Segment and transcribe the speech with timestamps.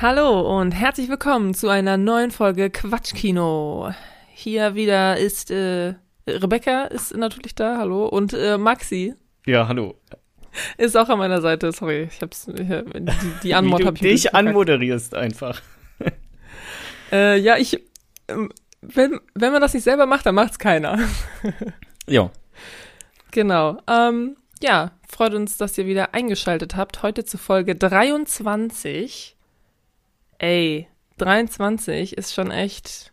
[0.00, 3.92] Hallo und herzlich willkommen zu einer neuen Folge Quatschkino.
[4.32, 5.94] Hier wieder ist äh,
[6.28, 9.96] Rebecca ist natürlich da, hallo und äh, Maxi Ja, hallo.
[10.76, 11.72] ist auch an meiner Seite.
[11.72, 15.60] Sorry, ich hab's ich, die, die Anmod Wie du hab ich dich anmoderierst einfach.
[17.10, 17.82] Äh, ja, ich
[18.28, 20.98] ähm, wenn wenn man das nicht selber macht, dann macht's keiner.
[22.06, 22.30] Ja.
[23.32, 23.78] Genau.
[23.88, 27.02] Ähm, ja, freut uns, dass ihr wieder eingeschaltet habt.
[27.02, 29.37] Heute zu Folge 23.
[30.38, 30.86] Ey,
[31.18, 33.12] 23 ist schon echt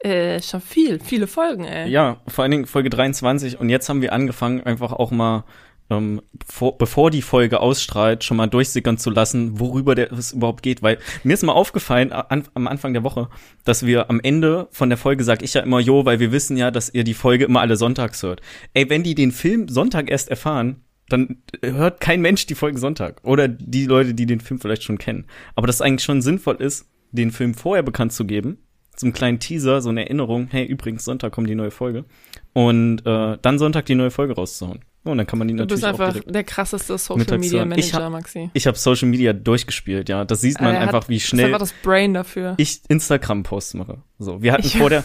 [0.00, 1.90] äh, schon viel, viele Folgen, ey.
[1.90, 5.44] Ja, vor allen Dingen Folge 23 und jetzt haben wir angefangen, einfach auch mal,
[5.90, 10.62] ähm, vor, bevor die Folge ausstrahlt, schon mal durchsickern zu lassen, worüber der, es überhaupt
[10.62, 10.82] geht.
[10.82, 13.28] Weil mir ist mal aufgefallen an, am Anfang der Woche,
[13.64, 16.56] dass wir am Ende von der Folge, sag ich ja immer, jo, weil wir wissen
[16.56, 18.40] ja, dass ihr die Folge immer alle sonntags hört.
[18.74, 23.20] Ey, wenn die den Film Sonntag erst erfahren, dann hört kein Mensch die Folge Sonntag.
[23.24, 25.26] Oder die Leute, die den Film vielleicht schon kennen.
[25.54, 28.58] Aber dass es eigentlich schon sinnvoll ist, den Film vorher bekannt zu geben.
[29.00, 32.04] Einen kleinen Teaser, so eine Erinnerung, hey, übrigens, Sonntag kommt die neue Folge.
[32.52, 34.80] Und äh, dann Sonntag die neue Folge rauszuhauen.
[35.04, 37.70] Oh, und dann kann man die Du bist natürlich einfach der krasseste Social Media hören.
[37.78, 38.50] Ich Manager, hab- Maxi.
[38.54, 40.24] Ich habe Social Media durchgespielt, ja.
[40.24, 42.54] Das sieht man hat- einfach, wie Ist schnell einfach das Brain dafür.
[42.56, 43.98] ich Instagram-Posts mache.
[44.18, 45.04] So, wir hatten Ich- vor der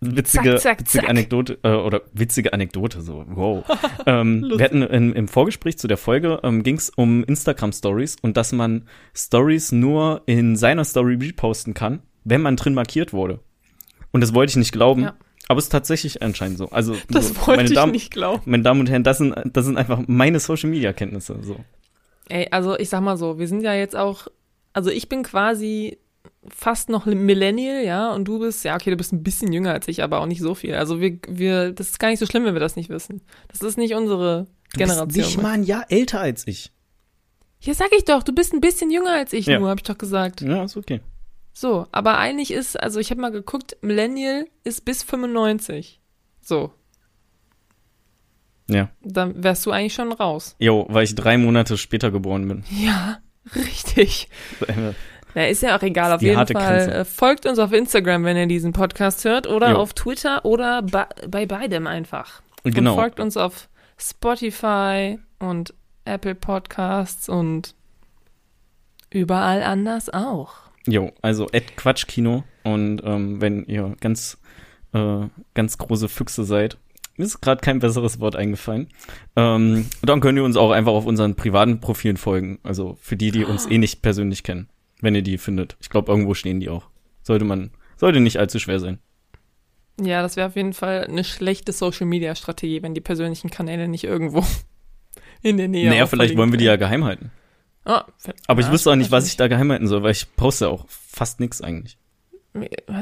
[0.00, 1.10] witzige, Zack, zack, witzige zack.
[1.10, 3.24] Anekdote äh, oder witzige Anekdote so.
[3.28, 3.64] Wow.
[4.06, 8.16] ähm, wir hatten in, im Vorgespräch zu der Folge ähm, ging es um Instagram Stories
[8.22, 13.40] und dass man Stories nur in seiner Story reposten kann, wenn man drin markiert wurde.
[14.12, 15.14] Und das wollte ich nicht glauben, Ja.
[15.48, 16.70] aber es ist tatsächlich anscheinend so.
[16.70, 18.42] Also das so, wollte meine ich Damen, nicht glauben.
[18.46, 21.56] meine Damen und Herren, das sind das sind einfach meine Social Media Kenntnisse so.
[22.28, 24.28] Ey, also ich sag mal so, wir sind ja jetzt auch,
[24.74, 25.98] also ich bin quasi
[26.48, 29.86] fast noch Millennial, ja, und du bist, ja, okay, du bist ein bisschen jünger als
[29.88, 30.74] ich, aber auch nicht so viel.
[30.74, 33.20] Also wir, wir, das ist gar nicht so schlimm, wenn wir das nicht wissen.
[33.48, 35.08] Das ist nicht unsere Du Generation.
[35.08, 36.72] bist nicht mal ein Jahr älter als ich.
[37.60, 39.58] ja, sag ich doch, du bist ein bisschen jünger als ich Ja.
[39.58, 40.40] nur, hab ich doch gesagt.
[40.40, 41.00] Ja, ist okay.
[41.52, 46.00] So, aber eigentlich ist, also ich habe mal geguckt, Millennial ist bis 95.
[46.40, 46.72] So,
[48.68, 48.90] Ja.
[49.02, 50.54] dann wärst du eigentlich schon raus.
[50.58, 52.64] Jo, weil ich drei Monate später geboren bin.
[52.70, 53.18] Ja,
[53.56, 54.28] richtig.
[55.38, 56.12] Na, ist ja auch egal.
[56.12, 56.94] Auf jeden Fall Grenze.
[56.94, 59.76] äh, folgt uns auf Instagram, wenn ihr diesen Podcast hört, oder Jo.
[59.76, 62.42] auf Twitter oder bei beidem einfach.
[62.64, 62.94] Genau.
[62.94, 67.76] Und folgt uns auf Spotify und Apple Podcasts und
[69.10, 70.54] überall anders auch.
[70.88, 74.38] Jo, also at Quatschkino und ähm, wenn ihr ganz
[74.92, 76.78] äh, ganz große Füchse seid,
[77.16, 78.88] mir ist gerade kein besseres Wort eingefallen,
[79.36, 82.58] ähm, dann könnt ihr uns auch einfach auf unseren privaten Profilen folgen.
[82.64, 84.68] Also für die, die uns eh nicht persönlich kennen,
[85.00, 85.76] wenn ihr die findet.
[85.80, 86.88] Ich glaube, irgendwo stehen die auch.
[87.22, 88.98] Sollte man, sollte nicht allzu schwer sein.
[90.00, 93.88] Ja, das wäre auf jeden Fall eine schlechte Social Media Strategie, wenn die persönlichen Kanäle
[93.88, 94.44] nicht irgendwo
[95.42, 97.32] in der Nähe naja, vielleicht wollen wir die ja geheim halten.
[97.84, 98.04] Ah,
[98.46, 100.84] Aber ich wüsste auch nicht, was ich da geheim halten soll, weil ich poste auch
[100.88, 101.96] fast nix eigentlich.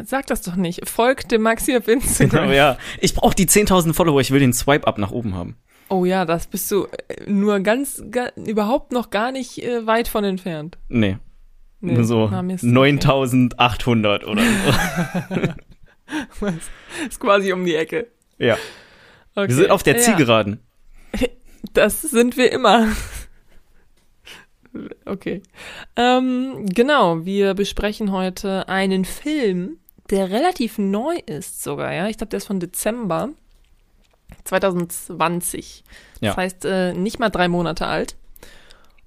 [0.05, 0.89] Sag das doch nicht.
[0.89, 2.45] Folgt dem Maxi auf Instagram.
[2.45, 5.57] Aber ja, ich brauche die 10.000 Follower, ich will den Swipe-Up nach oben haben.
[5.89, 10.09] Oh ja, das bist du äh, nur ganz, ga, überhaupt noch gar nicht äh, weit
[10.09, 10.79] von entfernt.
[10.89, 11.19] Nee,
[11.95, 15.45] Nee, so na, Mist, 9.800 oder so.
[16.47, 16.55] okay.
[17.09, 18.09] Ist quasi um die Ecke.
[18.39, 18.57] ja.
[19.35, 19.49] Okay.
[19.49, 20.61] Wir sind auf der Ja, Zielgeraden.
[21.73, 22.89] Das sind wir immer.
[25.07, 25.43] Okay.
[25.97, 29.79] Ähm, genau, wir besprechen heute einen Film,
[30.11, 32.09] der relativ neu ist sogar, ja.
[32.09, 33.31] Ich glaube, der ist von Dezember
[34.45, 35.83] 2020.
[35.87, 36.37] Das Ja.
[36.37, 38.17] heißt, äh, nicht mal drei Monate alt.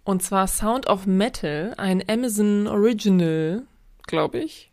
[0.04, 3.64] Und zwar Sound of Metal, ein Amazon Original,
[4.08, 4.72] glaube ich.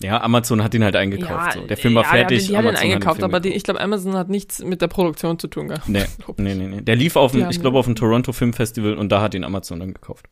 [0.00, 1.52] Ja, Amazon hat den halt eingekauft.
[1.54, 1.60] so.
[1.66, 2.42] Der Film war ja, fertig.
[2.42, 3.56] Die, den Amazon hat eingekauft, Film aber gekauft.
[3.56, 5.88] ich glaube, Amazon hat nichts mit der Produktion zu tun gehabt.
[5.88, 6.04] Nee,
[6.36, 6.80] nee, nee, nee.
[6.82, 9.22] Der lief auf dem, haben ich glaube, den- auf dem Toronto Film Festival und da
[9.22, 10.26] hat den Amazon dann gekauft.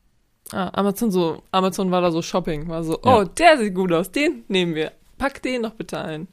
[0.51, 3.17] Ah, Amazon so, Amazon war da so Shopping, war so, Ja.
[3.19, 4.91] oh, der sieht gut aus, den nehmen wir.
[5.17, 6.27] Pack den noch bitte ein.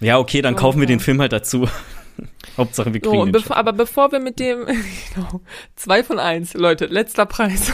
[0.00, 0.94] Ja, okay, dann kaufen wir ja.
[0.96, 1.68] den Film halt dazu.
[2.56, 3.32] Hauptsache, wir So, kriegen und den.
[3.32, 4.66] bevor, aber bevor wir mit dem,
[5.14, 5.40] genau,
[5.76, 7.72] zwei von eins, Leute, letzter Preis.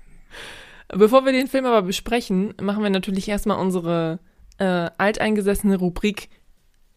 [0.88, 4.18] bevor wir den Film aber besprechen, machen wir natürlich erstmal unsere
[4.58, 6.28] äh, alteingesessene Rubrik,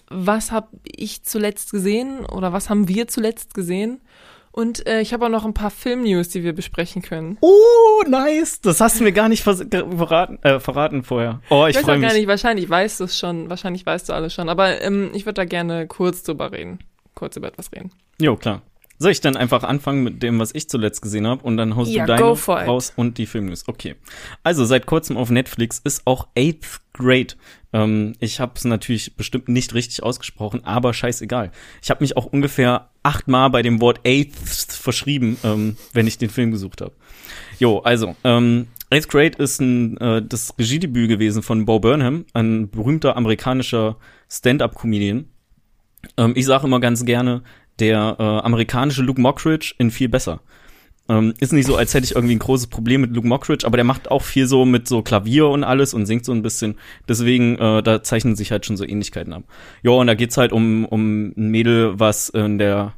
[0.10, 4.02] was habe ich zuletzt gesehen oder was haben wir zuletzt gesehen?
[4.52, 7.38] Und äh, ich habe auch noch ein paar Film-News, die wir besprechen können.
[7.42, 8.62] Oh, nice.
[8.62, 11.40] Das hast du mir gar nicht verraten, äh, verraten vorher.
[11.50, 12.18] Oh, ich Ich weiß freue auch gar mich.
[12.20, 15.36] nicht, wahrscheinlich weißt du es schon, wahrscheinlich weißt du alles schon, aber ähm, ich würde
[15.36, 16.80] da gerne kurz drüber reden.
[17.16, 17.92] Kurz über etwas reden.
[18.20, 18.62] Jo, klar.
[19.02, 21.90] Soll ich dann einfach anfangen mit dem, was ich zuletzt gesehen habe und dann haust
[21.90, 23.66] Ja, du deine raus und die Filmnews.
[23.66, 23.96] Okay.
[24.44, 27.36] Also seit kurzem auf Netflix ist auch Eighth Grade.
[27.72, 31.52] Ähm, ich habe es natürlich bestimmt nicht richtig ausgesprochen, aber scheißegal.
[31.82, 34.36] Ich habe mich auch ungefähr achtmal bei dem Wort Eighth
[34.74, 36.92] verschrieben, ähm, wenn ich den Film gesucht habe.
[37.58, 42.70] Jo, also ähm, Eighth Grade ist ein, äh, das Regiedebüt gewesen von Bo Burnham, ein
[42.70, 43.96] berühmter amerikanischer
[44.30, 45.26] Stand-up-Comedian.
[46.18, 47.44] Ähm, ich sage immer ganz gerne,
[47.80, 50.42] der äh, amerikanische Luke Mockridge in viel besser.
[51.10, 53.78] Ähm, ist nicht so, als hätte ich irgendwie ein großes Problem mit Luke Mockridge, aber
[53.78, 56.76] der macht auch viel so mit so Klavier und alles und singt so ein bisschen.
[57.08, 59.44] Deswegen, äh, da zeichnen sich halt schon so Ähnlichkeiten ab.
[59.82, 62.94] Ja, und da geht's halt um, um ein Mädel, was in der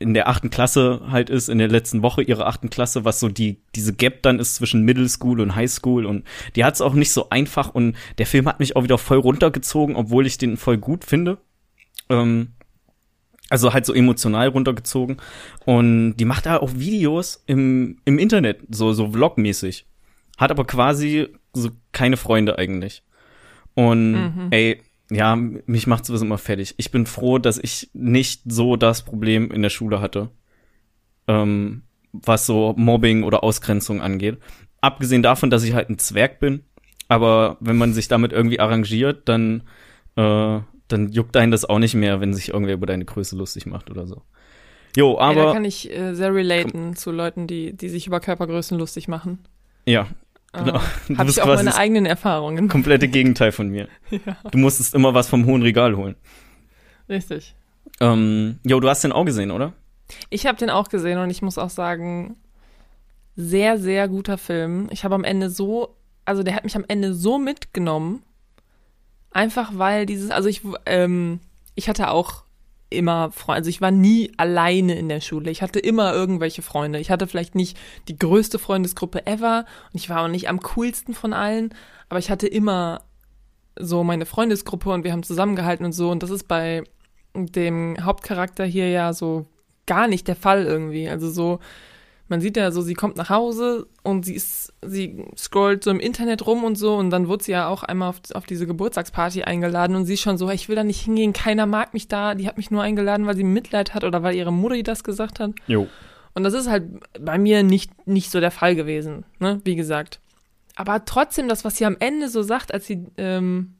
[0.00, 3.28] in der achten Klasse halt ist, in der letzten Woche ihrer achten Klasse, was so
[3.28, 6.24] die, diese Gap dann ist zwischen Middle School und High School und
[6.56, 9.96] die hat's auch nicht so einfach und der Film hat mich auch wieder voll runtergezogen,
[9.96, 11.36] obwohl ich den voll gut finde.
[12.08, 12.52] Ähm,
[13.50, 15.18] also halt so emotional runtergezogen.
[15.66, 19.84] Und die macht da auch Videos im, im Internet, so, so Vlog-mäßig.
[20.38, 23.02] Hat aber quasi so keine Freunde eigentlich.
[23.74, 24.48] Und mhm.
[24.50, 24.80] ey,
[25.10, 26.74] ja, mich macht sowas immer fertig.
[26.78, 30.30] Ich bin froh, dass ich nicht so das Problem in der Schule hatte,
[31.26, 31.82] ähm,
[32.12, 34.38] was so Mobbing oder Ausgrenzung angeht.
[34.80, 36.62] Abgesehen davon, dass ich halt ein Zwerg bin,
[37.08, 39.64] aber wenn man sich damit irgendwie arrangiert, dann,
[40.16, 40.60] äh,
[40.92, 43.90] dann juckt einen das auch nicht mehr, wenn sich irgendwer über deine Größe lustig macht
[43.90, 44.22] oder so.
[44.96, 45.38] Jo, aber.
[45.38, 49.08] Ja, da kann ich äh, sehr relaten zu Leuten, die, die sich über Körpergrößen lustig
[49.08, 49.38] machen.
[49.86, 50.08] Ja,
[50.52, 50.80] Genau.
[50.80, 52.68] Oh, Habe ich auch meine eigenen Erfahrungen.
[52.68, 53.88] Komplette Gegenteil von mir.
[54.10, 54.36] ja.
[54.50, 56.16] Du musstest immer was vom hohen Regal holen.
[57.08, 57.54] Richtig.
[58.00, 59.74] Ähm, jo, du hast den auch gesehen, oder?
[60.28, 62.36] Ich habe den auch gesehen und ich muss auch sagen,
[63.36, 64.88] sehr, sehr guter Film.
[64.90, 68.22] Ich habe am Ende so, also der hat mich am Ende so mitgenommen,
[69.30, 71.40] einfach weil dieses, also ich, ähm,
[71.74, 72.44] ich hatte auch
[72.90, 73.58] immer Freunde.
[73.58, 75.50] Also ich war nie alleine in der Schule.
[75.50, 76.98] Ich hatte immer irgendwelche Freunde.
[76.98, 77.78] Ich hatte vielleicht nicht
[78.08, 81.72] die größte Freundesgruppe ever und ich war auch nicht am coolsten von allen,
[82.08, 83.02] aber ich hatte immer
[83.78, 86.82] so meine Freundesgruppe und wir haben zusammengehalten und so und das ist bei
[87.34, 89.46] dem Hauptcharakter hier ja so
[89.86, 91.08] gar nicht der Fall irgendwie.
[91.08, 91.60] Also so
[92.30, 95.98] man sieht ja so, sie kommt nach Hause und sie ist, sie scrollt so im
[95.98, 99.42] Internet rum und so und dann wurde sie ja auch einmal auf, auf diese Geburtstagsparty
[99.42, 102.36] eingeladen und sie ist schon so, ich will da nicht hingehen, keiner mag mich da,
[102.36, 105.40] die hat mich nur eingeladen, weil sie Mitleid hat oder weil ihre Mutter das gesagt
[105.40, 105.50] hat.
[105.66, 105.88] Jo.
[106.32, 106.84] Und das ist halt
[107.18, 110.20] bei mir nicht, nicht so der Fall gewesen, ne, wie gesagt.
[110.76, 113.74] Aber trotzdem, das, was sie am Ende so sagt, als sie, ähm,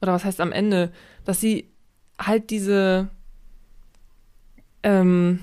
[0.00, 0.90] oder was heißt am Ende,
[1.26, 1.68] dass sie
[2.18, 3.08] halt diese,
[4.82, 5.40] ähm,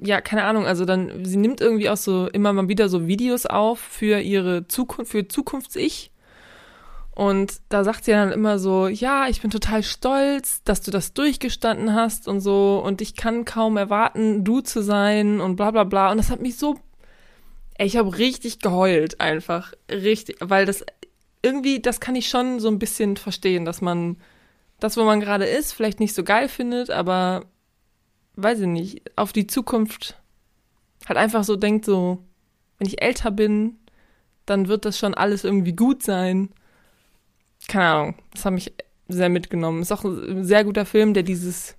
[0.00, 3.46] ja, keine Ahnung, also dann, sie nimmt irgendwie auch so immer mal wieder so Videos
[3.46, 6.10] auf für ihre Zukunft, für Zukunfts-Ich.
[7.14, 11.12] Und da sagt sie dann immer so, ja, ich bin total stolz, dass du das
[11.12, 15.84] durchgestanden hast und so, und ich kann kaum erwarten, du zu sein und bla bla
[15.84, 16.10] bla.
[16.10, 16.76] Und das hat mich so,
[17.76, 19.74] ey, ich habe richtig geheult einfach.
[19.90, 20.86] Richtig, weil das
[21.42, 24.16] irgendwie, das kann ich schon so ein bisschen verstehen, dass man
[24.80, 27.44] das, wo man gerade ist, vielleicht nicht so geil findet, aber
[28.36, 30.20] weiß ich nicht, auf die Zukunft
[31.06, 32.18] halt einfach so denkt, so,
[32.78, 33.78] wenn ich älter bin,
[34.46, 36.50] dann wird das schon alles irgendwie gut sein.
[37.68, 38.72] Keine Ahnung, das hat mich
[39.08, 39.82] sehr mitgenommen.
[39.82, 41.76] Ist auch ein sehr guter Film, der dieses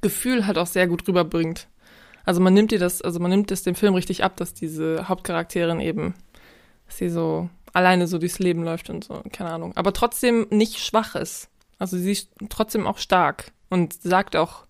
[0.00, 1.68] Gefühl halt auch sehr gut rüberbringt.
[2.24, 5.08] Also man nimmt dir das, also man nimmt es dem Film richtig ab, dass diese
[5.08, 6.14] Hauptcharakterin eben,
[6.86, 9.76] dass sie so alleine so durchs Leben läuft und so, keine Ahnung.
[9.76, 11.48] Aber trotzdem nicht schwach ist.
[11.78, 14.66] Also sie ist trotzdem auch stark und sagt auch,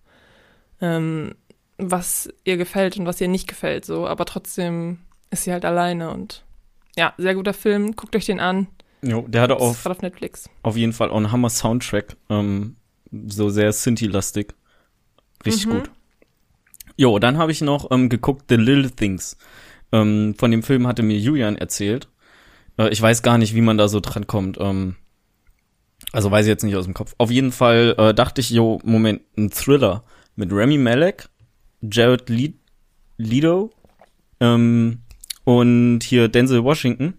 [0.81, 1.35] ähm,
[1.77, 4.99] was ihr gefällt und was ihr nicht gefällt, so, aber trotzdem
[5.31, 6.45] ist sie halt alleine und
[6.95, 8.67] ja, sehr guter Film, guckt euch den an.
[9.01, 10.49] Jo, der hatte auf, auf Netflix.
[10.61, 12.75] Auf jeden Fall auch einen Hammer Soundtrack, ähm,
[13.11, 14.53] so sehr Synthi-lastig.
[15.45, 15.71] Richtig mhm.
[15.71, 15.91] gut.
[16.95, 19.37] Jo, dann habe ich noch ähm, geguckt The Little Things.
[19.91, 22.07] Ähm, von dem Film hatte mir Julian erzählt.
[22.77, 24.57] Äh, ich weiß gar nicht, wie man da so dran kommt.
[24.59, 24.95] Ähm,
[26.11, 27.15] also weiß ich jetzt nicht aus dem Kopf.
[27.17, 30.03] Auf jeden Fall äh, dachte ich, jo, Moment, ein Thriller
[30.35, 31.29] mit Remy Malek,
[31.81, 32.31] Jared
[33.17, 33.71] Leto
[34.39, 34.99] ähm,
[35.43, 37.15] und hier Denzel Washington.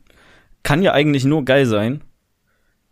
[0.62, 2.02] Kann ja eigentlich nur geil sein.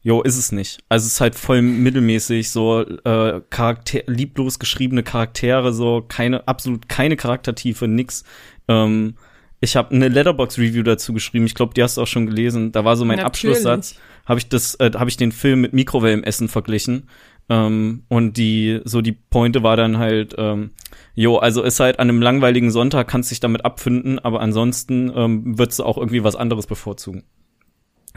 [0.03, 0.83] Jo, ist es nicht.
[0.89, 6.89] Also es ist halt voll mittelmäßig, so äh, Charakter lieblos geschriebene Charaktere, so keine, absolut
[6.89, 8.25] keine Charaktertiefe, nix.
[8.67, 9.15] Ähm,
[9.61, 11.47] ich habe eine Letterbox Review dazu geschrieben.
[11.47, 12.73] Ich glaube, die hast du auch schon gelesen.
[12.73, 13.57] Da war so mein Natürlich.
[13.57, 13.95] Abschlusssatz.
[14.27, 17.09] Habe ich das, äh, habe ich den Film mit Mikrowellenessen verglichen.
[17.49, 20.71] Ähm, und die, so die Pointe war dann halt, ähm,
[21.15, 25.59] jo, also ist halt an einem langweiligen Sonntag, kannst dich damit abfinden, aber ansonsten ähm,
[25.59, 27.25] würdest du auch irgendwie was anderes bevorzugen.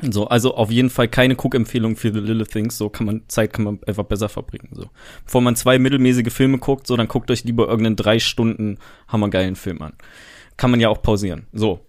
[0.01, 2.77] So, also auf jeden Fall keine Cook-Empfehlung für The Little Things.
[2.77, 4.70] So kann man, Zeit kann man einfach besser verbringen.
[4.74, 4.89] So.
[5.24, 8.77] Bevor man zwei mittelmäßige Filme guckt, so, dann guckt euch lieber irgendeinen drei Stunden
[9.08, 9.94] hammergeilen Film an.
[10.58, 11.48] Kann man ja auch pausieren.
[11.53, 11.79] So.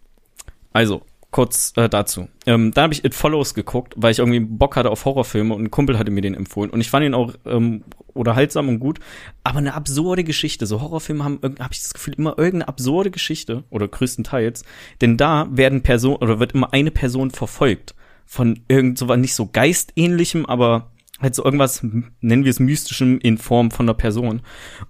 [0.73, 1.03] Also,
[1.37, 2.29] kurz äh, dazu.
[2.47, 5.65] Ähm, dann habe ich It Follows geguckt, weil ich irgendwie Bock hatte auf Horrorfilme und
[5.65, 6.71] ein Kumpel hatte mir den empfohlen.
[6.71, 9.01] Und ich fand ihn auch ähm, unterhaltsam und gut,
[9.45, 10.65] aber eine absurde Geschichte.
[10.65, 14.65] So Horrorfilme haben, habe ich das Gefühl, immer irgendeine absurde Geschichte oder größtenteils.
[15.03, 19.47] Denn da werden Person oder wird immer eine Person verfolgt von irgend so nicht so
[19.53, 21.83] geistähnlichem, aber halt so irgendwas,
[22.21, 24.43] nennen wir es mystischem in Form von einer Person.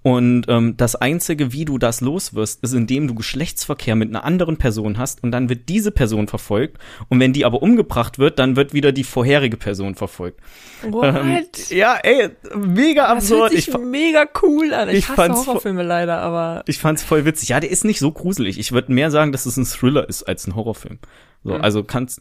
[0.02, 4.56] Und ähm, das Einzige, wie du das loswirst, ist, indem du Geschlechtsverkehr mit einer anderen
[4.56, 6.78] Person hast und dann wird diese Person verfolgt.
[7.08, 10.40] Und wenn die aber umgebracht wird, dann wird wieder die vorherige Person verfolgt.
[10.82, 11.04] What?
[11.16, 13.52] Ähm, ja, ey, mega das hört absurd.
[13.52, 14.88] sich Ich, mega cool an.
[14.88, 17.50] Ich, ich hasse Horrorfilme leider, aber ich fand's voll witzig.
[17.50, 18.58] Ja, der ist nicht so gruselig.
[18.58, 20.98] Ich würde mehr sagen, dass es ein Thriller ist als ein Horrorfilm.
[21.44, 21.60] So, Mhm.
[21.60, 22.20] also kannst.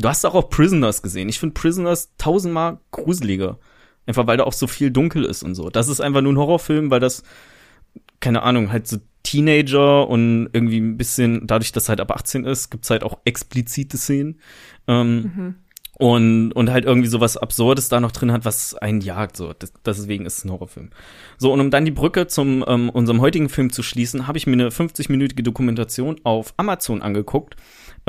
[0.00, 1.28] Du hast auch, auch Prisoners gesehen.
[1.28, 3.58] Ich finde Prisoners tausendmal gruseliger.
[4.06, 5.70] Einfach weil da auch so viel dunkel ist und so.
[5.70, 7.22] Das ist einfach nur ein Horrorfilm, weil das,
[8.18, 12.70] keine Ahnung, halt so Teenager und irgendwie ein bisschen, dadurch, dass halt ab 18 ist,
[12.70, 14.40] gibt's halt auch explizite Szenen.
[14.88, 15.54] Ähm,
[16.00, 19.36] und, und halt irgendwie sowas Absurdes da noch drin hat, was einen jagt.
[19.36, 20.88] So, das, deswegen ist es ein Horrorfilm.
[21.36, 24.46] So, und um dann die Brücke zum ähm, unserem heutigen Film zu schließen, habe ich
[24.46, 27.56] mir eine 50-minütige Dokumentation auf Amazon angeguckt.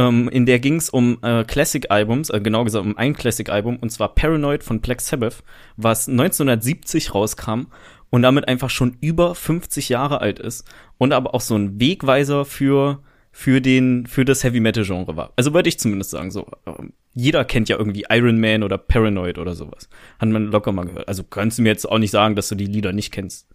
[0.01, 3.91] Ähm, in der ging es um äh, Classic-Albums, äh, genau gesagt um ein Classic-Album, und
[3.91, 5.43] zwar Paranoid von Black Sabbath,
[5.77, 7.67] was 1970 rauskam
[8.09, 10.67] und damit einfach schon über 50 Jahre alt ist
[10.97, 13.03] und aber auch so ein Wegweiser für
[13.33, 15.31] für den für das Heavy Metal Genre war.
[15.37, 16.47] Also würde ich zumindest sagen so.
[16.65, 19.87] ähm, Jeder kennt ja irgendwie Iron Man oder Paranoid oder sowas.
[20.19, 21.07] Hat man locker mal gehört.
[21.07, 23.47] Also kannst du mir jetzt auch nicht sagen, dass du die Lieder nicht kennst.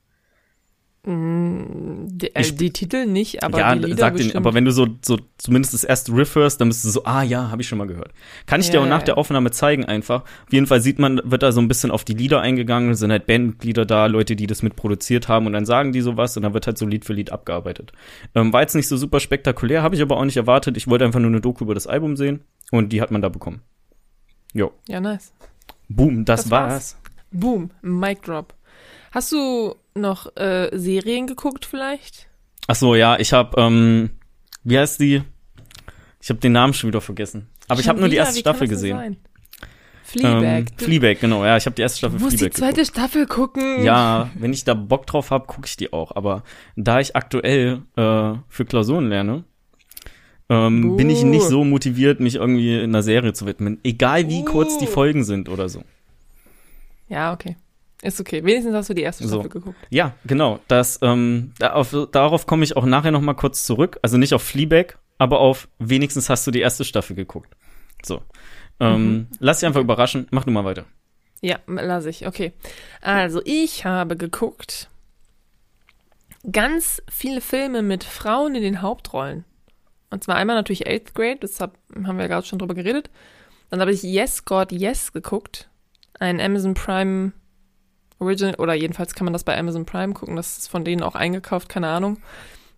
[1.09, 4.89] Die, äh, die Titel nicht, aber ja, die Lieder sag den, aber wenn du so,
[5.05, 7.79] so zumindest das erste Riff hörst, dann bist du so, ah ja, habe ich schon
[7.79, 8.13] mal gehört.
[8.47, 9.19] Kann ich dir Ja, auch nach ja, der.
[9.19, 10.23] Aufnahme zeigen einfach.
[10.23, 13.13] Auf jeden Fall sieht man, wird da so ein bisschen auf die Lieder eingegangen, sind
[13.13, 16.55] halt Bandmitglieder da, Leute, die das mitproduziert haben und dann sagen die sowas und dann
[16.55, 17.93] wird halt so Lied für Lied abgearbeitet.
[18.35, 20.77] Ähm, war jetzt nicht so super spektakulär, habe ich aber auch nicht erwartet.
[20.77, 22.41] Ich wollte einfach nur eine Doku über das Album sehen
[22.73, 23.63] und die hat man da bekommen.
[24.55, 24.73] Jo.
[24.89, 25.33] ja, nice.
[25.89, 26.73] Boom, das, Das war's.
[26.73, 26.97] war's.
[27.31, 28.55] Boom, Mic Drop.
[29.13, 32.29] Hast du noch äh, Serien geguckt vielleicht?
[32.69, 34.11] Ach so, ja, ich habe, ähm,
[34.65, 35.23] wie heißt die?
[36.21, 37.49] Ich habe den Namen schon wieder vergessen.
[37.69, 38.97] Aber ich Schon habe nur die erste Staffel gesehen.
[38.97, 39.17] sein?
[40.05, 40.43] Fleabag.
[40.43, 42.87] Ähm, Du- Fleabag, genau, ja, ich habe die erste Du Staffel musst die zweite geguckt.
[42.97, 43.83] Staffel gucken.
[43.85, 46.15] Ja, wenn ich da Bock drauf habe, gucke ich die auch.
[46.15, 46.43] Aber
[46.77, 49.45] da ich aktuell äh, für Klausuren lerne,
[50.49, 51.27] ähm, bin ich Uh.
[51.27, 53.81] nicht so motiviert, mich irgendwie in einer Serie zu widmen.
[53.83, 54.45] Egal wie Uh.
[54.45, 55.83] kurz die Folgen sind oder so.
[57.09, 57.57] Ja, okay.
[58.07, 58.45] Ist okay.
[58.45, 59.41] Wenigstens hast du die erste So.
[59.41, 59.77] Staffel geguckt.
[59.91, 60.61] Ja, genau.
[60.69, 63.99] Das, ähm, auf, darauf komme ich auch nachher noch mal kurz zurück.
[64.03, 67.55] Also nicht auf Fleabag, aber auf wenigstens hast du die erste Staffel geguckt.
[68.05, 68.23] So.
[68.81, 69.27] Ähm, Mhm.
[69.41, 70.27] Lass dich einfach überraschen.
[70.31, 70.85] Mach du mal weiter.
[71.41, 72.27] Ja, lasse ich.
[72.27, 72.53] Okay.
[73.01, 74.89] Also, ich habe geguckt
[76.51, 79.45] ganz viele Filme mit Frauen in den Hauptrollen.
[80.11, 83.11] Und zwar einmal natürlich Eighth Grade, das hab, haben wir gerade schon drüber geredet.
[83.71, 85.69] Dann habe ich Yes God Yes geguckt.
[86.21, 87.33] Ein Amazon Prime
[88.19, 91.15] Original, oder jedenfalls kann man das bei Amazon Prime gucken, das ist von denen auch
[91.15, 92.19] eingekauft, keine Ahnung.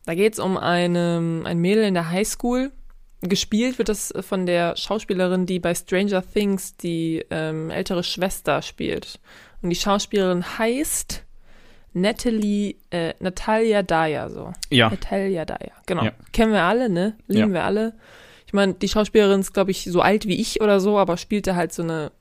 [0.04, 2.73] Da geht es um eine, ein Mädel in der Highschool.
[3.21, 9.21] Gespielt wird das von der Schauspielerin, die bei Stranger Things die ähm, ältere Schwester spielt.
[9.61, 11.25] Und die Schauspielerin heißt
[11.95, 14.52] Natalie, äh, Natalia Dyer, so.
[14.71, 14.88] Ja.
[14.90, 16.04] Natalia Dyer, genau.
[16.04, 16.12] Ja.
[16.33, 17.16] Kennen wir alle, ne?
[17.26, 17.54] Lieben Ja.
[17.54, 17.95] wir alle.
[18.47, 21.57] Ich meine, die Schauspielerin ist, glaube ich, so alt wie ich oder so, aber spielte
[21.57, 22.12] halt so eine,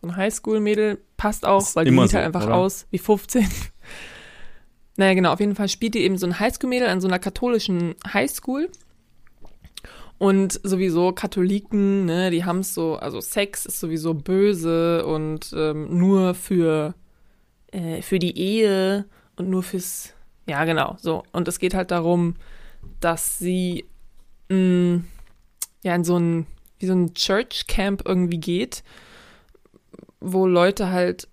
[0.00, 0.98] so ein Highschool-Mädel.
[1.16, 2.54] Passt auch, Ist weil die sieht so, halt einfach oder?
[2.56, 3.46] aus wie 15.
[4.96, 7.94] naja, genau, auf jeden Fall spielt die eben so ein Highschool-Mädel an so einer katholischen
[8.12, 8.70] Highschool.
[10.18, 15.98] Und sowieso Katholiken, ne, die haben es so, also Sex ist sowieso böse und ähm,
[15.98, 16.94] nur für,
[17.70, 19.04] äh, für die Ehe
[19.36, 20.14] und nur fürs,
[20.46, 21.22] ja genau, so.
[21.32, 22.34] Und es geht halt darum,
[23.00, 23.84] dass sie
[24.48, 25.02] mh,
[25.82, 26.46] ja in so ein,
[26.78, 28.82] wie so ein Church Camp irgendwie geht,
[30.32, 31.28] wo Leute halt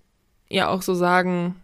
[0.49, 1.55] ja auch so sagen,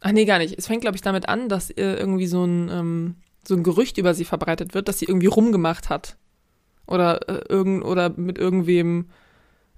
[0.00, 0.58] ach nee, gar nicht.
[0.58, 3.14] Es fängt, glaube ich, damit an, dass irgendwie so ein, ähm,
[3.46, 6.16] so ein Gerücht über sie verbreitet wird, dass sie irgendwie rumgemacht hat.
[6.86, 9.10] Oder äh, irgend, oder mit irgendwem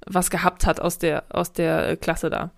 [0.06, 2.52] was gehabt hat aus der, aus der äh, Klasse da.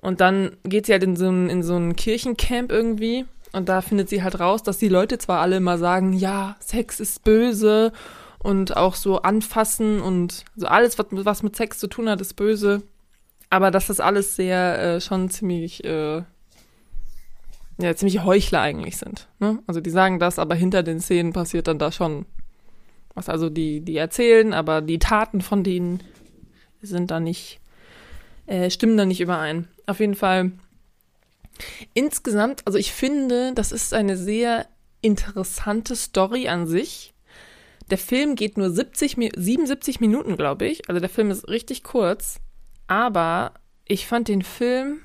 [0.00, 3.24] Und dann geht sie halt in so ein, in so ein Kirchencamp irgendwie
[3.54, 6.98] und da findet sie halt raus, dass die Leute zwar alle immer sagen, ja, Sex
[6.98, 7.92] ist böse
[8.40, 12.34] und auch so anfassen und so alles, was, was mit Sex zu tun hat, ist
[12.34, 12.82] böse.
[13.54, 16.24] Aber dass das alles sehr äh, schon ziemlich, äh,
[17.78, 19.28] ja, ziemlich Heuchler eigentlich sind.
[19.38, 19.60] Ne?
[19.68, 22.26] Also die sagen das, aber hinter den Szenen passiert dann da schon
[23.14, 23.28] was.
[23.28, 26.02] Also die, die erzählen, aber die Taten von denen
[26.82, 27.60] sind da nicht,
[28.46, 29.68] äh, stimmen da nicht überein.
[29.86, 30.50] Auf jeden Fall
[31.92, 34.66] insgesamt, also ich finde, das ist eine sehr
[35.00, 37.14] interessante Story an sich.
[37.92, 40.88] Der Film geht nur 70, 77 Minuten, glaube ich.
[40.88, 42.40] Also der Film ist richtig kurz.
[42.86, 43.54] Aber
[43.86, 45.00] ich fand den Film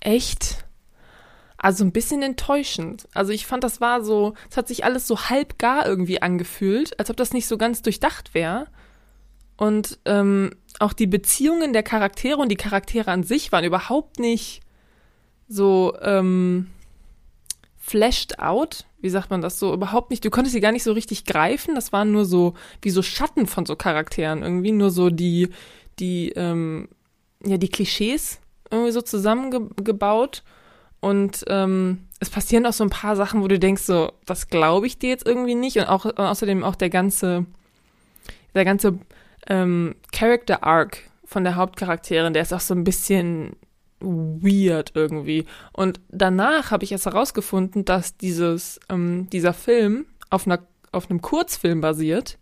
[0.00, 0.64] echt,
[1.56, 3.08] also ein bisschen enttäuschend.
[3.14, 6.98] Also ich fand, das war so, es hat sich alles so halb gar irgendwie angefühlt,
[6.98, 8.66] als ob das nicht so ganz durchdacht wäre.
[9.56, 10.50] Und ähm,
[10.80, 14.60] auch die Beziehungen der Charaktere und die Charaktere an sich waren überhaupt nicht
[15.46, 16.68] so ähm,
[17.76, 18.86] flashed out.
[19.00, 19.72] Wie sagt man das so?
[19.74, 20.24] Überhaupt nicht.
[20.24, 21.74] Du konntest sie gar nicht so richtig greifen.
[21.74, 24.72] Das waren nur so wie so Schatten von so Charakteren irgendwie.
[24.72, 25.50] Nur so die,
[26.02, 26.88] die, ähm,
[27.44, 28.40] ja, die Klischees
[28.70, 30.42] irgendwie so zusammengebaut.
[31.00, 34.86] Und ähm, es passieren auch so ein paar Sachen, wo du denkst, so, das glaube
[34.86, 35.78] ich dir jetzt irgendwie nicht.
[35.78, 37.46] Und auch außerdem auch der ganze,
[38.54, 38.98] der ganze
[39.48, 43.56] ähm, Character Arc von der Hauptcharakterin, der ist auch so ein bisschen
[44.00, 45.46] weird irgendwie.
[45.72, 50.60] Und danach habe ich erst herausgefunden, dass dieses, ähm, dieser Film auf, einer,
[50.92, 52.38] auf einem Kurzfilm basiert.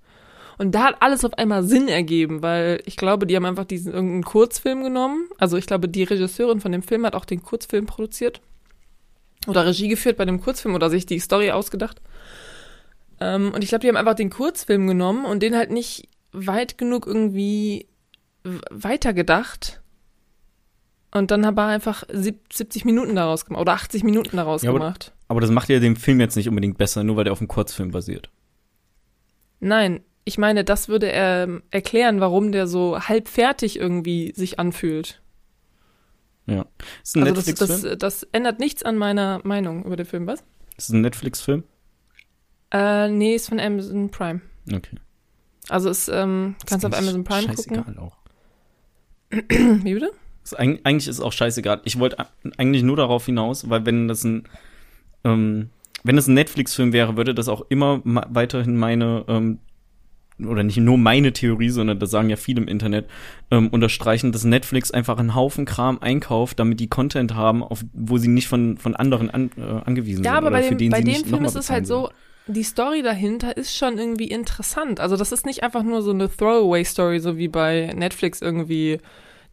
[0.60, 3.94] Und da hat alles auf einmal Sinn ergeben, weil ich glaube, die haben einfach diesen
[3.94, 5.26] irgendeinen Kurzfilm genommen.
[5.38, 8.42] Also ich glaube, die Regisseurin von dem Film hat auch den Kurzfilm produziert.
[9.46, 12.02] Oder Regie geführt bei dem Kurzfilm oder sich die Story ausgedacht.
[13.20, 16.76] Ähm, und ich glaube, die haben einfach den Kurzfilm genommen und den halt nicht weit
[16.76, 17.86] genug irgendwie
[18.70, 19.80] weitergedacht.
[21.10, 24.78] Und dann habe er einfach 70 Minuten daraus gemacht oder 80 Minuten daraus Ja, aber-
[24.80, 25.12] gemacht.
[25.28, 27.48] Aber das macht ja den Film jetzt nicht unbedingt besser, nur weil der auf einem
[27.48, 28.28] Kurzfilm basiert.
[29.60, 30.00] Nein,
[30.30, 35.20] ich meine, das würde er erklären, warum der so halb fertig irgendwie sich anfühlt.
[36.46, 36.66] Ja.
[37.02, 37.82] Ist ein Also das, Netflix-Film?
[37.98, 40.44] das, das ändert nichts an meiner Meinung über den Film, was?
[40.76, 41.64] Ist ein Netflix-Film?
[42.72, 44.40] Äh, nee, ist von Amazon Prime.
[44.72, 44.96] Okay.
[45.68, 47.98] Also ist, ähm, kannst auf Ist Amazon Prime scheißegal gucken.
[47.98, 48.16] auch.
[49.30, 50.12] Wie bitte?
[50.44, 51.80] Ist, eig- eigentlich ist auch scheißegal.
[51.84, 52.24] Ich wollte
[52.56, 54.44] eigentlich nur darauf hinaus, weil wenn das ein
[55.24, 55.70] ähm,
[56.02, 59.58] wenn es ein Netflix-Film wäre, würde das auch immer weiterhin meine ähm,
[60.46, 63.06] oder nicht nur meine Theorie, sondern das sagen ja viele im Internet,
[63.50, 68.18] ähm, unterstreichen, dass Netflix einfach einen Haufen Kram einkauft, damit die Content haben, auf, wo
[68.18, 70.38] sie nicht von, von anderen an, äh, angewiesen Ja, sind.
[70.38, 72.10] aber oder bei dem, den bei dem Film ist es halt bezahlen so,
[72.46, 75.00] die Story dahinter ist schon irgendwie interessant.
[75.00, 78.98] Also das ist nicht einfach nur so eine Throwaway-Story, so wie bei Netflix irgendwie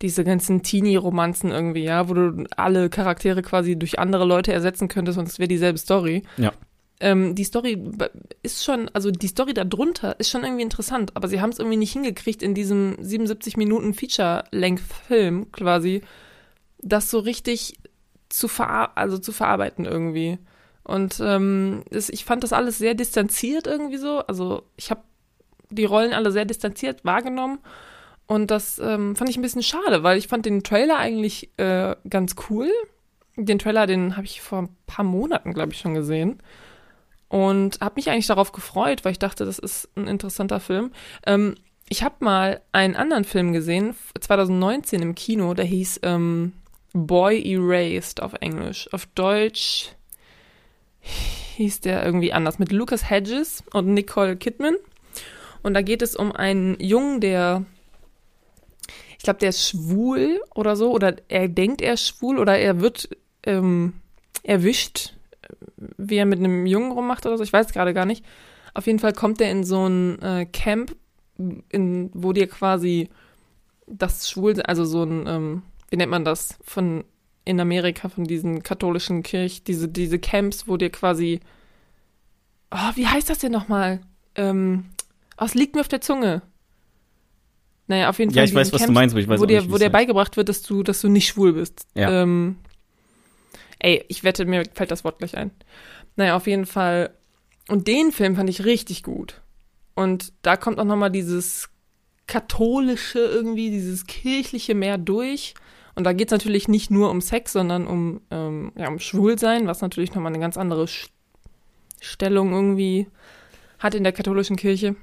[0.01, 5.17] diese ganzen Teenie-Romanzen irgendwie, ja, wo du alle Charaktere quasi durch andere Leute ersetzen könntest
[5.17, 6.23] und es wäre dieselbe Story.
[6.37, 6.53] Ja.
[6.99, 7.81] Ähm, die Story
[8.41, 11.77] ist schon, also die Story darunter ist schon irgendwie interessant, aber sie haben es irgendwie
[11.77, 16.01] nicht hingekriegt in diesem 77 Minuten Feature-Length-Film quasi,
[16.79, 17.77] das so richtig
[18.29, 20.39] zu, verar also zu verarbeiten irgendwie.
[20.83, 24.19] Und ähm, das, ich fand das alles sehr distanziert irgendwie so.
[24.19, 25.01] Also ich habe
[25.69, 27.59] die Rollen alle sehr distanziert wahrgenommen.
[28.25, 31.95] Und das ähm, fand ich ein bisschen schade, weil ich fand den Trailer eigentlich äh,
[32.09, 32.69] ganz cool.
[33.35, 36.41] Den Trailer, den habe ich vor ein paar Monaten, glaube ich, schon gesehen.
[37.29, 40.91] Und habe mich eigentlich darauf gefreut, weil ich dachte, das ist ein interessanter Film.
[41.25, 41.55] Ähm,
[41.89, 46.53] ich habe mal einen anderen Film gesehen, 2019 im Kino, der hieß ähm,
[46.93, 48.89] Boy Erased auf Englisch.
[48.91, 49.91] Auf Deutsch
[51.55, 54.75] hieß der irgendwie anders, mit Lucas Hedges und Nicole Kidman.
[55.63, 57.65] Und da geht es um einen Jungen, der,
[59.17, 62.79] ich glaube, der ist schwul oder so, oder er denkt, er ist schwul, oder er
[62.79, 63.09] wird
[63.43, 63.93] ähm,
[64.43, 65.13] erwischt,
[65.97, 68.25] wie er mit einem Jungen rummacht oder so, ich weiß gerade gar nicht.
[68.73, 70.95] Auf jeden Fall kommt er in so ein äh, Camp,
[71.69, 73.09] in, wo dir quasi
[73.87, 77.03] das Schwul, also so ein, ähm, wie nennt man das, von
[77.45, 81.39] in Amerika, von diesen katholischen Kirchen, diese, diese Camps, wo dir quasi,
[82.71, 84.01] oh, wie heißt das denn nochmal?
[84.35, 84.85] Ähm,
[85.39, 86.41] oh, es liegt mir auf der Zunge.
[87.87, 88.39] Naja, auf jeden Fall.
[88.39, 89.77] Ja, ich weiß, diesen was du Camps, meinst, aber ich weiß wo dir, nicht, wo
[89.77, 89.93] dir heißt.
[89.93, 91.87] beigebracht wird, dass du, dass du nicht schwul bist.
[91.95, 92.23] Ja.
[92.23, 92.57] Ähm,
[93.79, 95.51] ey, ich wette, mir fällt das Wort gleich ein.
[96.15, 97.11] Naja, auf jeden Fall.
[97.67, 99.41] Und den Film fand ich richtig gut.
[99.95, 101.69] Und da kommt auch nochmal dieses
[102.27, 105.53] katholische irgendwie, dieses kirchliche mehr durch.
[105.95, 109.65] Und da geht es natürlich nicht nur um Sex, sondern um, ähm, ja, um Schwulsein,
[109.67, 111.09] was natürlich nochmal eine ganz andere Sch-
[111.99, 113.07] Stellung irgendwie
[113.79, 114.95] hat in der katholischen Kirche.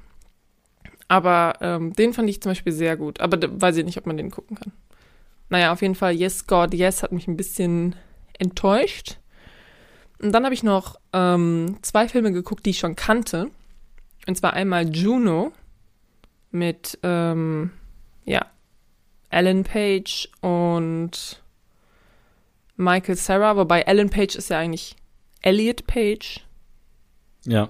[1.09, 3.21] Aber ähm, den fand ich zum Beispiel sehr gut.
[3.21, 4.73] Aber weiß ich nicht, ob man den gucken kann.
[5.49, 7.97] Naja, auf jeden Fall Yes, God, Yes hat mich ein bisschen
[8.39, 9.19] enttäuscht.
[10.21, 13.51] Und dann habe ich noch ähm, zwei Filme geguckt, die ich schon kannte.
[14.27, 15.53] Und zwar einmal Juno
[16.51, 17.73] mit, ähm,
[18.25, 18.47] ja,
[19.31, 21.43] Ellen Page und
[22.77, 24.97] Michael Sarah, wobei Ellen Page ist ja eigentlich
[25.43, 26.41] Elliot Page.
[27.45, 27.69] Ja.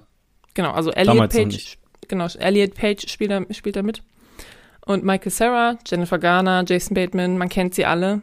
[0.54, 4.02] Genau, also Elliot Damals Page, genau, Elliot Page spielt da, spielt da mit.
[4.86, 8.20] Und Michael Sarah, Jennifer Garner, Jason Bateman, man kennt sie alle.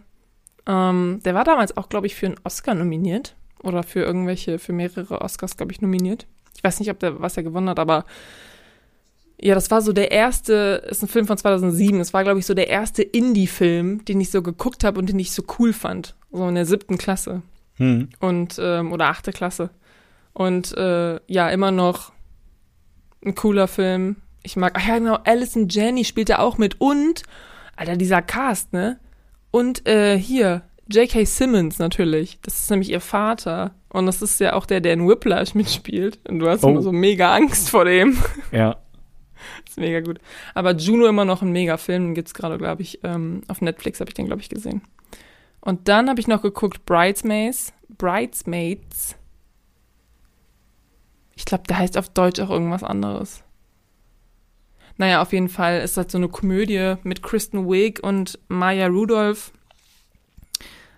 [0.67, 3.35] Ähm, der war damals auch, glaube ich, für einen Oscar nominiert.
[3.63, 6.25] Oder für irgendwelche, für mehrere Oscars, glaube ich, nominiert.
[6.55, 8.05] Ich weiß nicht, ob der, was er gewonnen hat, aber
[9.43, 11.97] Ja, das war so der erste, ist ein Film von 2007.
[11.97, 15.17] Das war, glaube ich, so der erste Indie-Film, den ich so geguckt habe und den
[15.17, 16.15] ich so cool fand.
[16.31, 17.41] So in der siebten Klasse.
[17.77, 18.09] Hm.
[18.19, 19.71] Und, ähm, oder achte Klasse.
[20.33, 22.11] Und äh, ja, immer noch
[23.25, 24.17] ein cooler Film.
[24.43, 26.79] Ich mag, ach ja, genau, Alison Janney spielt da auch mit.
[26.79, 27.23] Und,
[27.75, 28.99] Alter, dieser Cast, ne?
[29.51, 31.25] Und äh, hier, J.K.
[31.25, 32.39] Simmons natürlich.
[32.41, 33.71] Das ist nämlich ihr Vater.
[33.89, 36.19] Und das ist ja auch der, der in Whiplash mitspielt.
[36.29, 36.69] Und du hast Oh.
[36.69, 38.17] immer so mega Angst vor dem.
[38.51, 38.77] Ja.
[39.67, 40.19] ist mega gut.
[40.53, 42.05] Aber Juno immer noch ein mega Film.
[42.07, 44.81] Den gibt's gerade, glaube ich, ähm, auf Netflix habe ich den, glaube ich, gesehen.
[45.61, 47.73] Und dann habe ich noch geguckt Bridesmaids.
[47.97, 49.15] Bridesmaids.
[51.35, 53.43] Ich glaube, der heißt auf Deutsch auch irgendwas anderes.
[55.01, 59.51] Naja, auf jeden Fall ist das so eine Komödie mit Kristen Wiig und Maya Rudolph.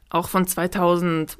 [0.09, 1.37] Auch von 2011.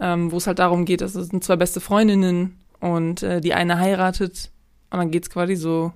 [0.00, 3.54] Ähm, wo es halt darum geht, dass es sind zwei beste Freundinnen und äh, die
[3.54, 4.50] eine heiratet.
[4.90, 5.92] Und dann geht's quasi so,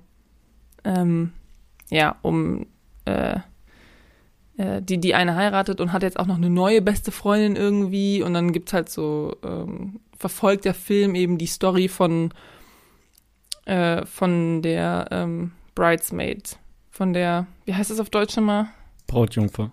[0.85, 1.33] ähm,
[1.89, 2.67] ja, um
[3.03, 3.39] äh,
[4.55, 8.23] äh, die, die eine heiratet und hat jetzt auch noch eine neue beste Freundin irgendwie.
[8.23, 12.33] Und dann gibt's halt so, ähm, verfolgt der Film eben die Story von,
[13.65, 16.57] äh, von der ähm, Bridesmaid.
[16.91, 18.67] Von der, wie heißt das auf Deutsch nochmal?
[19.07, 19.71] Brautjungfer.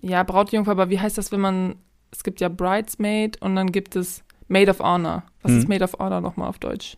[0.00, 1.76] Ja, Brautjungfer, aber wie heißt das, wenn man,
[2.10, 5.22] es gibt ja Bridesmaid und dann gibt es Maid of Honor.
[5.42, 5.58] Was Hm.
[5.58, 6.96] ist Maid of Honor nochmal auf Deutsch?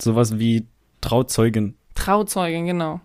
[0.00, 0.66] Sowas wie
[1.00, 1.76] Trauzeugin.
[1.94, 3.00] Trauzeugin, genau.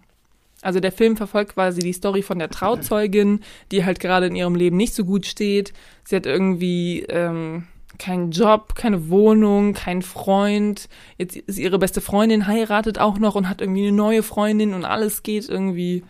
[0.62, 3.40] Also der Film verfolgt quasi die Story von der Trauzeugin,
[3.72, 5.72] die halt gerade in ihrem Leben nicht so gut steht.
[6.04, 10.88] Sie hat irgendwie ähm, keinen Job, keine Wohnung, keinen Freund.
[11.18, 14.86] Jetzt ist ihre beste Freundin heiratet auch noch und hat irgendwie eine neue Freundin und
[14.86, 16.04] alles geht irgendwie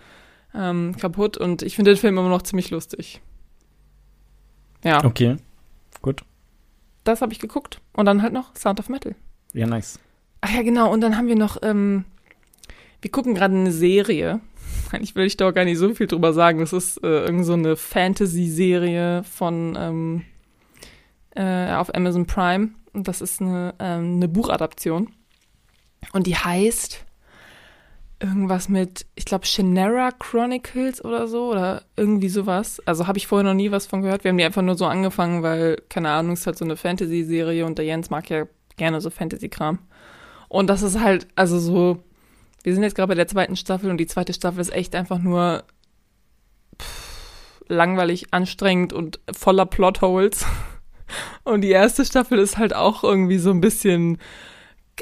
[0.53, 1.37] ähm, kaputt.
[1.37, 3.21] Und ich finde den Film immer noch ziemlich lustig.
[4.83, 5.37] Ja, Okay.
[6.01, 6.23] Gut.
[7.03, 7.81] das habe ich geguckt.
[7.93, 9.15] Und dann halt noch Sound of Metal.
[9.53, 9.99] Ja, nice.
[10.41, 10.91] Ach ja, genau.
[10.93, 12.05] Und dann haben wir noch, ähm,
[13.01, 14.39] wir gucken gerade eine Serie.
[14.91, 16.59] Eigentlich will ich da auch gar nicht so viel drüber sagen.
[16.59, 20.21] Das ist äh, irgend so eine Fantasy-Serie von ähm,
[21.35, 22.69] äh, auf Amazon Prime.
[22.93, 25.09] Und das ist eine, ähm, eine Buchadaption.
[26.13, 27.05] Und die heißt
[28.21, 32.81] irgendwas mit, ich glaube, Shannara Chronicles oder so oder irgendwie sowas.
[32.85, 34.23] Also habe ich vorher noch nie was von gehört.
[34.23, 36.75] Wir haben die einfach nur so angefangen, weil, keine Ahnung, es ist halt so eine
[36.75, 39.79] Fantasy-Serie und der Jens mag ja gerne so Fantasy-Kram.
[40.49, 42.03] Und das ist halt, also so,
[42.63, 45.19] wir sind jetzt gerade bei der zweiten Staffel und die zweite Staffel ist echt einfach
[45.19, 45.63] nur
[46.81, 50.45] pff, langweilig, anstrengend und voller Plotholes.
[51.43, 54.17] Und die erste Staffel ist halt auch irgendwie so ein bisschen,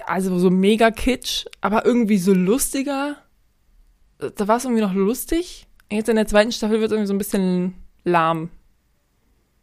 [0.06, 3.18] also so mega kitsch, aber irgendwie so lustiger.
[4.18, 5.68] Da war es irgendwie noch lustig.
[5.92, 8.50] Jetzt in der zweiten Staffel wird es irgendwie so ein bisschen lahm.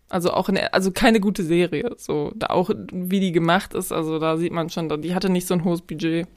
[0.09, 1.95] Also auch in also keine gute Serie.
[1.97, 5.47] So, da auch wie die gemacht ist, also da sieht man schon, die hatte nicht
[5.47, 6.29] so ein hohes Budget.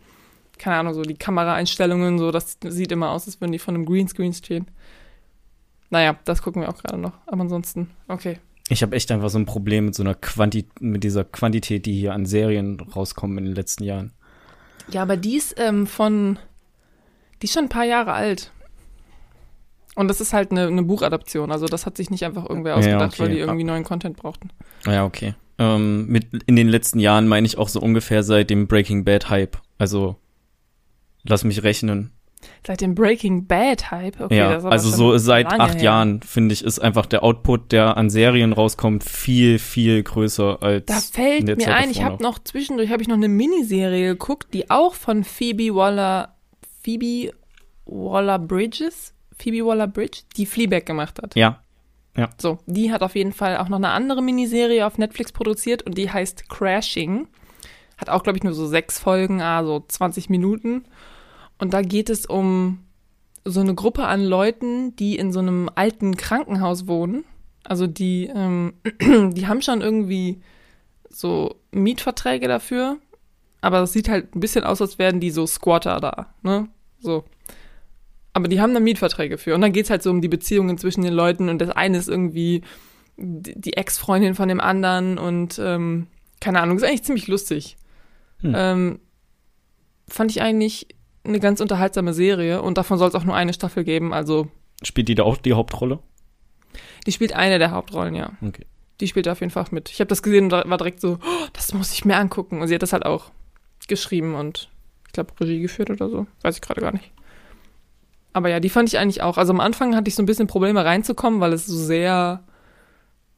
[0.57, 3.85] Keine Ahnung, so die Kameraeinstellungen, so, das sieht immer aus, als würden die von einem
[3.85, 4.67] Greenscreen stehen.
[5.89, 7.13] Naja, das gucken wir auch gerade noch.
[7.27, 8.39] Aber ansonsten, okay.
[8.69, 11.93] Ich habe echt einfach so ein Problem mit so einer Quanti mit dieser Quantität, die
[11.93, 14.13] hier an Serien rauskommen in den letzten Jahren.
[14.89, 16.37] Ja, aber die ist ähm, von,
[17.41, 18.51] die ist schon ein paar Jahre alt.
[19.95, 21.51] Und das ist halt eine, eine Buchadaption.
[21.51, 23.23] Also das hat sich nicht einfach irgendwer Ja, ausgedacht, okay.
[23.23, 24.49] weil die irgendwie neuen Content brauchten.
[24.85, 25.33] Ja, okay.
[25.57, 29.29] Ähm, mit in den letzten Jahren meine ich auch so ungefähr seit dem Breaking Bad
[29.29, 29.57] Hype.
[29.79, 30.17] Also
[31.23, 32.11] lass mich rechnen.
[32.65, 34.19] Seit dem Breaking Bad Hype.
[34.19, 35.83] Okay, ja, also so seit acht her.
[35.83, 40.85] Jahren finde ich ist einfach der Output, der an Serien rauskommt, viel viel größer als
[40.85, 44.53] Da fällt mir Zeit ein, ich habe noch zwischendurch habe ich noch eine Miniserie geguckt,
[44.53, 46.35] die auch von Phoebe Waller
[46.83, 47.33] Phoebe
[47.85, 51.35] Waller Bridges, Phoebe Waller Bridge, die Fleabag gemacht hat.
[51.35, 51.61] Ja,
[52.39, 55.97] So, die hat auf jeden Fall auch noch eine andere Miniserie auf Netflix produziert und
[55.97, 57.27] die heißt Crashing.
[57.97, 60.85] Hat auch, glaube ich, nur so sechs Folgen, also 20 Minuten.
[61.57, 62.79] Und da geht es um
[63.45, 67.23] so eine Gruppe an Leuten, die in so einem alten Krankenhaus wohnen.
[67.63, 70.41] Also die, ähm, die haben schon irgendwie
[71.09, 72.97] so Mietverträge dafür,
[73.61, 76.69] aber das sieht halt ein bisschen aus, als wären die so Squatter da, ne?
[76.99, 77.23] So.
[78.33, 79.55] Aber die haben da Mietverträge für.
[79.55, 82.07] Und dann geht's halt so um die Beziehungen zwischen den Leuten und das eine ist
[82.07, 82.61] irgendwie
[83.17, 86.07] die Ex-Freundin von dem anderen und ähm,
[86.39, 87.77] keine Ahnung, ist eigentlich ziemlich lustig.
[88.41, 88.53] Hm.
[88.55, 88.99] Ähm,
[90.07, 90.87] fand ich eigentlich
[91.27, 94.13] eine ganz unterhaltsame Serie und davon soll es auch nur eine Staffel geben.
[94.13, 94.47] Also
[94.83, 95.99] spielt die da auch die Hauptrolle?
[97.05, 98.33] die spielt eine der Hauptrollen, ja.
[98.45, 98.65] Okay.
[98.99, 99.89] Die spielt da auf jeden Fall mit.
[99.89, 102.61] Ich habe das gesehen und war direkt so, oh, das muss ich mir angucken.
[102.61, 103.31] Und sie hat das halt auch
[103.87, 104.69] geschrieben und
[105.07, 106.27] ich glaube Regie geführt oder so.
[106.41, 107.11] Weiß ich gerade gar nicht.
[108.33, 109.37] Aber ja, die fand ich eigentlich auch.
[109.37, 112.43] Also am Anfang hatte ich so ein bisschen Probleme reinzukommen, weil es so sehr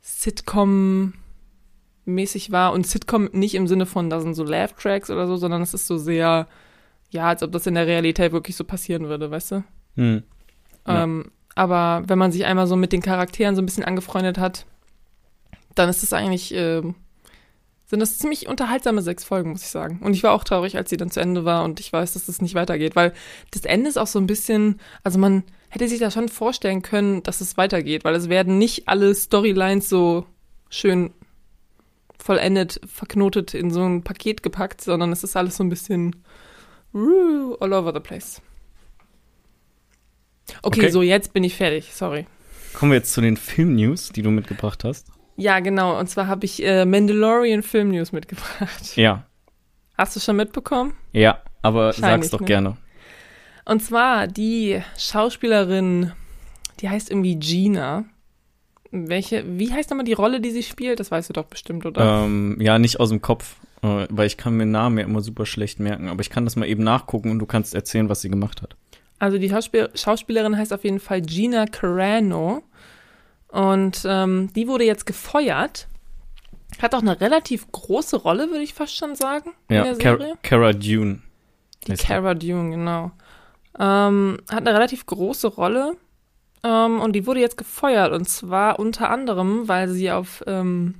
[0.02, 1.14] Sitcom-mäßig
[2.06, 5.62] mäßig war und Sitcom nicht im Sinne von, da sind so Laugh-Tracks oder so, sondern
[5.62, 6.48] es ist so sehr,
[7.12, 9.64] ja, als ob das in der Realität wirklich so passieren würde, weißt du?
[9.96, 10.24] Hm.
[10.88, 11.04] Ja.
[11.04, 14.66] Ähm, aber wenn man sich einmal so mit den Charakteren so ein bisschen angefreundet hat,
[15.76, 16.96] dann ist es eigentlich, ähm,
[17.86, 20.00] sind das ziemlich unterhaltsame sechs Folgen, muss ich sagen.
[20.04, 22.28] Und ich war auch traurig, als sie dann zu Ende war und ich weiß, dass
[22.28, 23.14] das nicht weitergeht, weil
[23.52, 27.24] das Ende ist auch so ein bisschen, also man hätte sich da schon vorstellen können,
[27.24, 30.26] dass es weitergeht, weil es werden nicht alle Storylines so
[30.70, 31.12] schön
[32.18, 36.16] vollendet, verknotet in so ein Paket gepackt, sondern es ist alles so ein bisschen
[36.94, 38.42] all over the place.
[40.64, 40.90] Okay, Okay.
[40.92, 42.26] so jetzt bin ich fertig, sorry.
[42.74, 45.08] Kommen wir jetzt zu den Film-News, die du mitgebracht hast.
[45.38, 48.96] Ja, genau, und zwar habe ich äh, Mandalorian Film News mitgebracht.
[48.98, 49.26] Ja,
[49.98, 50.94] Hast du schon mitbekommen?
[51.12, 52.46] ja, aber sag's doch ne?
[52.46, 52.78] gerne.
[53.66, 56.14] Und zwar die Schauspielerin,
[56.80, 58.06] die heißt irgendwie Gina.
[58.92, 61.00] Welche, wie heißt nochmal die Rolle, die sie spielt?
[61.00, 62.24] Das weißt du doch bestimmt, oder?
[62.26, 65.46] Ähm, ja, nicht aus dem Kopf, äh, weil ich kann mir Namen ja immer super
[65.46, 66.10] schlecht merken.
[66.10, 68.76] Aber ich kann das mal eben nachgucken und du kannst erzählen, was sie gemacht hat.
[69.20, 72.64] Also die Schauspiel Schauspielerin heißt auf jeden Fall Gina Carano.
[73.50, 75.88] Und ähm, die wurde jetzt gefeuert.
[76.82, 80.18] Hat auch eine relativ große Rolle, würde ich fast schon sagen, in Ja, der Car
[80.18, 80.34] Serie.
[80.44, 81.20] Cara Dune.
[81.88, 81.96] Die.
[81.96, 83.12] Cara Dune, genau.
[83.78, 85.96] Ähm, hat eine relativ große Rolle.
[86.64, 88.12] Ähm, und die wurde jetzt gefeuert.
[88.14, 90.96] Und zwar unter anderem, weil sie auf, ähm,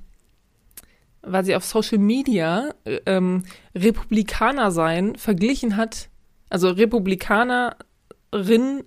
[1.22, 3.44] weil sie auf Social Media äh, ähm,
[3.76, 6.10] Republikaner sein verglichen hat.
[6.50, 7.76] Also Republikanerin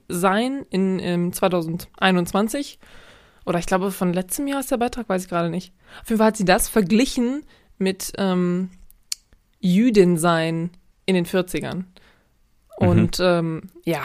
[0.09, 2.79] sein in ähm, 2021.
[3.45, 5.73] Oder ich glaube, von letztem Jahr ist der Beitrag, weiß ich gerade nicht.
[6.03, 7.45] Auf jeden Fall hat sie das verglichen
[7.79, 8.71] mit ähm,
[9.61, 10.71] Jüdin sein
[11.07, 11.85] in den 40ern.
[12.77, 14.03] Und ähm, ja,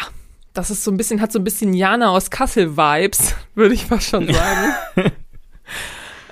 [0.53, 4.07] das ist so ein bisschen, hat so ein bisschen Jana aus Kassel-Vibes, würde ich fast
[4.07, 5.11] schon sagen.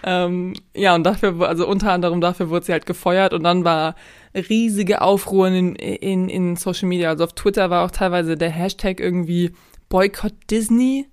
[0.08, 3.96] Ähm, ja, und dafür, also unter anderem dafür wurde sie halt gefeuert und dann war
[4.36, 7.10] riesige Aufruhr in, in, in Social Media.
[7.10, 9.52] Also auf Twitter war auch teilweise der Hashtag irgendwie
[9.90, 11.08] Boycott Disney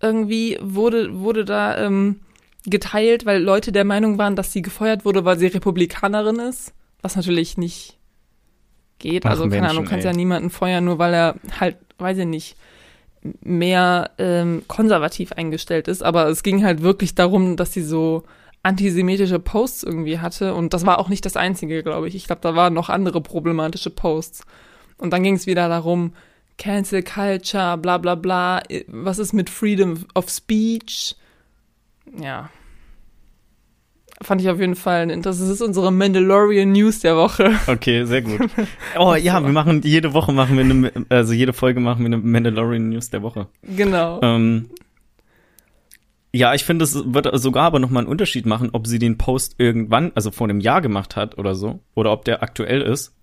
[0.00, 2.20] irgendwie wurde, wurde da ähm,
[2.64, 6.74] geteilt, weil Leute der Meinung waren, dass sie gefeuert wurde, weil sie Republikanerin ist.
[7.02, 7.98] Was natürlich nicht
[9.00, 9.26] geht.
[9.26, 10.12] Ach, also, keine Menschen, Ahnung, kannst ey.
[10.12, 12.56] ja niemanden feuern, nur weil er halt, weiß ich nicht,
[13.42, 16.02] mehr ähm, konservativ eingestellt ist.
[16.02, 18.24] Aber es ging halt wirklich darum, dass sie so
[18.62, 20.54] antisemitische Posts irgendwie hatte.
[20.54, 22.14] Und das war auch nicht das Einzige, glaube ich.
[22.14, 24.44] Ich glaube, da waren noch andere problematische Posts.
[24.98, 26.12] Und dann ging es wieder darum,
[26.58, 28.62] Cancel Culture, bla bla bla.
[28.88, 31.16] Was ist mit Freedom of Speech?
[32.18, 32.50] Ja.
[34.22, 35.48] Fand ich auf jeden Fall interessant.
[35.48, 37.52] Das ist unsere Mandalorian News der Woche.
[37.66, 38.40] Okay, sehr gut.
[38.98, 42.18] Oh ja, wir machen jede Woche machen wir eine, also jede Folge machen wir eine
[42.18, 43.48] Mandalorian News der Woche.
[43.62, 44.20] Genau.
[44.22, 44.70] Ähm,
[46.32, 49.18] ja, ich finde, es wird sogar aber noch mal einen Unterschied machen, ob sie den
[49.18, 53.14] Post irgendwann, also vor einem Jahr gemacht hat oder so, oder ob der aktuell ist.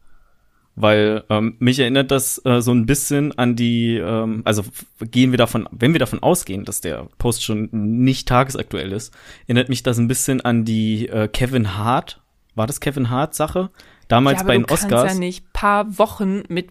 [0.76, 4.64] Weil ähm, mich erinnert das äh, so ein bisschen an die, ähm, also
[5.00, 9.14] gehen wir davon, wenn wir davon ausgehen, dass der Post schon nicht tagesaktuell ist,
[9.46, 12.22] erinnert mich das ein bisschen an die äh, Kevin Hart,
[12.56, 13.70] war das Kevin Hart Sache?
[14.08, 15.14] Damals ja, aber bei den du kannst Oscars.
[15.14, 16.70] ja nicht paar Wochen mit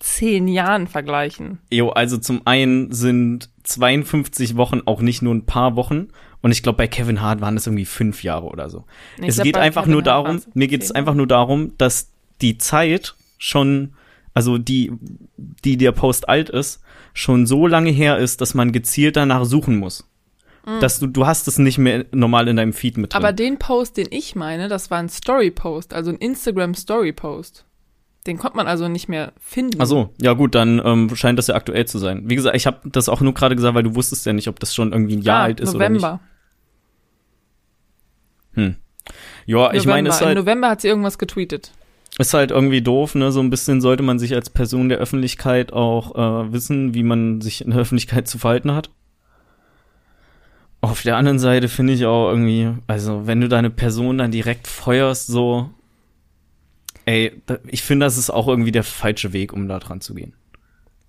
[0.00, 1.60] zehn Jahren vergleichen.
[1.70, 6.08] Jo, also zum einen sind 52 Wochen auch nicht nur ein paar Wochen.
[6.42, 8.84] Und ich glaube, bei Kevin Hart waren es irgendwie fünf Jahre oder so.
[9.18, 11.72] Ich es glaub, geht einfach Kevin nur Hart darum, mir geht es einfach nur darum,
[11.78, 12.10] dass
[12.42, 13.94] die Zeit schon,
[14.32, 14.92] also die,
[15.36, 19.78] die der Post alt ist, schon so lange her ist, dass man gezielt danach suchen
[19.78, 20.08] muss.
[20.80, 23.20] Dass du, du hast es nicht mehr normal in deinem Feed mit drin.
[23.20, 23.24] Mhm.
[23.24, 27.66] Aber den Post, den ich meine, das war ein Story-Post, also ein Instagram-Story-Post.
[28.26, 29.82] Den konnte man also nicht mehr finden.
[29.82, 32.22] Ach so, ja gut, dann ähm, scheint das ja aktuell zu sein.
[32.30, 34.58] Wie gesagt, ich habe das auch nur gerade gesagt, weil du wusstest ja nicht, ob
[34.58, 36.20] das schon irgendwie ein Jahr ah, alt ist November.
[38.56, 38.78] oder nicht.
[39.46, 39.90] Ja, ich November.
[39.90, 41.72] meine, es ist Im halt, November hat sie irgendwas getweetet.
[42.18, 43.32] Ist halt irgendwie doof, ne?
[43.32, 47.40] So ein bisschen sollte man sich als Person der Öffentlichkeit auch äh, wissen, wie man
[47.40, 48.90] sich in der Öffentlichkeit zu verhalten hat.
[50.80, 54.66] Auf der anderen Seite finde ich auch irgendwie, also wenn du deine Person dann direkt
[54.66, 55.70] feuerst, so,
[57.06, 57.32] ey,
[57.66, 60.34] ich finde, das ist auch irgendwie der falsche Weg, um da dran zu gehen.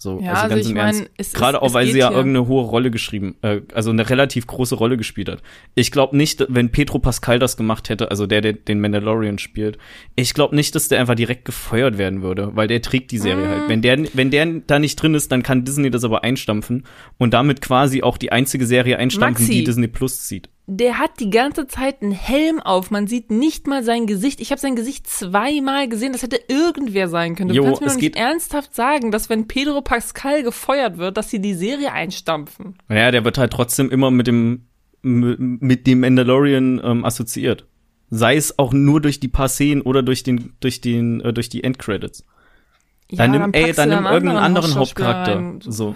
[0.05, 0.99] So, Ja, also also ganz im Ernst.
[1.01, 3.61] meine, es Gerade ist- auch, es weil sie ja hier- irgendeine hohe Rolle geschrieben, äh,
[3.73, 5.41] also eine relativ große Rolle gespielt hat.
[5.73, 9.79] Ich glaube nicht, wenn Pedro Pascal das gemacht hätte, also der, der den Mandalorian spielt,
[10.15, 13.45] ich glaube nicht, dass der einfach direkt gefeuert werden würde, weil der trägt die Serie
[13.45, 13.49] Mm.
[13.49, 13.61] halt.
[13.69, 16.83] Wenn der, wenn der da nicht drin ist, dann kann Disney das aber einstampfen
[17.17, 19.57] und damit quasi auch die einzige Serie einstampfen, Maxi.
[19.59, 20.49] die Disney Plus zieht.
[20.67, 22.89] Der hat die ganze Zeit einen Helm auf.
[22.89, 24.41] Man sieht nicht mal sein Gesicht.
[24.41, 26.11] Ich habe sein Gesicht zweimal gesehen.
[26.11, 27.49] Das hätte irgendwer sein können.
[27.49, 31.39] Du Jo, kannst mir nicht ernsthaft sagen, dass wenn Pedro Pascal gefeuert wird, dass sie
[31.39, 32.79] die Serie einstampfen.
[32.87, 34.65] Naja, der wird halt trotzdem immer mit dem,
[35.03, 37.65] mit dem Mandalorian ähm, assoziiert.
[38.09, 41.49] Sei es auch nur durch die paar Szenen oder durch den, durch den, äh, durch
[41.49, 42.23] die Endcredits.
[43.11, 45.35] dann nimm, ey, dann nimm irgendeinen anderen Hauptcharakter.
[45.35, 45.59] Rein.
[45.61, 45.95] So.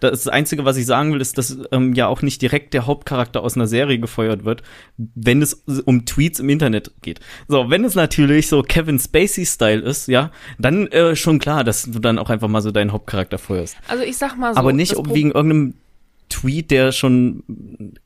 [0.00, 3.42] Das, Einzige, was ich sagen will, ist, dass ähm, ja auch nicht direkt der Hauptcharakter
[3.42, 4.62] aus einer Serie gefeuert wird,
[4.96, 7.20] wenn es um Tweets im Internet geht.
[7.48, 11.98] So, wenn es natürlich so Kevin Spacey-Style ist, ja, dann äh, schon klar, dass du
[11.98, 13.76] dann auch einfach mal so deinen Hauptcharakter feuerst.
[13.88, 14.58] Also ich sag mal so.
[14.58, 15.74] Aber nicht wegen irgendeinem
[16.30, 17.42] Tweet, der schon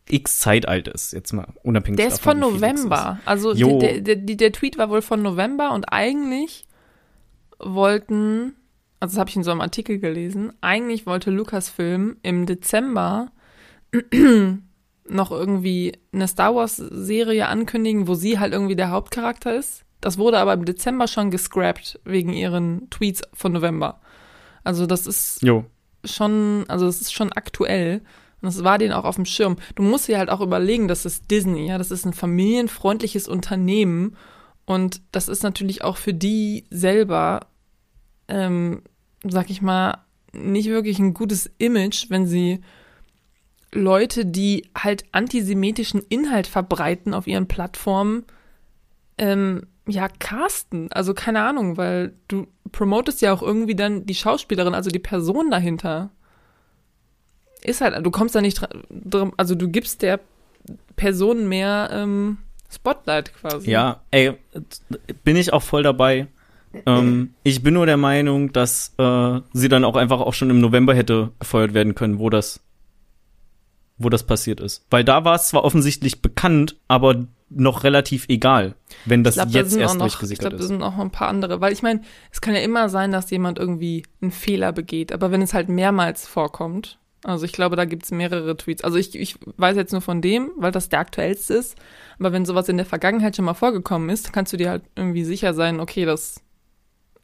[0.09, 3.21] x Zeit alt ist, jetzt mal unabhängig Der ist von November.
[3.25, 6.67] Also der, der, der, der Tweet war wohl von November und eigentlich
[7.59, 8.55] wollten
[9.05, 13.33] also das habe ich in so einem Artikel gelesen, eigentlich wollte Lucasfilm im Dezember
[15.07, 19.85] noch irgendwie eine Star Wars Serie ankündigen, wo sie halt irgendwie der Hauptcharakter ist.
[20.01, 24.01] Das wurde aber im Dezember schon gescrapped wegen ihren Tweets von November.
[24.63, 25.67] Also das ist jo.
[26.03, 28.01] schon, also das ist schon aktuell.
[28.41, 29.57] Und das war denen auch auf dem Schirm.
[29.75, 34.17] Du musst dir halt auch überlegen, das ist Disney, ja, das ist ein familienfreundliches Unternehmen.
[34.65, 37.49] Und das ist natürlich auch für die selber
[38.29, 38.83] ähm,
[39.29, 39.99] sag ich mal,
[40.33, 42.61] nicht wirklich ein gutes Image, wenn sie
[43.73, 48.25] Leute, die halt antisemitischen Inhalt verbreiten auf ihren Plattformen,
[49.19, 50.91] ähm, ja, casten.
[50.93, 55.51] Also keine Ahnung, weil du promotest ja auch irgendwie dann die Schauspielerin, also die Person
[55.51, 56.11] dahinter.
[57.63, 58.61] Ist halt, du kommst da nicht
[58.91, 60.21] dran, also du gibst der
[60.97, 62.39] Person mehr ähm,
[62.71, 63.71] Spotlight quasi.
[63.71, 64.35] Ja, ey,
[65.23, 66.29] bin ich auch voll dabei.
[66.87, 70.61] Ähm, ich bin nur der Meinung, dass äh, sie dann auch einfach auch schon im
[70.61, 72.61] November hätte gefeuert werden können, wo das,
[73.99, 74.87] wo das passiert ist.
[74.91, 79.77] Weil da war es zwar offensichtlich bekannt, aber noch relativ egal, wenn das glaub, jetzt
[79.77, 80.55] da erst noch, durchgesickert ist.
[80.55, 82.89] Ich glaube, da sind noch ein paar andere, weil ich meine, es kann ja immer
[82.89, 87.53] sein, dass jemand irgendwie einen Fehler begeht, aber wenn es halt mehrmals vorkommt, also ich
[87.53, 88.85] glaube, da gibt es mehrere Tweets.
[88.85, 91.77] Also ich, ich weiß jetzt nur von dem, weil das der aktuellste ist,
[92.19, 95.25] aber wenn sowas in der Vergangenheit schon mal vorgekommen ist, kannst du dir halt irgendwie
[95.25, 96.43] sicher sein, okay, das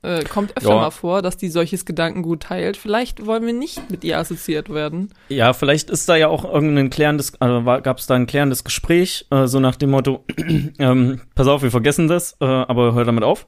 [0.03, 0.77] äh, kommt öfter ja.
[0.77, 2.77] mal vor, dass die solches Gedankengut teilt.
[2.77, 5.13] Vielleicht wollen wir nicht mit ihr assoziiert werden.
[5.29, 9.27] Ja, vielleicht ist da ja auch irgendein klärendes, also gab es da ein klärendes Gespräch,
[9.31, 10.25] äh, so nach dem Motto,
[10.79, 13.47] ähm, pass auf, wir vergessen das, äh, aber hör damit auf.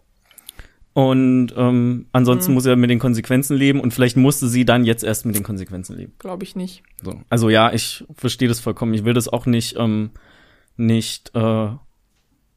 [0.94, 2.54] Und ähm, ansonsten mhm.
[2.54, 5.42] muss er mit den Konsequenzen leben und vielleicht musste sie dann jetzt erst mit den
[5.42, 6.12] Konsequenzen leben.
[6.18, 6.82] Glaube ich nicht.
[7.02, 7.14] So.
[7.30, 8.92] Also ja, ich verstehe das vollkommen.
[8.92, 10.10] Ich will das auch nicht, ähm,
[10.76, 11.68] nicht äh,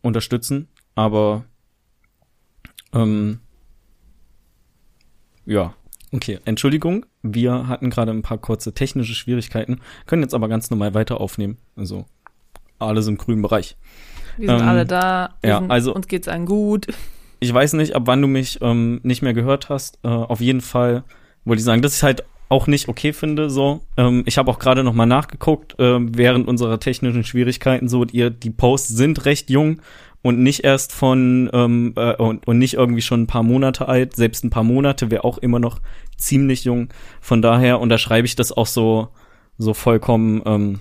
[0.02, 1.46] unterstützen, aber
[2.94, 3.40] ähm,
[5.46, 5.74] ja,
[6.12, 6.40] okay.
[6.46, 11.20] Entschuldigung, wir hatten gerade ein paar kurze technische Schwierigkeiten, können jetzt aber ganz normal weiter
[11.20, 11.58] aufnehmen.
[11.76, 12.06] Also
[12.80, 13.78] alles im grünen Bereich.
[14.38, 15.36] Wir sind ähm, alle da.
[15.44, 16.88] ja, sind, also uns geht's allen gut.
[17.40, 20.00] Ich weiß nicht, ab wann du mich ähm, nicht mehr gehört hast.
[20.04, 21.04] Äh, auf jeden Fall
[21.44, 23.50] wollte ich sagen, dass ich halt auch nicht okay finde.
[23.50, 27.88] So, ähm, ich habe auch gerade noch mal nachgeguckt äh, während unserer technischen Schwierigkeiten.
[27.88, 29.82] So, ihr die Posts sind recht jung
[30.26, 34.16] und nicht erst von ähm, äh, und, und nicht irgendwie schon ein paar Monate alt.
[34.16, 35.82] Selbst ein paar Monate wäre auch immer noch
[36.18, 36.90] ziemlich jung.
[37.22, 39.10] Von daher unterschreibe ich das auch so
[39.60, 40.42] so vollkommen.
[40.48, 40.80] Ähm,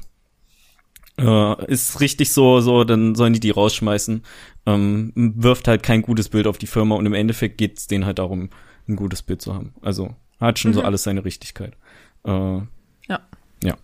[1.19, 4.23] äh, ist richtig so, so, dann sollen die die rausschmeißen.
[4.65, 8.07] Ähm, wirft halt kein gutes Bild auf die Firma und im Endeffekt geht es denen
[8.07, 8.49] halt darum,
[8.89, 9.75] ein gutes Bild zu haben.
[9.83, 10.77] Also hat schon mhm.
[10.77, 11.75] so alles seine Richtigkeit.
[12.25, 13.21] Äh, ja.
[13.63, 13.77] Ja.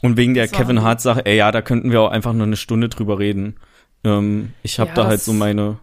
[0.00, 2.56] Und wegen der Kevin Hart Sache, ey, ja, da könnten wir auch einfach nur eine
[2.56, 3.56] Stunde drüber reden.
[4.04, 5.78] Ähm, ich habe ja, da halt so meine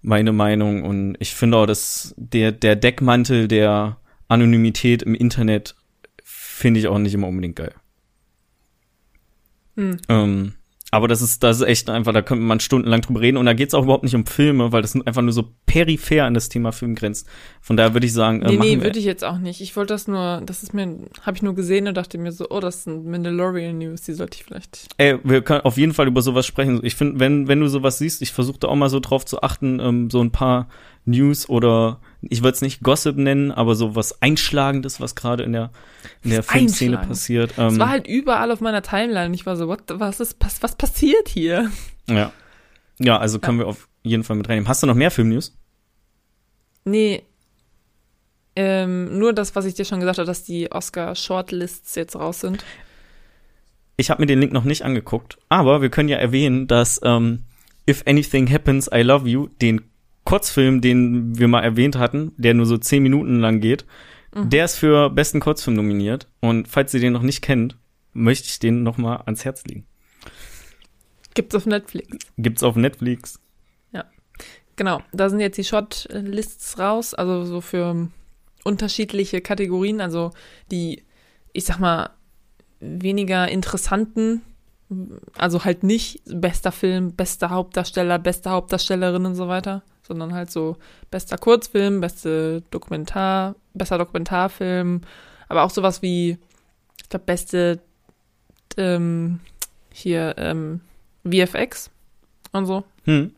[0.00, 5.74] meine Meinung und ich finde auch, dass der der Deckmantel der Anonymität im Internet
[6.24, 7.74] finde ich auch nicht immer unbedingt geil.
[9.76, 9.96] Hm.
[10.08, 10.54] Ähm,
[10.90, 13.36] aber das ist, das ist echt einfach, da könnte man stundenlang drüber reden.
[13.36, 16.32] Und da geht's auch überhaupt nicht um Filme, weil das einfach nur so peripher an
[16.32, 17.28] das Thema Film grenzt.
[17.60, 19.60] Von daher würde ich sagen, äh, nee, nee, würde ich jetzt auch nicht.
[19.60, 22.46] Ich wollte das nur, das ist mir, habe ich nur gesehen und dachte mir so,
[22.48, 24.88] oh, das sind Mandalorian News, die sollte ich vielleicht.
[24.96, 26.80] Ey, wir können auf jeden Fall über sowas sprechen.
[26.82, 29.42] Ich finde, wenn, wenn du sowas siehst, ich versuche da auch mal so drauf zu
[29.42, 30.68] achten, ähm, so ein paar
[31.04, 35.52] News oder ich würde es nicht Gossip nennen, aber so was Einschlagendes, was gerade in
[35.52, 35.70] der,
[36.24, 37.54] in der Filmszene passiert.
[37.58, 39.34] Ähm, es war halt überall auf meiner Timeline.
[39.34, 41.70] Ich war so, what, was ist, was, was passiert hier?
[42.08, 42.32] Ja.
[42.98, 43.64] Ja, also können ja.
[43.64, 44.68] wir auf jeden Fall mit reinnehmen.
[44.68, 45.56] Hast du noch mehr Filmnews?
[46.84, 47.22] Nee.
[48.56, 52.64] Ähm, nur das, was ich dir schon gesagt habe, dass die Oscar-Shortlists jetzt raus sind.
[53.96, 57.44] Ich habe mir den Link noch nicht angeguckt, aber wir können ja erwähnen, dass ähm,
[57.88, 59.87] If Anything Happens, I Love You, den
[60.28, 63.86] Kurzfilm, den wir mal erwähnt hatten, der nur so zehn Minuten lang geht,
[64.34, 64.50] mhm.
[64.50, 66.28] der ist für besten Kurzfilm nominiert.
[66.40, 67.78] Und falls ihr den noch nicht kennt,
[68.12, 69.86] möchte ich den noch mal ans Herz legen.
[71.32, 72.18] Gibt's auf Netflix.
[72.36, 73.40] Gibt's auf Netflix.
[73.90, 74.04] Ja.
[74.76, 78.08] Genau, da sind jetzt die Shotlists raus, also so für
[78.64, 80.32] unterschiedliche Kategorien, also
[80.70, 81.04] die,
[81.54, 82.10] ich sag mal,
[82.80, 84.42] weniger interessanten
[85.36, 90.76] Also halt nicht bester Film, bester Hauptdarsteller, beste Hauptdarstellerin und so weiter, sondern halt so
[91.10, 95.02] bester Kurzfilm, beste Dokumentar, bester Dokumentarfilm,
[95.48, 96.38] aber auch sowas wie,
[97.00, 97.80] ich glaube, beste
[98.76, 99.40] ähm,
[99.92, 100.80] hier ähm,
[101.24, 101.90] VFX
[102.52, 102.84] und so.
[103.04, 103.32] Hm.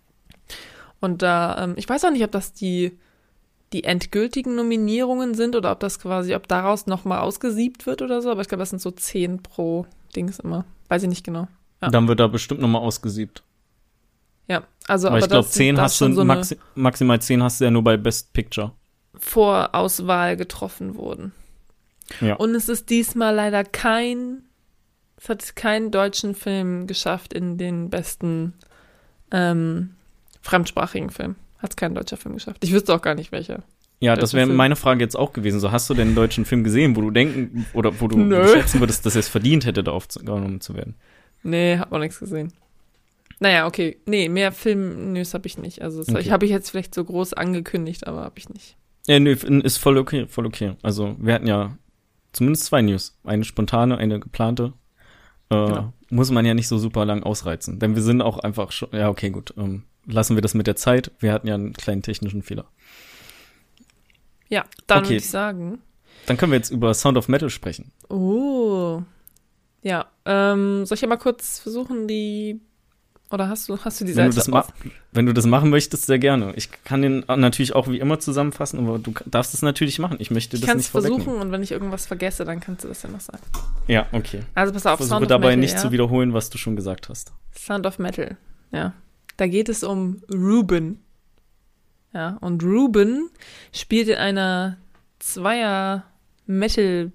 [1.01, 2.99] Und da, ähm, ich weiß auch nicht, ob das die,
[3.73, 8.31] die endgültigen Nominierungen sind oder ob das quasi, ob daraus nochmal ausgesiebt wird oder so,
[8.31, 10.64] aber ich glaube, das sind so zehn pro Dings immer.
[10.89, 11.49] Weiß ich nicht genau.
[11.81, 11.89] Ja.
[11.89, 13.43] Dann wird da bestimmt nochmal ausgesiebt.
[14.51, 17.41] Ja, also Aber aber ich glaube, das- 10 das hast du, so maxi maximal 10
[17.43, 18.73] hast du ja nur bei Best Picture.
[19.15, 21.33] Vorauswahl getroffen wurden.
[22.21, 22.35] Ja.
[22.35, 24.43] Und es ist diesmal leider kein,
[25.17, 28.55] es hat keinen deutschen Film geschafft in den besten
[29.31, 29.91] ähm,
[30.43, 31.37] fremdsprachigen Film.
[31.59, 32.65] Hat es kein deutscher Film geschafft.
[32.65, 33.63] Ich wüsste auch gar nicht welcher.
[34.01, 35.61] Ja, das wäre meine Frage jetzt auch gewesen.
[35.61, 38.49] So, hast du denn einen deutschen Film gesehen, wo du denken oder wo du, Nö.
[38.49, 40.95] schätzen würdest, dass er es verdient hätte, da aufgenommen zu werden?
[41.43, 42.53] Nee, hab auch nichts gesehen.
[43.41, 43.97] Naja, okay.
[44.07, 45.82] Nee, mehr Film-News habe ich nicht.
[45.82, 46.20] Also Okay.
[46.20, 48.76] ich habe ich jetzt vielleicht so groß angekündigt, aber habe ich nicht.
[49.07, 50.76] Ja, nö, ist voll okay, voll okay.
[50.82, 51.76] Also, wir hatten ja
[52.32, 53.18] zumindest zwei News.
[53.24, 54.74] Eine spontane, eine geplante.
[55.49, 55.93] Äh, Genau.
[56.11, 57.78] Muss man ja nicht so super lang ausreizen.
[57.78, 59.55] Denn wir sind auch einfach schon, ja, okay, gut.
[59.57, 61.11] Ähm, lassen wir das mit der Zeit.
[61.20, 62.66] Wir hatten ja einen kleinen technischen Fehler.
[64.49, 65.09] Ja, dann Okay.
[65.11, 65.78] würde ich sagen.
[66.26, 67.93] Dann können wir jetzt über Sound of Metal sprechen.
[68.09, 69.03] Oh.
[69.82, 72.61] Ja, ähm, soll ich ja mal kurz versuchen, die.
[73.31, 74.72] Oder hast du, hast du die Wenn du, Seite das ma auf?
[75.12, 76.53] wenn du das machen möchtest, sehr gerne.
[76.57, 80.16] Ich kann den natürlich auch wie immer zusammenfassen, aber du darfst es natürlich machen.
[80.18, 82.85] Ich möchte Ich das kann nicht es versuchen und wenn ich irgendwas vergesse, dann kannst
[82.85, 83.43] du das ja noch sagen.
[83.87, 84.41] Ja, okay.
[84.55, 85.78] Also pass auf, Versuche Sound of dabei Metal, nicht ja?
[85.78, 87.33] zu wiederholen, was du schon gesagt hast.
[87.57, 88.37] Sound of Metal,
[88.72, 88.95] ja.
[89.37, 90.99] Da geht es um Ruben.
[92.12, 93.31] Ja, und Ruben
[93.72, 94.76] spielt in einer
[95.20, 96.05] Zweier
[96.47, 97.12] Metal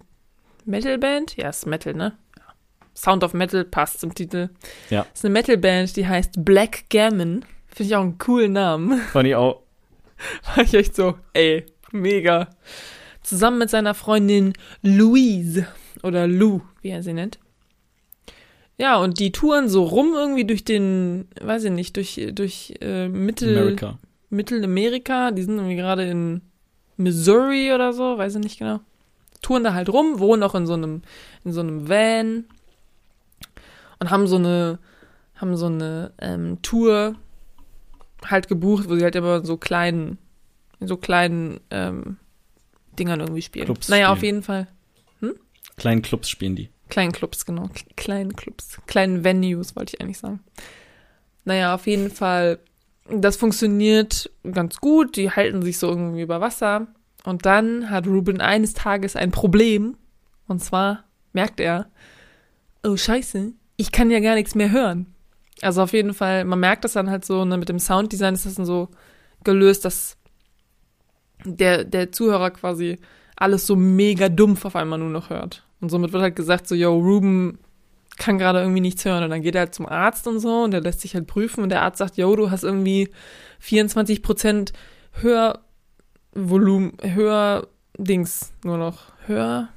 [0.65, 1.35] Metalband?
[1.37, 2.13] Ja, ist Metal, ne?
[2.95, 4.49] Sound of Metal passt zum Titel.
[4.89, 5.05] Ja.
[5.13, 7.43] Ist eine Metalband, die heißt Black Gammon.
[7.67, 8.99] Finde ich auch einen coolen Namen.
[9.11, 9.61] Fand ich auch.
[10.55, 12.49] War ich echt so, ey, mega.
[13.21, 15.67] Zusammen mit seiner Freundin Louise
[16.03, 17.39] oder Lou, wie er sie nennt.
[18.77, 23.07] Ja, und die touren so rum irgendwie durch den, weiß ich nicht, durch, durch äh,
[23.07, 23.99] Mittel, America.
[24.29, 25.31] Mittelamerika.
[25.31, 26.41] Die sind irgendwie gerade in
[26.97, 28.79] Missouri oder so, weiß ich nicht genau.
[29.41, 31.01] Touren da halt rum, wohnen auch in so einem,
[31.43, 32.45] in so einem Van
[33.99, 34.79] und haben so eine,
[35.35, 37.15] haben so eine ähm, Tour
[38.25, 40.17] halt gebucht, wo sie halt immer so kleinen,
[40.79, 42.17] in so kleinen ähm,
[42.97, 43.65] Dingern irgendwie spielen.
[43.65, 44.35] Clubs naja, auf spielen.
[44.35, 44.67] jeden Fall.
[45.77, 46.69] Kleinen Clubs spielen die.
[46.89, 47.69] Kleinen Clubs, genau.
[47.95, 48.79] Kleinen Clubs.
[48.87, 50.39] Kleinen Venues, wollte ich eigentlich sagen.
[51.43, 52.59] Naja, auf jeden Fall,
[53.09, 55.15] das funktioniert ganz gut.
[55.15, 56.87] Die halten sich so irgendwie über Wasser.
[57.23, 59.97] Und dann hat Ruben eines Tages ein Problem.
[60.47, 61.89] Und zwar merkt er,
[62.83, 65.13] oh scheiße, ich kann ja gar nichts mehr hören.
[65.61, 68.45] Also auf jeden Fall, man merkt das dann halt so, ne, mit dem Sounddesign ist
[68.45, 68.89] das dann so
[69.43, 70.17] gelöst, dass
[71.45, 72.99] der, der Zuhörer quasi
[73.35, 75.63] alles so mega dumpf auf einmal nur noch hört.
[75.81, 77.59] Und somit wird halt gesagt, so, yo, Ruben
[78.17, 79.23] kann gerade irgendwie nichts hören.
[79.23, 81.63] Und dann geht er halt zum Arzt und so und der lässt sich halt prüfen
[81.63, 83.09] und der Arzt sagt, yo, du hast irgendwie
[83.59, 84.73] 24 Prozent
[85.21, 89.13] Hörvolumen, Hör-Dings nur noch.
[89.25, 89.69] Hör,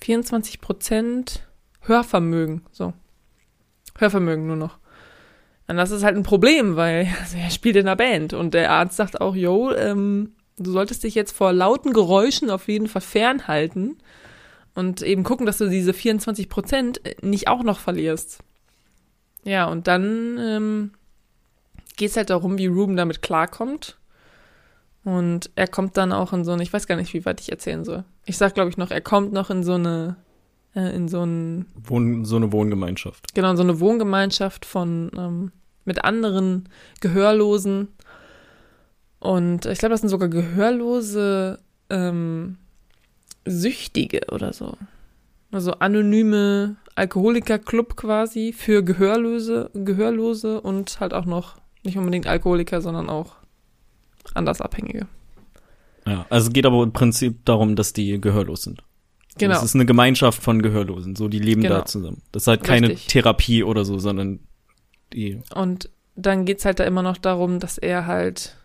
[0.00, 1.46] 24 Prozent
[1.86, 2.92] Hörvermögen, so.
[3.96, 4.78] Hörvermögen nur noch.
[5.66, 8.70] Und das ist halt ein Problem, weil also er spielt in einer Band und der
[8.70, 13.02] Arzt sagt auch, yo, ähm, du solltest dich jetzt vor lauten Geräuschen auf jeden Fall
[13.02, 13.96] fernhalten
[14.74, 18.40] und eben gucken, dass du diese 24 Prozent nicht auch noch verlierst.
[19.44, 20.90] Ja, und dann ähm,
[21.96, 23.98] geht es halt darum, wie Ruben damit klarkommt.
[25.04, 27.52] Und er kommt dann auch in so eine, ich weiß gar nicht, wie weit ich
[27.52, 28.04] erzählen soll.
[28.24, 30.16] Ich sag, glaube ich, noch, er kommt noch in so eine,
[30.74, 33.34] äh, in so ein Wohn so eine Wohngemeinschaft.
[33.34, 35.52] Genau, so eine Wohngemeinschaft von ähm,
[35.84, 36.68] mit anderen
[37.00, 37.88] Gehörlosen.
[39.18, 41.58] Und ich glaube, das sind sogar gehörlose
[41.90, 42.58] ähm,
[43.46, 44.76] Süchtige oder so.
[45.50, 53.08] Also anonyme Alkoholiker-Club quasi für Gehörlose, Gehörlose und halt auch noch nicht unbedingt Alkoholiker, sondern
[53.08, 53.36] auch
[54.34, 55.06] Andersabhängige.
[56.06, 58.82] Ja, also es geht aber im Prinzip darum, dass die gehörlos sind.
[59.38, 59.56] Genau.
[59.56, 61.78] Es ist eine Gemeinschaft von Gehörlosen, so die leben Genau.
[61.78, 62.22] da zusammen.
[62.32, 63.08] Das ist halt keine Richtig.
[63.08, 64.40] Therapie oder so, sondern
[65.12, 68.56] die Und dann geht's halt da immer noch darum, dass er halt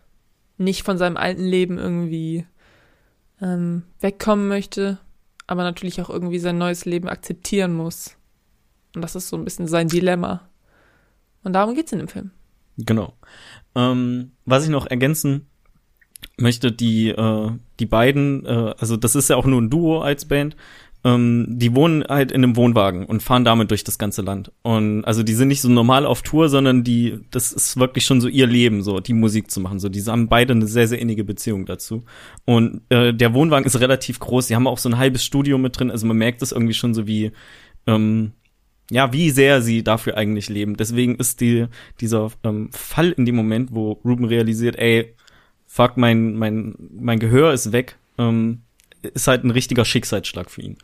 [0.58, 2.46] nicht von seinem alten Leben irgendwie
[3.40, 4.98] ähm, wegkommen möchte,
[5.46, 8.16] aber natürlich auch irgendwie sein neues Leben akzeptieren muss.
[8.94, 10.48] Und das ist so ein bisschen sein Dilemma.
[11.42, 12.30] Und darum geht's in dem Film.
[12.76, 13.14] Genau.
[13.74, 15.46] Ähm, was ich noch ergänzen
[16.38, 20.24] möchte, die, äh, die beiden, äh, also das ist ja auch nur ein Duo als
[20.24, 20.56] Band,
[21.02, 24.52] ähm, die wohnen halt in einem Wohnwagen und fahren damit durch das ganze Land.
[24.62, 28.20] Und also die sind nicht so normal auf Tour, sondern die, das ist wirklich schon
[28.20, 29.78] so ihr Leben, so die Musik zu machen.
[29.78, 32.04] So, die haben beide eine sehr, sehr innige Beziehung dazu.
[32.44, 34.48] Und äh, der Wohnwagen ist relativ groß.
[34.48, 35.90] Die haben auch so ein halbes Studio mit drin.
[35.90, 37.32] Also man merkt das irgendwie schon so wie,
[37.86, 38.32] ähm,
[38.90, 40.76] ja, wie sehr sie dafür eigentlich leben.
[40.76, 41.66] Deswegen ist die,
[42.00, 45.14] dieser ähm, Fall in dem Moment, wo Ruben realisiert, ey,
[45.70, 48.62] fuck, mein, mein, mein Gehör ist weg, ähm,
[49.02, 50.76] ist halt ein richtiger Schicksalsschlag für ihn.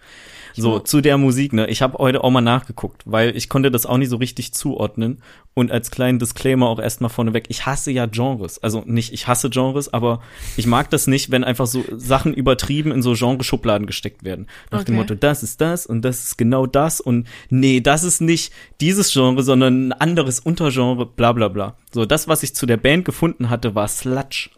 [0.54, 1.66] So, zu der Musik, ne?
[1.66, 5.20] Ich habe heute auch mal nachgeguckt, weil ich konnte das auch nicht so richtig zuordnen.
[5.52, 8.62] Und als kleinen Disclaimer auch erstmal vorneweg, ich hasse ja Genres.
[8.62, 10.22] Also nicht, ich hasse Genres, aber
[10.56, 14.46] ich mag das nicht, wenn einfach so Sachen übertrieben in so Genreschubladen gesteckt werden.
[14.70, 15.02] Nach dem Okay.
[15.02, 19.12] Motto, das ist das und das ist genau das und nee, das ist nicht dieses
[19.12, 21.76] Genre, sondern ein anderes Untergenre, bla bla bla.
[21.92, 24.48] So, das, was ich zu der Band gefunden hatte, war Sludge.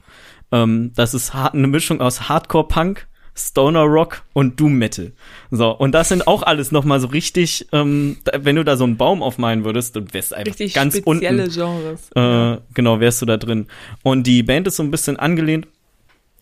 [0.52, 5.12] Ähm, das ist eine Mischung aus Hardcore-Punk, Stoner Rock und Doom Metal.
[5.50, 8.96] So, und das sind auch alles nochmal so richtig, ähm, wenn du da so einen
[8.96, 11.54] Baum aufmalen würdest, dann wärst du einfach Richtig ganz spezielle unten.
[11.54, 12.10] Genres.
[12.14, 13.66] Äh, genau, wärst du da drin.
[14.02, 15.68] Und die Band ist so ein bisschen angelehnt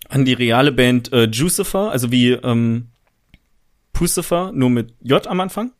[0.09, 2.89] an die reale Band äh, Jucifer, also wie ähm,
[3.93, 5.73] Pucifer, nur mit J am Anfang.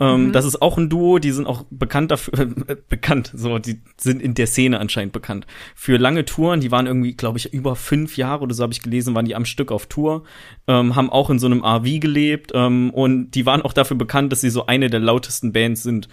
[0.00, 0.32] Ähm, Mhm.
[0.32, 4.22] Das ist auch ein Duo, die sind auch bekannt dafür, äh, bekannt, so, die sind
[4.22, 5.46] in der Szene anscheinend bekannt.
[5.74, 8.82] Für lange Touren, die waren irgendwie, glaube ich, über fünf Jahre oder so habe ich
[8.82, 10.24] gelesen, waren die am Stück auf Tour,
[10.66, 14.32] ähm, haben auch in so einem RV gelebt ähm, und die waren auch dafür bekannt,
[14.32, 16.08] dass sie so eine der lautesten Bands sind,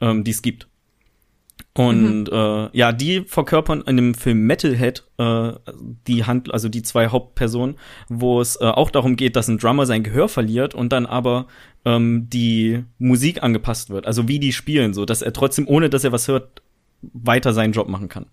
[0.00, 0.68] ähm, die es gibt.
[1.74, 5.52] Und äh, ja, die verkörpern in dem Film Metalhead äh,
[6.06, 7.76] die Hand, also die zwei Hauptpersonen,
[8.10, 11.46] wo es äh, auch darum geht, dass ein Drummer sein Gehör verliert und dann aber
[11.86, 16.04] ähm, die Musik angepasst wird, also wie die spielen, so dass er trotzdem, ohne dass
[16.04, 16.60] er was hört,
[17.00, 18.26] weiter seinen Job machen kann.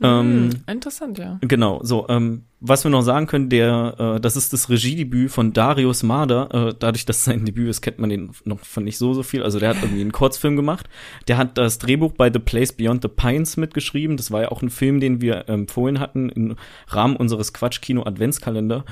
[0.00, 1.38] Ähm, Hm, interessant, ja.
[1.42, 5.52] Genau, so, ähm, was wir noch sagen können, der, äh, das ist das Regiedebüt von
[5.52, 6.68] Darius Marder.
[6.68, 9.42] Äh, dadurch, dass sein Debüt ist, kennt man den noch von nicht so, so viel.
[9.42, 10.88] Also der hat irgendwie einen Kurzfilm gemacht.
[11.28, 14.16] Der hat das Drehbuch bei The Place Beyond the Pines mitgeschrieben.
[14.16, 16.56] Das war ja auch ein Film, den wir empfohlen hatten im
[16.88, 18.84] Rahmen unseres Quatsch-Kino-Adventskalender.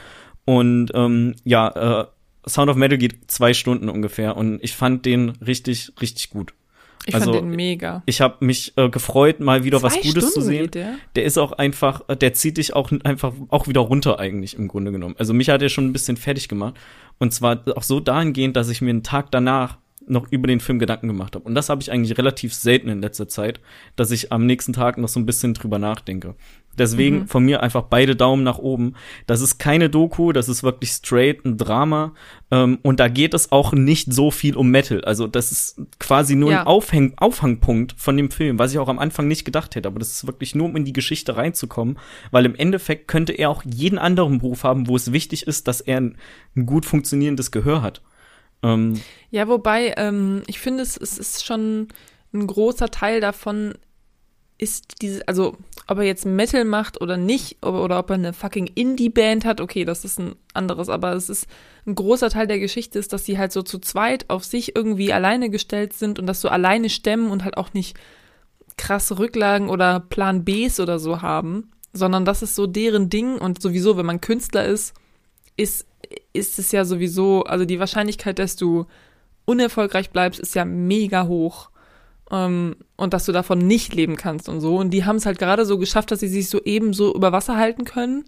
[0.44, 2.07] Und ähm, ja, äh,
[2.48, 6.55] Sound of Metal geht zwei Stunden ungefähr und ich fand den richtig, richtig gut.
[7.07, 8.03] Ich also, fand den mega.
[8.07, 10.94] Ich habe mich äh, gefreut, mal wieder was Zwei Gutes zu Stunden sehen geht der?
[11.16, 14.68] der ist auch einfach, äh, der zieht dich auch einfach auch wieder runter eigentlich im
[14.68, 15.14] Grunde genommen.
[15.18, 16.74] Also mich hat er schon ein bisschen fertig gemacht.
[17.18, 20.78] Und zwar auch so dahingehend, dass ich mir einen Tag danach noch über den Film
[20.78, 21.44] Gedanken gemacht habe.
[21.44, 23.61] Und das habe ich eigentlich relativ selten in letzter Zeit,
[23.96, 26.34] dass ich am nächsten Tag noch so ein bisschen drüber nachdenke.
[26.79, 28.95] Deswegen von mir einfach beide Daumen nach oben.
[29.27, 32.14] Das ist keine Doku, das ist wirklich straight ein Drama.
[32.51, 35.05] Ähm, und da geht es auch nicht so viel um Metal.
[35.05, 36.61] Also das ist quasi nur Ja.
[36.61, 39.89] ein Aufhäng Auffangpunkt von dem Film, was ich auch am Anfang nicht gedacht hätte.
[39.89, 41.99] Aber das ist wirklich nur, um in die Geschichte reinzukommen,
[42.31, 45.81] weil im Endeffekt könnte er auch jeden anderen Beruf haben, wo es wichtig ist, dass
[45.83, 46.16] er ein,
[46.57, 48.01] ein gut funktionierendes Gehör hat.
[48.62, 49.01] Ähm,
[49.31, 51.89] Ja, wobei, ähm, ich finde, es, es ist schon
[52.33, 53.75] ein großer Teil davon,
[54.61, 55.56] ist diese, also
[55.86, 59.61] ob er jetzt Metal macht oder nicht, oder, oder ob er eine fucking Indie-Band hat,
[59.61, 61.46] okay, das ist ein anderes, aber es ist
[61.86, 65.14] ein großer Teil der Geschichte ist, dass sie halt so zu zweit auf sich irgendwie
[65.14, 67.96] alleine gestellt sind und das so alleine stemmen und halt auch nicht
[68.76, 73.62] krasse Rücklagen oder Plan Bs oder so haben, sondern das ist so deren Ding und
[73.62, 74.94] sowieso, wenn man Künstler ist,
[75.56, 75.86] ist,
[76.34, 78.84] ist es ja sowieso, also die Wahrscheinlichkeit, dass du
[79.46, 81.70] unerfolgreich bleibst, ist ja mega hoch.
[82.31, 84.76] Ähm, und dass du davon nicht leben kannst und so.
[84.76, 87.33] Und die haben es halt gerade so geschafft, dass sie sich so eben so über
[87.33, 88.24] Wasser halten können.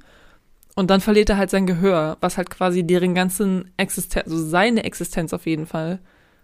[0.74, 4.84] Und dann verliert er halt sein Gehör, was halt quasi deren ganzen Existenz, also seine
[4.84, 6.00] Existenz auf jeden Fall,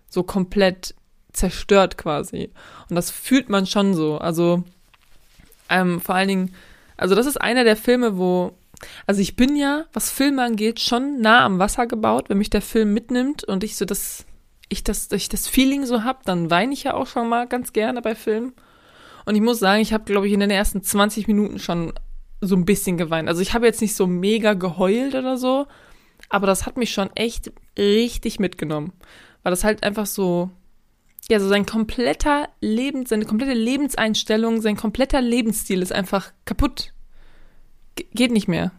[0.08, 0.94] so komplett
[1.32, 2.50] zerstört quasi.
[2.88, 4.18] Und das fühlt man schon so.
[4.18, 4.64] Also
[5.70, 6.54] ähm, vor allen Dingen,
[6.96, 8.52] also das ist einer der Filme, wo,
[9.06, 12.28] also ich bin ja, was Filme angeht, schon nah am Wasser gebaut.
[12.28, 14.26] Wenn mich der Film mitnimmt und ich so das,
[14.68, 17.72] ich das, ich das Feeling so hab, dann weine ich ja auch schon mal ganz
[17.72, 18.52] gerne bei Filmen.
[19.24, 21.92] Und ich muss sagen, ich habe, glaube ich, in den ersten 20 Minuten schon
[22.40, 23.28] so ein bisschen geweint.
[23.28, 25.66] Also ich habe jetzt nicht so mega geheult oder so,
[26.28, 28.92] aber das hat mich schon echt richtig mitgenommen.
[29.42, 30.50] Weil das halt einfach so,
[31.28, 36.92] ja, so sein kompletter Leben, seine komplette Lebenseinstellung, sein kompletter Lebensstil ist einfach kaputt.
[37.96, 38.72] Ge geht nicht mehr.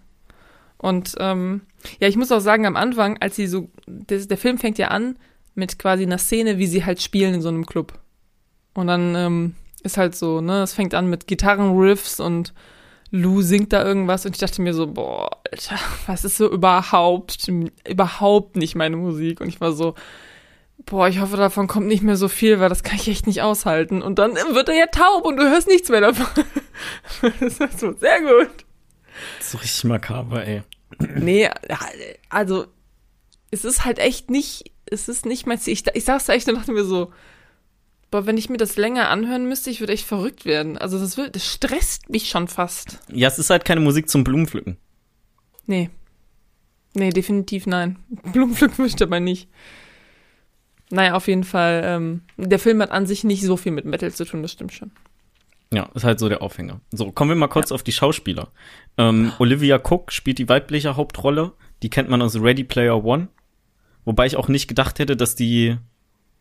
[0.78, 1.62] Und ähm,
[2.00, 4.88] ja, ich muss auch sagen, am Anfang, als sie so, der, der Film fängt ja
[4.88, 5.18] an
[5.60, 8.00] mit quasi einer Szene, wie sie halt spielen in so einem Club.
[8.74, 12.54] Und dann ähm, ist halt so, ne, es fängt an mit Gitarrenriffs und
[13.12, 17.48] Lou singt da irgendwas und ich dachte mir so, boah, Alter, was ist so überhaupt,
[17.88, 19.42] überhaupt nicht meine Musik?
[19.42, 19.96] Und ich war so,
[20.86, 23.42] boah, ich hoffe, davon kommt nicht mehr so viel, weil das kann ich echt nicht
[23.42, 24.02] aushalten.
[24.02, 26.44] Und dann wird er ja taub und du hörst nichts mehr davon.
[27.40, 28.66] das ist so, sehr gut.
[29.40, 30.62] so richtig makaber, ey.
[31.16, 31.50] Nee,
[32.30, 32.66] also
[33.52, 35.74] es ist halt echt nicht, es ist nicht mein Ziel.
[35.74, 37.12] Ich, ich saß da echt und dachte mir so,
[38.12, 40.78] boah, wenn ich mir das länger anhören müsste, ich würde echt verrückt werden.
[40.78, 43.00] Also das, wird, das stresst mich schon fast.
[43.12, 44.78] Ja, es ist halt keine Musik zum Blumenpflücken.
[45.66, 45.90] Nee.
[46.96, 48.00] Nee, definitiv nein.
[48.34, 49.50] Blumenpflücken möchte aber nicht.
[50.92, 54.12] Naja, auf jeden Fall, ähm, der Film hat an sich nicht so viel mit Metal
[54.12, 54.92] zu tun, das stimmt schon.
[55.72, 56.82] Ja, ist halt so der Aufhänger.
[56.92, 57.76] So, kommen wir mal kurz ja.
[57.76, 58.48] auf die Schauspieler.
[58.98, 61.54] Ähm, Olivia Cook spielt die weibliche Hauptrolle.
[61.84, 63.28] Die kennt man aus Ready Player One.
[64.10, 65.78] Wobei ich auch nicht gedacht hätte, dass die,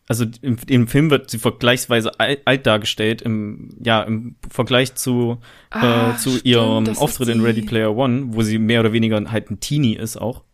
[0.07, 5.37] also im, im Film wird sie vergleichsweise alt, dargestellt, im, ja, im Vergleich zu,
[5.69, 9.23] ah, äh, zu stimmt, ihrem Auftritt in Ready Player One, wo sie mehr oder weniger
[9.31, 10.45] halt ein Teenie ist auch.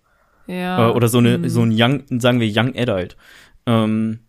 [0.46, 0.90] Ja.
[0.90, 1.48] Äh, oder so eine, mhm.
[1.48, 3.16] so ein Young, sagen wir Young Adult.
[3.66, 4.20] Ähm,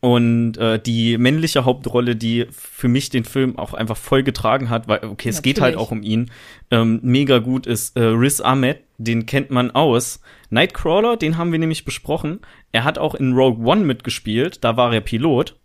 [0.00, 4.88] und äh, die männliche Hauptrolle, die für mich den Film auch einfach voll getragen hat,
[4.88, 5.54] weil, okay, es Natürlich.
[5.54, 6.32] geht halt auch um ihn,
[6.72, 10.18] ähm, mega gut ist äh, Riz Ahmed, den kennt man aus.
[10.52, 12.40] Nightcrawler, den haben wir nämlich besprochen.
[12.70, 15.58] Er hat auch in Rogue One mitgespielt, da war er Pilot.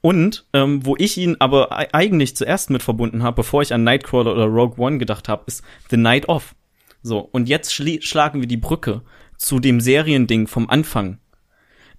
[0.00, 4.32] Und ähm, wo ich ihn aber eigentlich zuerst mit verbunden habe, bevor ich an Nightcrawler
[4.32, 6.54] oder Rogue One gedacht habe, ist The Night Of.
[7.02, 9.02] So, und jetzt schlagen wir die Brücke
[9.38, 11.18] zu dem Seriending vom Anfang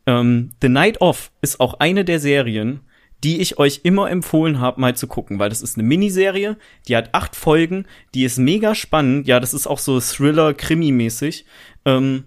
[0.05, 2.81] ähm, The Night Of ist auch eine der Serien,
[3.23, 6.57] die ich euch immer empfohlen habe, mal zu gucken, weil das ist eine Miniserie,
[6.87, 9.27] die hat acht Folgen, die ist mega spannend.
[9.27, 11.45] Ja, das ist auch so Thriller-Krimi-mäßig.
[11.85, 12.25] Ähm,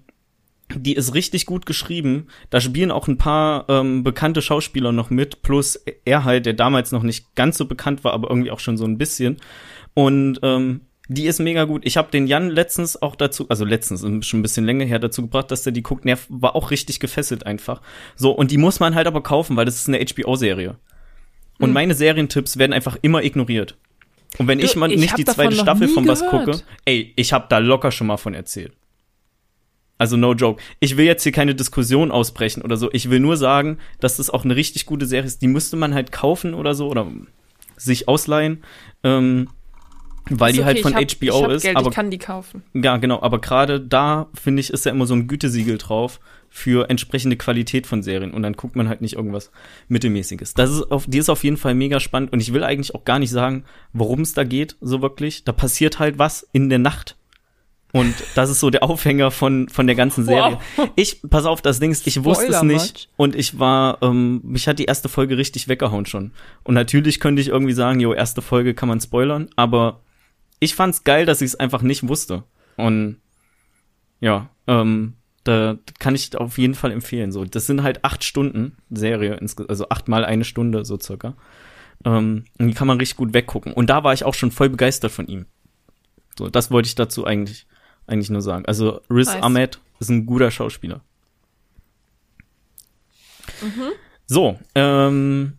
[0.75, 2.27] die ist richtig gut geschrieben.
[2.51, 6.93] Da spielen auch ein paar ähm, bekannte Schauspieler noch mit, plus er halt, der damals
[6.93, 9.39] noch nicht ganz so bekannt war, aber irgendwie auch schon so ein bisschen.
[9.95, 11.87] Und ähm, die ist mega gut.
[11.87, 15.23] Ich habe den Jan letztens auch dazu, also letztens, schon ein bisschen länger her, dazu
[15.23, 16.05] gebracht, dass der die guckt.
[16.05, 17.81] Der war auch richtig gefesselt einfach.
[18.15, 20.77] So, und die muss man halt aber kaufen, weil das ist eine HBO-Serie.
[21.59, 21.73] Und hm.
[21.73, 23.77] meine Serientipps werden einfach immer ignoriert.
[24.37, 27.47] Und wenn du, ich mal nicht die zweite Staffel von was gucke, ey, ich habe
[27.49, 28.73] da locker schon mal von erzählt.
[29.99, 30.63] Also no joke.
[30.81, 32.89] Ich will jetzt hier keine Diskussion ausbrechen oder so.
[32.93, 35.43] Ich will nur sagen, dass das auch eine richtig gute Serie ist.
[35.43, 37.07] Die müsste man halt kaufen oder so oder
[37.77, 38.63] sich ausleihen.
[39.03, 39.49] Ähm,
[40.31, 41.63] weil die halt okay, halt von hab, HBO ist.
[41.63, 42.63] Geld, aber ich kann die kaufen.
[42.75, 43.23] Ja, genau.
[43.23, 46.21] Aber gerade da finde ich ist ja immer so ein Gütesiegel drauf
[46.51, 49.51] für entsprechende Qualität von Serien und dann guckt man halt nicht irgendwas
[49.89, 50.55] mittelmäßiges.
[50.55, 53.05] Das ist auf, die ist auf jeden Fall mega spannend und ich will eigentlich auch
[53.05, 55.45] gar nicht sagen, worum es da geht, so wirklich.
[55.45, 57.17] Da passiert halt was in der Nacht.
[57.93, 60.59] Und das ist so der Aufhänger von, von der ganzen Serie.
[60.77, 60.91] Wow.
[60.95, 63.09] Ich, pass auf, das Ding ist, ich wusste es nicht.
[63.17, 66.33] Und ich war, ähm, mich hat die erste Folge richtig weggehauen schon.
[66.65, 70.01] Und natürlich könnte ich irgendwie sagen, jo, erste Folge kann man spoilern, aber
[70.61, 72.45] ich fand's geil, dass ich es einfach nicht wusste.
[72.77, 73.17] Und
[74.21, 75.15] ja, ähm,
[75.45, 77.33] da kann ich auf jeden Fall empfehlen.
[77.33, 81.37] So, das sind halt acht Stunden Serie, also achtmal eine Stunde so circa.
[82.05, 83.73] Ähm, und die kann man richtig gut weggucken.
[83.73, 85.47] Und da war ich auch schon voll begeistert von ihm.
[86.37, 87.67] So, das wollte ich dazu eigentlich
[88.09, 88.65] eigentlich nur sagen.
[88.67, 89.43] Also Riz nice.
[89.43, 91.01] Ahmed ist ein guter Schauspieler.
[93.63, 93.93] Mhm.
[94.27, 95.55] So, ähm,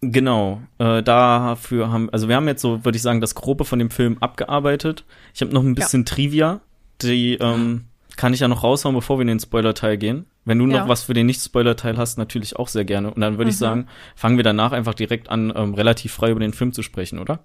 [0.00, 3.80] Genau, äh, dafür haben, also wir haben jetzt so, würde ich sagen, das Grobe von
[3.80, 5.04] dem Film abgearbeitet.
[5.34, 6.04] Ich habe noch ein bisschen ja.
[6.04, 6.60] Trivia,
[7.02, 7.86] die ähm,
[8.16, 10.26] kann ich ja noch raushauen, bevor wir in den Spoiler-Teil gehen.
[10.44, 10.80] Wenn du ja.
[10.80, 13.12] noch was für den Nicht-Spoiler-Teil hast, natürlich auch sehr gerne.
[13.12, 13.50] Und dann würde mhm.
[13.50, 16.82] ich sagen, fangen wir danach einfach direkt an, ähm, relativ frei über den Film zu
[16.82, 17.40] sprechen, oder?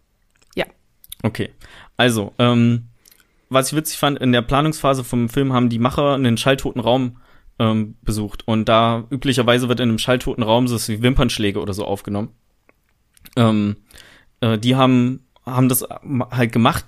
[0.56, 0.66] Ja.
[1.24, 1.50] Okay,
[1.98, 2.90] also, ähm,
[3.54, 7.18] was ich witzig fand, in der Planungsphase vom Film haben die Macher einen schalltoten Raum
[7.60, 8.48] ähm, besucht.
[8.48, 12.30] Und da üblicherweise wird in einem schalltoten Raum so wie Wimpernschläge oder so aufgenommen.
[13.36, 13.78] Ähm,
[14.42, 15.86] äh, die haben haben das
[16.32, 16.86] halt gemacht,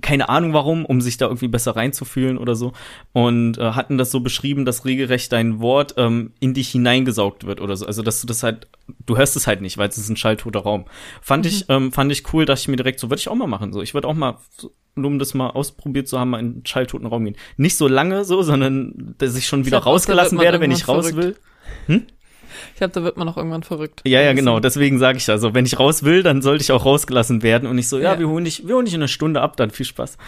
[0.00, 2.72] keine Ahnung warum, um sich da irgendwie besser reinzufühlen oder so
[3.12, 7.60] und äh, hatten das so beschrieben, dass regelrecht dein Wort ähm, in dich hineingesaugt wird
[7.60, 8.66] oder so, also dass du das halt,
[9.04, 10.86] du hörst es halt nicht, weil es ist ein schalltoter Raum.
[11.20, 11.50] Fand mhm.
[11.50, 13.72] ich, ähm, fand ich cool, dachte ich mir direkt so, würde ich auch mal machen,
[13.72, 14.38] so, ich würde auch mal
[14.96, 17.36] um das mal ausprobiert zu haben, mal in einen schalltoten Raum gehen.
[17.56, 21.14] Nicht so lange so, sondern dass ich schon wieder ich rausgelassen werde, wenn ich raus
[21.14, 21.36] will.
[21.86, 22.06] Hm?
[22.72, 24.02] Ich glaube, da wird man noch irgendwann verrückt.
[24.06, 24.60] Ja, ja, genau.
[24.60, 27.76] Deswegen sage ich also, wenn ich raus will, dann sollte ich auch rausgelassen werden und
[27.76, 28.18] nicht so, ja, ja.
[28.18, 30.18] wir holen dich, wir holen dich in einer Stunde ab, dann viel Spaß.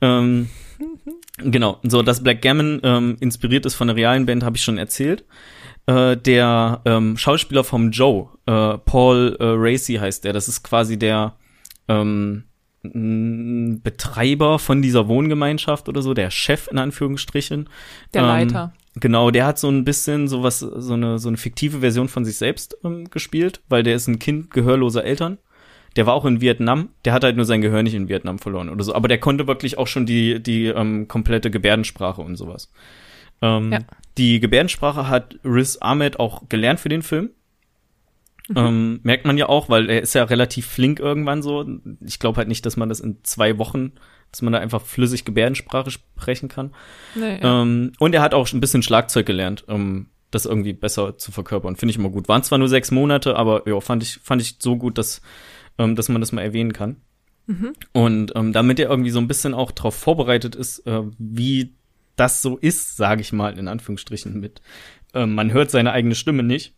[0.00, 0.48] Ähm,
[1.38, 1.78] genau.
[1.82, 5.24] So, dass Black Gammon ähm, inspiriert ist von der realen Band, habe ich schon erzählt.
[5.86, 10.32] Äh, der ähm, Schauspieler vom Joe, äh, Paul äh, Racy heißt der.
[10.32, 11.34] Das ist quasi der
[11.88, 12.44] ähm,
[12.82, 17.68] Betreiber von dieser Wohngemeinschaft oder so, der Chef in Anführungsstrichen.
[18.14, 18.72] Der ähm, Leiter.
[19.00, 22.24] Genau, der hat so ein bisschen so was, so eine, so eine fiktive Version von
[22.24, 25.38] sich selbst ähm, gespielt, weil der ist ein Kind gehörloser Eltern.
[25.96, 28.68] Der war auch in Vietnam, der hat halt nur sein Gehör nicht in Vietnam verloren
[28.68, 32.70] oder so, aber der konnte wirklich auch schon die, die ähm, komplette Gebärdensprache und sowas.
[33.42, 33.78] Ähm, ja.
[34.16, 37.30] Die Gebärdensprache hat Riz Ahmed auch gelernt für den Film.
[38.48, 38.56] Mhm.
[38.56, 41.64] Ähm, merkt man ja auch, weil er ist ja relativ flink irgendwann so.
[42.00, 43.92] Ich glaube halt nicht, dass man das in zwei Wochen,
[44.30, 46.72] dass man da einfach flüssig Gebärdensprache sprechen kann.
[47.14, 47.62] Nee, ja.
[47.62, 51.76] ähm, und er hat auch ein bisschen Schlagzeug gelernt, um das irgendwie besser zu verkörpern.
[51.76, 52.28] Finde ich immer gut.
[52.28, 55.22] Waren zwar nur sechs Monate, aber ja, fand ich, fand ich so gut, dass,
[55.78, 56.96] ähm, dass man das mal erwähnen kann.
[57.46, 57.72] Mhm.
[57.92, 61.74] Und ähm, damit er irgendwie so ein bisschen auch darauf vorbereitet ist, äh, wie
[62.16, 64.60] das so ist, sage ich mal in Anführungsstrichen mit.
[65.14, 66.74] Ähm, man hört seine eigene Stimme nicht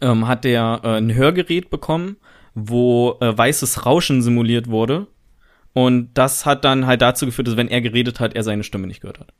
[0.00, 2.16] ähm, hat er äh, ein Hörgerät bekommen,
[2.54, 5.06] wo äh, weißes Rauschen simuliert wurde.
[5.72, 8.86] Und das hat dann halt dazu geführt, dass wenn er geredet hat, er seine Stimme
[8.86, 9.32] nicht gehört hat.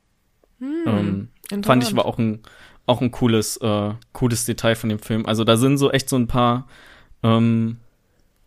[0.59, 2.41] Hm, ähm, fand ich war auch ein
[2.85, 5.25] auch ein cooles äh, cooles Detail von dem Film.
[5.25, 6.67] Also da sind so echt so ein paar
[7.23, 7.77] ähm,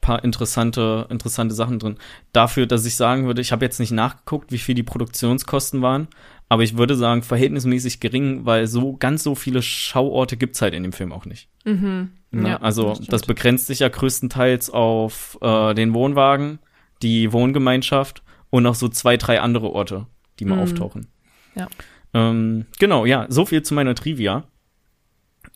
[0.01, 1.97] paar interessante interessante Sachen drin.
[2.33, 6.09] Dafür, dass ich sagen würde, ich habe jetzt nicht nachgeguckt, wie viel die Produktionskosten waren,
[6.49, 10.83] aber ich würde sagen, verhältnismäßig gering, weil so ganz so viele Schauorte gibt's halt in
[10.83, 11.49] dem Film auch nicht.
[11.65, 12.11] Mhm.
[12.31, 12.49] Ne?
[12.51, 16.59] Ja, also das, das, begrenzt sich ja größtenteils auf äh, den Wohnwagen,
[17.03, 20.07] die Wohngemeinschaft und noch so zwei, drei andere Orte,
[20.39, 20.63] die mal mhm.
[20.63, 21.09] auftauchen.
[21.55, 21.69] Ja.
[22.15, 24.45] Ähm, genau, ja, so viel zu meiner Trivia.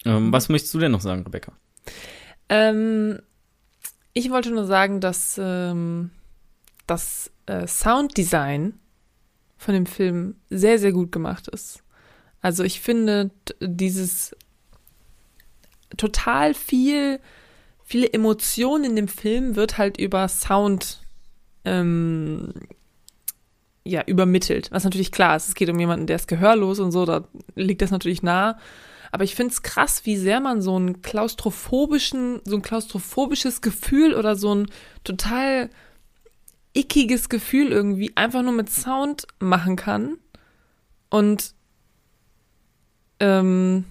[0.04, 0.32] Ähm, mhm.
[0.32, 1.52] Was möchtest du denn noch sagen, Rebecca?
[2.48, 3.20] Ähm,
[4.12, 6.10] ich wollte nur sagen, dass ähm,
[6.86, 8.74] das äh, Sounddesign
[9.58, 11.82] von dem Film sehr, sehr gut gemacht ist.
[12.40, 13.30] Also ich finde
[13.60, 14.36] dieses
[15.96, 17.20] total viel,
[17.84, 21.02] viele Emotionen in dem Film wird halt über Sound
[21.66, 22.52] ähm,
[23.84, 24.70] ja, übermittelt.
[24.72, 27.82] Was natürlich klar ist, es geht um jemanden, der ist gehörlos und so, da liegt
[27.82, 28.58] das natürlich nah.
[29.12, 34.14] Aber ich finde es krass, wie sehr man so einen klaustrophobischen, so ein klaustrophobisches Gefühl
[34.14, 34.66] oder so ein
[35.04, 35.70] total
[36.74, 40.18] ickiges Gefühl irgendwie einfach nur mit Sound machen kann.
[41.08, 41.54] Und
[43.20, 43.84] ähm,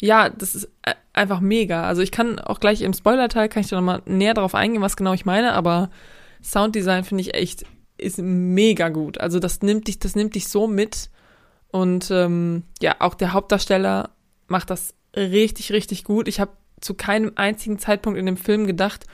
[0.00, 0.68] ja, das ist
[1.12, 1.84] einfach mega.
[1.84, 4.96] Also ich kann auch gleich im Spoiler-Teil, kann ich da nochmal näher darauf eingehen, was
[4.96, 5.90] genau ich meine, aber
[6.42, 7.64] Sounddesign finde ich echt,
[7.98, 9.20] ist mega gut.
[9.20, 11.10] Also das nimmt dich, das nimmt dich so mit.
[11.68, 14.10] Und ähm, ja, auch der Hauptdarsteller
[14.46, 16.28] macht das richtig, richtig gut.
[16.28, 19.06] Ich habe zu keinem einzigen Zeitpunkt in dem Film gedacht,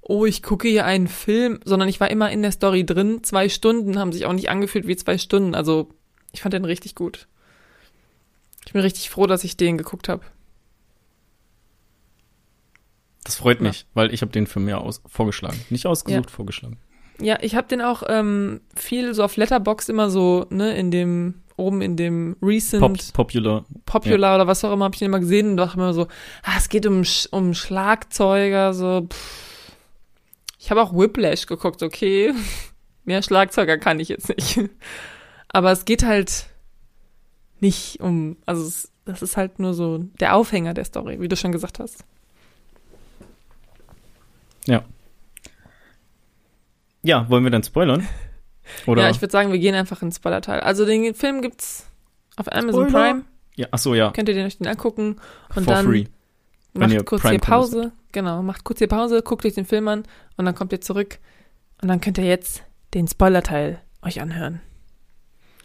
[0.00, 3.22] oh, ich gucke hier einen Film, sondern ich war immer in der Story drin.
[3.22, 5.54] Zwei Stunden haben sich auch nicht angefühlt wie zwei Stunden.
[5.54, 5.90] Also
[6.32, 7.28] ich fand den richtig gut.
[8.64, 10.24] Ich bin richtig froh, dass ich den geguckt habe.
[13.28, 13.86] Das freut mich, ja.
[13.94, 15.58] weil ich habe den Film ja aus vorgeschlagen.
[15.70, 16.34] Nicht ausgesucht, ja.
[16.34, 16.78] vorgeschlagen.
[17.20, 21.42] Ja, ich habe den auch ähm, viel so auf Letterbox immer so, ne, in dem,
[21.56, 22.80] oben in dem Recent.
[22.80, 23.64] Pop, popular.
[23.86, 24.34] Popular ja.
[24.36, 26.06] oder was auch immer, habe ich den immer gesehen und dachte immer so,
[26.42, 29.48] ah, es geht um, um Schlagzeuger, so, pff
[30.58, 32.34] ich habe auch Whiplash geguckt, okay.
[33.04, 34.60] Mehr Schlagzeuger kann ich jetzt nicht.
[35.48, 36.46] Aber es geht halt
[37.60, 41.36] nicht um, also es, das ist halt nur so der Aufhänger der Story, wie du
[41.36, 42.04] schon gesagt hast.
[44.68, 44.84] Ja.
[47.02, 48.06] Ja, wollen wir dann spoilern?
[48.86, 49.02] Oder?
[49.02, 50.60] Ja, ich würde sagen, wir gehen einfach ins Spoiler-Teil.
[50.60, 51.86] Also den Film gibt's
[52.36, 53.10] auf Amazon Spoiler.
[53.12, 53.24] Prime.
[53.56, 54.10] Ja, ach so, ja.
[54.10, 55.16] Könnt ihr den euch den angucken
[55.54, 56.04] und For dann free.
[56.74, 60.04] macht kurz Prime hier Pause Genau, macht kurz die Pause, guckt euch den Film an
[60.36, 61.18] und dann kommt ihr zurück
[61.82, 62.62] und dann könnt ihr jetzt
[62.94, 64.60] den Spoiler-Teil euch anhören.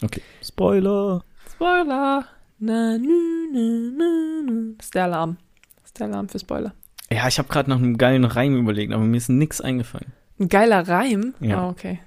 [0.02, 0.22] Okay.
[0.44, 1.24] Spoiler.
[1.52, 2.26] Spoiler.
[2.60, 4.76] Na, nü, nü, nü, nü.
[4.78, 5.38] Das ist der Alarm.
[5.78, 6.74] Das ist der Alarm für Spoiler.
[7.14, 10.14] Ja, ich habe gerade nach einem geilen Reim überlegt, aber mir ist nix eingefallen.
[10.40, 11.34] Ein geiler Reim?
[11.40, 11.68] Ja.
[11.68, 12.00] Oh, okay.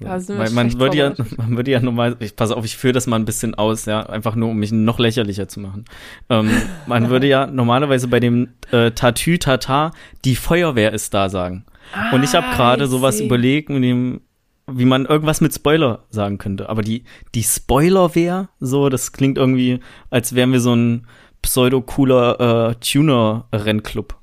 [0.00, 3.06] Ja, weil man würde ja, man würde ja normal, ich pass auf, ich führe das
[3.06, 5.84] mal ein bisschen aus, ja, einfach nur, um mich noch lächerlicher zu machen.
[6.28, 6.50] Ähm,
[6.86, 9.92] man würde ja normalerweise bei dem äh, Tatü Tata
[10.24, 11.64] die Feuerwehr ist da sagen.
[11.92, 14.22] Ah, Und ich habe ah, gerade sowas überlegt, mit dem,
[14.66, 16.68] wie man irgendwas mit Spoiler sagen könnte.
[16.68, 19.78] Aber die, die Spoilerwehr, so, das klingt irgendwie,
[20.10, 21.06] als wären wir so ein
[21.42, 24.16] pseudo-cooler äh, Tuner-Rennclub.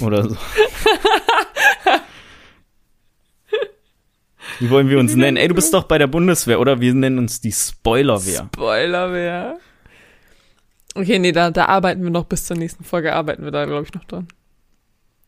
[0.00, 0.36] Oder so.
[4.58, 5.36] Wie wollen wir uns nennen?
[5.36, 6.80] Ey, du bist doch bei der Bundeswehr, oder?
[6.80, 8.48] Wir nennen uns die Spoilerwehr.
[8.54, 9.58] Spoilerwehr.
[10.94, 13.84] Okay, nee, da, da arbeiten wir noch bis zur nächsten Folge, arbeiten wir da, glaube
[13.84, 14.28] ich, noch dran.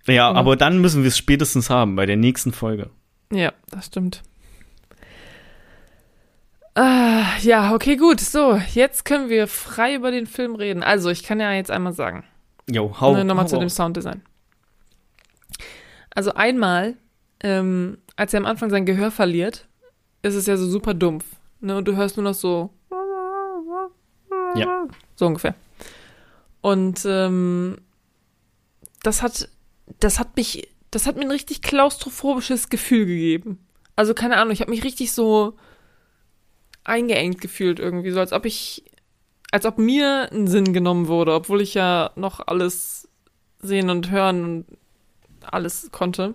[0.07, 0.39] Ja, oder?
[0.39, 2.91] aber dann müssen wir es spätestens haben, bei der nächsten Folge.
[3.33, 4.23] Ja, das stimmt.
[6.75, 8.21] Ah, ja, okay, gut.
[8.21, 10.83] So, jetzt können wir frei über den Film reden.
[10.83, 12.25] Also, ich kann ja jetzt einmal sagen.
[12.73, 14.23] Jo, hau, ne, Nochmal zu dem Sounddesign.
[16.14, 16.97] Also einmal
[17.43, 19.66] ähm, als er am Anfang sein Gehör verliert,
[20.23, 21.25] ist es ja so super dumpf.
[21.61, 21.77] Ne?
[21.77, 22.70] Und du hörst nur noch so.
[24.55, 24.87] Ja.
[25.16, 25.55] So ungefähr.
[26.61, 27.79] Und ähm,
[29.03, 29.49] das hat,
[29.99, 33.66] das hat mich, das hat mir ein richtig klaustrophobisches Gefühl gegeben.
[33.97, 35.57] Also keine Ahnung, ich habe mich richtig so
[36.85, 38.85] eingeengt gefühlt irgendwie, so als ob ich,
[39.53, 43.09] als ob mir ein Sinn genommen wurde, obwohl ich ja noch alles
[43.61, 44.67] sehen und hören und
[45.43, 46.35] alles konnte.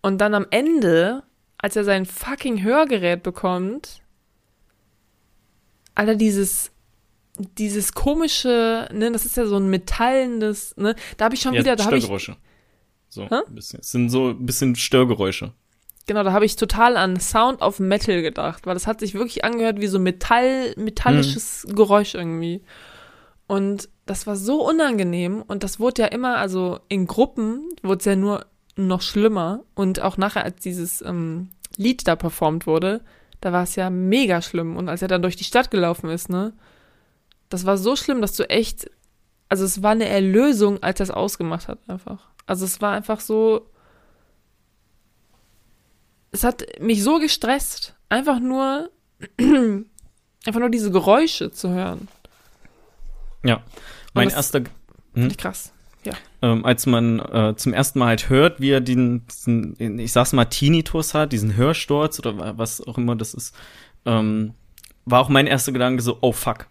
[0.00, 1.22] Und dann am Ende,
[1.58, 4.02] als er sein fucking Hörgerät bekommt,
[5.94, 6.72] Alter, dieses,
[7.58, 11.60] dieses komische, ne, das ist ja so ein metallendes, ne, da habe ich schon Ja,
[11.60, 12.36] wieder, da habe ich, Störgeräusche.
[13.10, 13.80] So, ein bisschen.
[13.80, 15.52] Es sind so ein bisschen Störgeräusche.
[16.10, 19.44] Genau, da habe ich total an Sound of Metal gedacht, weil das hat sich wirklich
[19.44, 22.64] angehört wie so Metall, metallisches Geräusch irgendwie.
[23.46, 28.04] Und das war so unangenehm und das wurde ja immer, also in Gruppen wurde es
[28.06, 28.44] ja nur
[28.74, 33.02] noch schlimmer und auch nachher, als dieses ähm, Lied da performt wurde,
[33.40, 36.28] da war es ja mega schlimm und als er dann durch die Stadt gelaufen ist,
[36.28, 36.54] ne,
[37.50, 38.90] das war so schlimm, dass du echt,
[39.48, 42.30] also es war eine Erlösung, als er es ausgemacht hat einfach.
[42.46, 43.69] Also es war einfach so,
[46.32, 48.90] es hat mich so gestresst, einfach nur,
[50.46, 52.08] einfach nur diese Geräusche zu hören.
[53.44, 53.62] Ja.
[54.14, 54.62] Mein erster,
[55.14, 55.72] Finde ich krass.
[56.42, 60.32] ähm, als man äh, zum ersten Mal halt hört, wie er den, diesen, ich sag's
[60.32, 63.54] mal, Tinnitus hat, diesen Hörsturz oder wa- was auch immer das ist,
[64.06, 64.54] ähm,
[65.04, 66.66] war auch mein erster Gedanke so, oh fuck.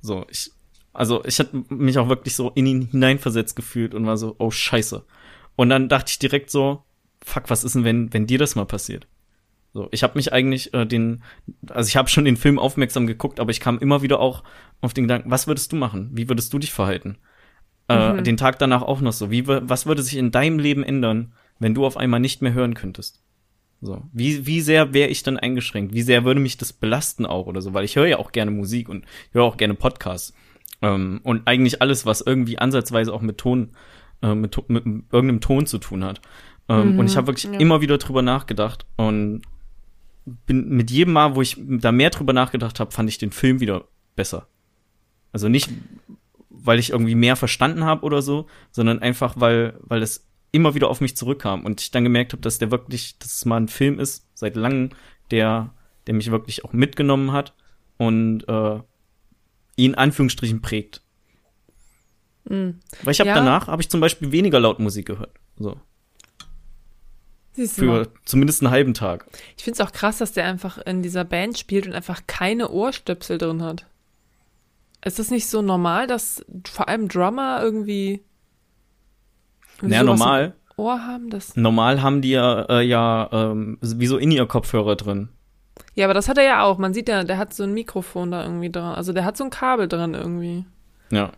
[0.00, 0.50] So, ich,
[0.92, 4.50] also ich hatte mich auch wirklich so in ihn hineinversetzt gefühlt und war so, oh
[4.50, 5.04] scheiße.
[5.56, 6.82] Und dann dachte ich direkt so,
[7.24, 9.06] fuck, was ist denn, wenn, wenn dir das mal passiert?
[9.74, 11.22] So, ich habe mich eigentlich äh, den,
[11.70, 14.44] also ich habe schon den Film aufmerksam geguckt, aber ich kam immer wieder auch
[14.82, 16.10] auf den Gedanken, was würdest du machen?
[16.12, 17.16] Wie würdest du dich verhalten?
[17.88, 18.24] Äh, Mhm.
[18.24, 19.30] Den Tag danach auch noch so.
[19.30, 22.74] Wie, was würde sich in deinem Leben ändern, wenn du auf einmal nicht mehr hören
[22.74, 23.22] könntest?
[23.80, 25.92] So, wie, wie sehr wäre ich dann eingeschränkt?
[25.94, 27.72] Wie sehr würde mich das belasten auch oder so?
[27.74, 30.34] Weil ich höre ja auch gerne Musik und höre auch gerne Podcasts.
[30.82, 33.70] Ähm, und eigentlich alles, was irgendwie ansatzweise auch mit Ton,
[34.22, 36.20] äh, mit, To- mit irgendeinem Ton zu tun hat.
[36.72, 37.58] Ähm, Mhm, und ich habe wirklich ja.
[37.58, 39.42] immer wieder drüber nachgedacht und
[40.46, 43.60] bin mit jedem Mal, wo ich da mehr drüber nachgedacht habe, fand ich den Film
[43.60, 44.46] wieder besser.
[45.32, 45.70] Also nicht,
[46.50, 50.88] weil ich irgendwie mehr verstanden habe oder so, sondern einfach, weil, weil es immer wieder
[50.88, 53.68] auf mich zurückkam und ich dann gemerkt habe, dass der wirklich, dass es mal ein
[53.68, 54.90] Film ist, seit langem,
[55.30, 55.74] der,
[56.06, 57.54] der mich wirklich auch mitgenommen hat
[57.96, 58.74] und äh,
[59.76, 61.02] ihn in Anführungsstrichen prägt.
[62.44, 62.80] Mhm.
[63.02, 63.34] Weil ich habe Ja.
[63.36, 65.34] danach, habe ich zum Beispiel weniger laut Musik gehört.
[65.58, 65.76] So.
[67.54, 69.26] Für zumindest einen halben Tag.
[69.56, 72.70] Ich finde es auch krass, dass der einfach in dieser Band spielt und einfach keine
[72.70, 73.86] Ohrstöpsel drin hat.
[75.04, 78.22] Ist das nicht so normal, dass vor allem Drummer irgendwie,
[79.80, 80.54] Naja, normal.
[80.76, 81.28] Ohr haben?
[81.28, 85.28] Das Normal haben die ja, äh, ja ähm, wie so in ihr Kopfhörer drin.
[85.94, 86.78] ja, aber das hat er ja auch.
[86.78, 88.94] Man sieht ja, der hat so ein Mikrofon da irgendwie dran.
[88.94, 90.64] Also der hat so ein Kabel dran irgendwie.
[91.10, 91.32] Ja.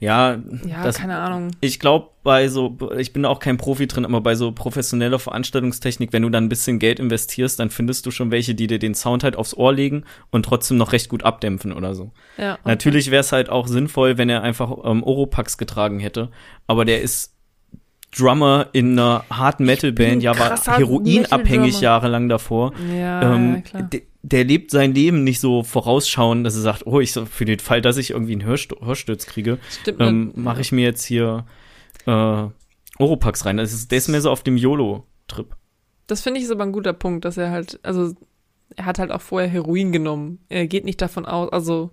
[0.00, 1.50] Ja, Ja, das, keine Ahnung.
[1.60, 6.12] ich glaube, bei so, ich bin auch kein Profi drin, aber bei so professioneller Veranstaltungstechnik,
[6.12, 8.94] wenn du dann ein bisschen Geld investierst, dann findest du schon welche, die dir den
[8.94, 12.12] Sound halt aufs Ohr legen und trotzdem noch recht gut abdämpfen oder so.
[12.38, 12.60] Ja, okay.
[12.64, 16.30] Natürlich wäre es halt auch sinnvoll, wenn er einfach ähm, Oropax getragen hätte,
[16.66, 17.33] aber der ist
[18.16, 22.72] Drummer in einer harten Metal-Band, ja, war heroinabhängig jahrelang davor.
[22.92, 23.82] Ja, ähm, ja, klar.
[23.82, 27.58] de- der lebt sein Leben nicht so vorausschauen, dass er sagt, oh, ich für den
[27.58, 30.00] Fall, dass ich irgendwie einen Hörst Hörsturz kriege, Stimmt.
[30.00, 30.32] ähm, ne?
[30.36, 31.44] mache ich mir jetzt hier
[32.06, 32.44] äh,
[32.98, 33.56] Oropax rein.
[33.58, 35.54] Das ist, der ist mehr so auf dem YOLO-Trip.
[36.06, 38.14] Das finde ich ist aber ein guter Punkt, dass er halt, also
[38.76, 40.38] er hat halt auch vorher Heroin genommen.
[40.48, 41.90] Er geht nicht davon aus, also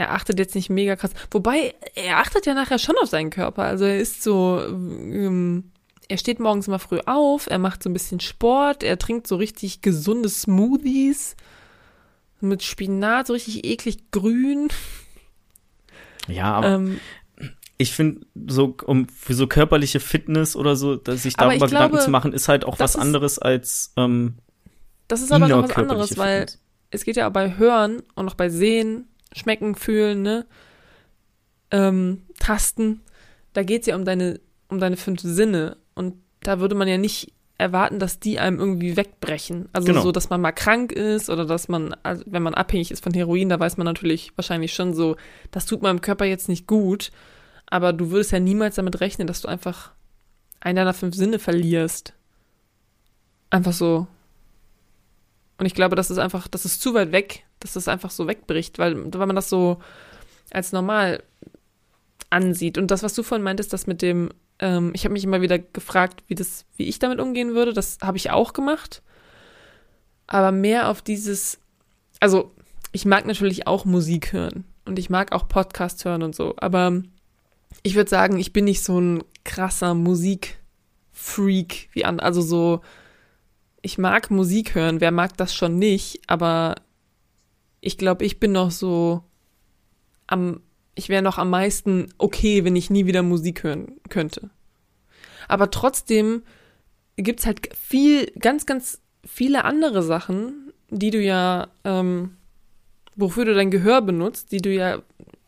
[0.00, 1.10] er achtet jetzt nicht mega krass.
[1.30, 3.62] Wobei, er achtet ja nachher schon auf seinen Körper.
[3.64, 5.70] Also er ist so, ähm,
[6.08, 9.36] er steht morgens mal früh auf, er macht so ein bisschen Sport, er trinkt so
[9.36, 11.36] richtig gesunde Smoothies
[12.40, 14.68] mit Spinat, so richtig eklig grün.
[16.28, 17.00] Ja, aber Ähm,
[17.78, 22.04] ich finde, so, um für so körperliche Fitness oder so, dass sich darüber Gedanken glaube,
[22.04, 24.34] zu machen, ist halt auch was ist- anderes als ähm,
[25.08, 26.58] das ist aber noch was anderes, weil Fitness.
[26.90, 30.46] es geht ja auch bei Hören und auch bei Sehen, Schmecken, Fühlen, ne?
[31.70, 33.00] Ähm, Tasten.
[33.52, 35.76] Da geht's ja um deine, um deine fünf Sinne.
[35.94, 39.68] Und da würde man ja nicht erwarten, dass die einem irgendwie wegbrechen.
[39.72, 40.00] Also Genau.
[40.00, 43.12] so, dass man mal krank ist oder dass man, also wenn man abhängig ist von
[43.12, 45.16] Heroin, da weiß man natürlich wahrscheinlich schon so,
[45.50, 47.10] das tut meinem Körper jetzt nicht gut.
[47.66, 49.92] Aber du würdest ja niemals damit rechnen, dass du einfach
[50.60, 52.14] einen deiner fünf Sinne verlierst.
[53.50, 54.06] Einfach so.
[55.58, 58.26] Und ich glaube, das ist einfach, das ist zu weit weg, dass das einfach so
[58.26, 59.78] wegbricht, weil, weil man das so
[60.50, 61.22] als normal
[62.30, 62.78] ansieht.
[62.78, 65.58] Und das, was du vorhin meintest, das mit dem, ähm, ich habe mich immer wieder
[65.58, 69.02] gefragt, wie das, wie ich damit umgehen würde, das habe ich auch gemacht.
[70.26, 71.58] Aber mehr auf dieses,
[72.20, 72.52] also
[72.92, 77.02] ich mag natürlich auch Musik hören und ich mag auch Podcasts hören und so, aber
[77.82, 82.80] ich würde sagen, ich bin nicht so ein krasser Musikfreak wie an, also so,
[83.82, 86.76] ich mag Musik hören, wer mag das schon nicht, aber
[87.80, 89.24] ich glaube, ich bin noch so
[90.26, 90.60] am,
[90.94, 94.50] ich wäre noch am meisten okay, wenn ich nie wieder Musik hören könnte.
[95.48, 96.42] Aber trotzdem
[97.16, 102.36] gibt's halt viel, ganz, ganz viele andere Sachen, die du ja, ähm,
[103.16, 105.02] wofür du dein Gehör benutzt, die du ja,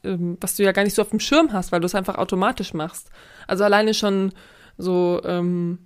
[0.04, 2.16] ähm, was du ja gar nicht so auf dem Schirm hast, weil du es einfach
[2.16, 3.10] automatisch machst.
[3.46, 4.32] Also alleine schon
[4.78, 5.78] so, ähm,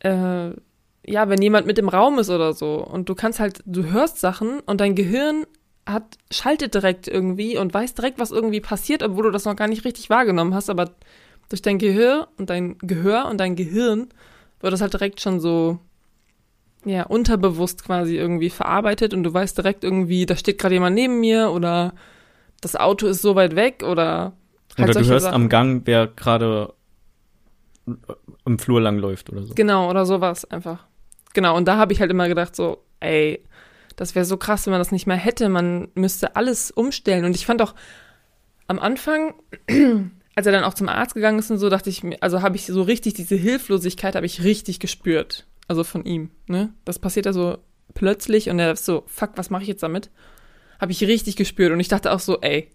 [0.00, 0.50] äh,
[1.06, 4.18] ja, wenn jemand mit im Raum ist oder so und du kannst halt, du hörst
[4.20, 5.46] Sachen und dein Gehirn
[5.86, 9.68] hat, schaltet direkt irgendwie und weiß direkt, was irgendwie passiert, obwohl du das noch gar
[9.68, 10.90] nicht richtig wahrgenommen hast, aber
[11.48, 14.08] durch dein Gehör und dein Gehör und dein Gehirn
[14.60, 15.78] wird das halt direkt schon so,
[16.86, 21.20] ja, unterbewusst quasi irgendwie verarbeitet und du weißt direkt irgendwie, da steht gerade jemand neben
[21.20, 21.92] mir oder
[22.62, 24.32] das Auto ist so weit weg oder
[24.78, 25.34] halt Oder du hörst Sachen.
[25.34, 26.72] am Gang, wer gerade
[28.46, 29.54] im Flur lang läuft oder so.
[29.54, 30.86] Genau, oder sowas einfach.
[31.34, 33.44] Genau, und da habe ich halt immer gedacht, so, ey,
[33.96, 35.48] das wäre so krass, wenn man das nicht mehr hätte.
[35.48, 37.24] Man müsste alles umstellen.
[37.24, 37.74] Und ich fand auch
[38.66, 39.34] am Anfang,
[40.34, 42.66] als er dann auch zum Arzt gegangen ist und so, dachte ich also habe ich
[42.66, 45.46] so richtig diese Hilflosigkeit, habe ich richtig gespürt.
[45.68, 46.72] Also von ihm, ne?
[46.84, 47.58] Das passiert ja so
[47.94, 50.10] plötzlich und er ist so, fuck, was mache ich jetzt damit?
[50.80, 51.72] Habe ich richtig gespürt.
[51.72, 52.70] Und ich dachte auch so, ey,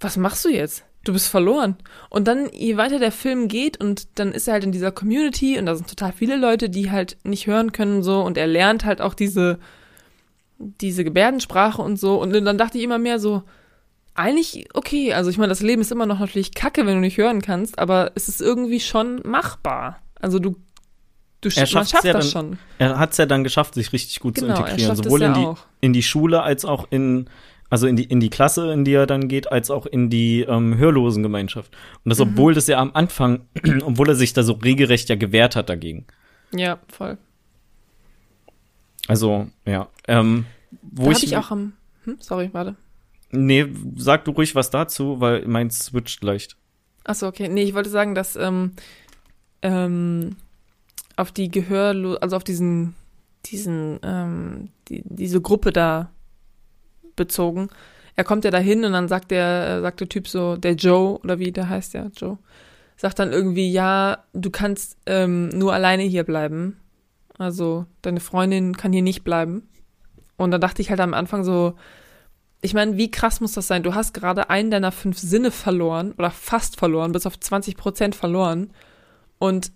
[0.00, 0.84] was machst du jetzt?
[1.04, 1.76] Du bist verloren.
[2.10, 5.58] Und dann, je weiter der Film geht und dann ist er halt in dieser Community
[5.58, 8.84] und da sind total viele Leute, die halt nicht hören können so und er lernt
[8.84, 9.58] halt auch diese,
[10.58, 13.42] diese Gebärdensprache und so und dann dachte ich immer mehr so,
[14.14, 17.18] eigentlich okay, also ich meine, das Leben ist immer noch natürlich kacke, wenn du nicht
[17.18, 20.00] hören kannst, aber es ist irgendwie schon machbar.
[20.20, 20.56] Also du
[21.40, 22.58] Du er schafft ja das dann, schon.
[22.78, 25.46] Er hat es ja dann geschafft, sich richtig gut genau, zu integrieren, sowohl in die,
[25.80, 27.30] in die Schule als auch in
[27.70, 30.40] also in die, in die Klasse, in die er dann geht, als auch in die
[30.40, 31.76] ähm, Hörlosengemeinschaft.
[32.04, 32.32] Und das, mhm.
[32.32, 33.40] obwohl das ja am Anfang,
[33.84, 36.06] obwohl er sich da so regelrecht ja gewehrt hat dagegen.
[36.52, 37.18] Ja, voll.
[39.06, 39.88] Also, ja.
[40.06, 40.46] Ähm,
[40.82, 41.74] wo da ich, ich auch am.
[42.04, 42.76] Hm, sorry, warte.
[43.30, 43.66] Nee,
[43.96, 46.56] sag du ruhig was dazu, weil meins switcht leicht.
[47.04, 47.48] Achso, okay.
[47.48, 48.72] Nee, ich wollte sagen, dass ähm,
[49.60, 50.36] ähm,
[51.16, 52.94] auf die Gehörlo also auf diesen,
[53.46, 56.10] diesen, ähm, die, diese Gruppe da
[57.18, 57.68] bezogen.
[58.16, 61.18] Er kommt ja dahin und dann sagt der, äh, sagt der Typ so, der Joe,
[61.18, 62.38] oder wie der heißt ja, Joe,
[62.96, 66.78] sagt dann irgendwie, ja, du kannst ähm, nur alleine hier bleiben.
[67.36, 69.68] Also deine Freundin kann hier nicht bleiben.
[70.36, 71.74] Und dann dachte ich halt am Anfang so,
[72.60, 73.82] ich meine, wie krass muss das sein?
[73.82, 78.14] Du hast gerade einen deiner fünf Sinne verloren oder fast verloren, bis auf 20 Prozent
[78.16, 78.70] verloren
[79.38, 79.70] und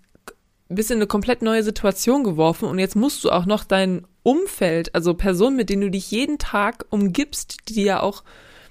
[0.68, 4.94] bist in eine komplett neue Situation geworfen und jetzt musst du auch noch dein Umfeld,
[4.94, 8.22] also Personen, mit denen du dich jeden Tag umgibst, die dir ja auch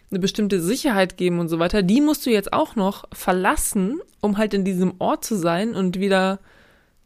[0.09, 4.37] eine bestimmte Sicherheit geben und so weiter, die musst du jetzt auch noch verlassen, um
[4.37, 6.39] halt in diesem Ort zu sein und wieder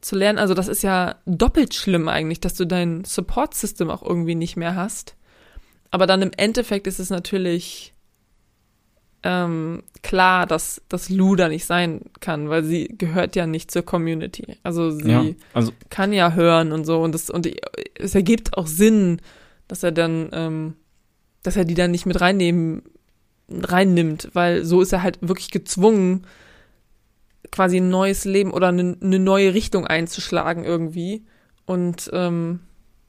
[0.02, 0.40] zu lernen.
[0.40, 4.76] Also das ist ja doppelt schlimm eigentlich, dass du dein Support-System auch irgendwie nicht mehr
[4.76, 5.16] hast.
[5.92, 7.95] Aber dann im Endeffekt ist es natürlich
[9.26, 13.82] ähm, klar, dass, dass Lou da nicht sein kann, weil sie gehört ja nicht zur
[13.82, 14.58] Community.
[14.62, 17.50] Also sie ja, also kann ja hören und so und das und
[17.96, 19.20] es ergibt auch Sinn,
[19.68, 20.76] dass er dann, ähm,
[21.42, 22.84] dass er die dann nicht mit reinnehmen,
[23.50, 26.28] reinnimmt, weil so ist er halt wirklich gezwungen,
[27.52, 31.26] quasi ein neues Leben oder eine, eine neue Richtung einzuschlagen irgendwie.
[31.66, 32.60] Und ähm,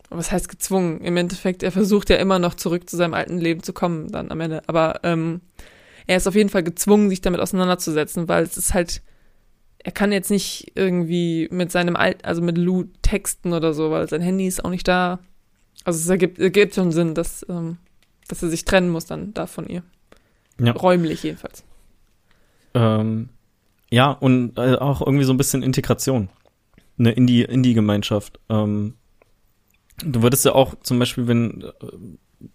[0.09, 1.01] was heißt gezwungen?
[1.03, 4.31] Im Endeffekt, er versucht ja immer noch zurück zu seinem alten Leben zu kommen, dann
[4.31, 4.63] am Ende.
[4.67, 5.41] Aber ähm,
[6.07, 9.03] er ist auf jeden Fall gezwungen, sich damit auseinanderzusetzen, weil es ist halt,
[9.79, 14.09] er kann jetzt nicht irgendwie mit seinem Alt, also mit Lou texten oder so, weil
[14.09, 15.19] sein Handy ist auch nicht da.
[15.85, 17.79] Also es ergibt, ergibt schon Sinn, dass, ähm,
[18.29, 19.83] dass er sich trennen muss dann da von ihr.
[20.59, 20.73] Ja.
[20.73, 21.65] Räumlich jedenfalls.
[22.75, 23.29] Ähm,
[23.91, 26.29] ja, und äh, auch irgendwie so ein bisschen Integration.
[26.99, 28.41] Eine Indie-Gemeinschaft.
[28.49, 28.95] Indie ähm,
[30.05, 31.73] du würdest ja auch zum Beispiel, wenn äh,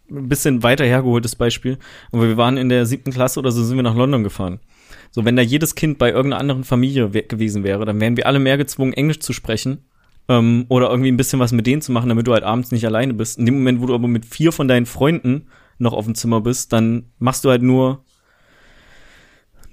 [0.10, 1.78] ein bisschen weiter hergeholtes Beispiel.
[2.12, 4.60] Aber wir waren in der siebten Klasse oder so sind wir nach London gefahren.
[5.12, 8.40] So, wenn da jedes Kind bei irgendeiner anderen Familie gewesen wäre, dann wären wir alle
[8.40, 9.80] mehr gezwungen, Englisch zu sprechen.
[10.30, 12.86] Ähm, oder irgendwie ein bisschen was mit denen zu machen, damit du halt abends nicht
[12.86, 13.40] alleine bist.
[13.40, 15.48] In dem Moment, wo du aber mit vier von deinen Freunden
[15.80, 18.06] noch auf dem Zimmer bist, dann machst du halt nur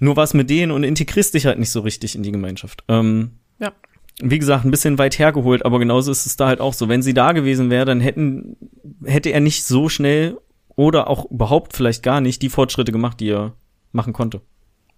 [0.00, 2.84] nur was mit denen und integrierst dich halt nicht so richtig in die Gemeinschaft.
[2.88, 3.72] Ähm, ja
[4.21, 6.89] wie gesagt, ein bisschen weit hergeholt, aber genauso ist es da halt auch so.
[6.89, 8.57] Wenn sie da gewesen wäre, dann hätten,
[9.05, 10.39] hätte er nicht so schnell
[10.75, 13.53] oder auch überhaupt vielleicht gar nicht die Fortschritte gemacht, die er
[13.93, 14.41] machen konnte.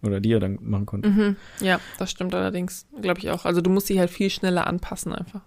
[0.03, 1.11] Oder die er dann machen konnte.
[1.11, 1.37] Mhm.
[1.61, 3.45] Ja, das stimmt allerdings, glaube ich auch.
[3.45, 5.43] Also du musst dich halt viel schneller anpassen einfach.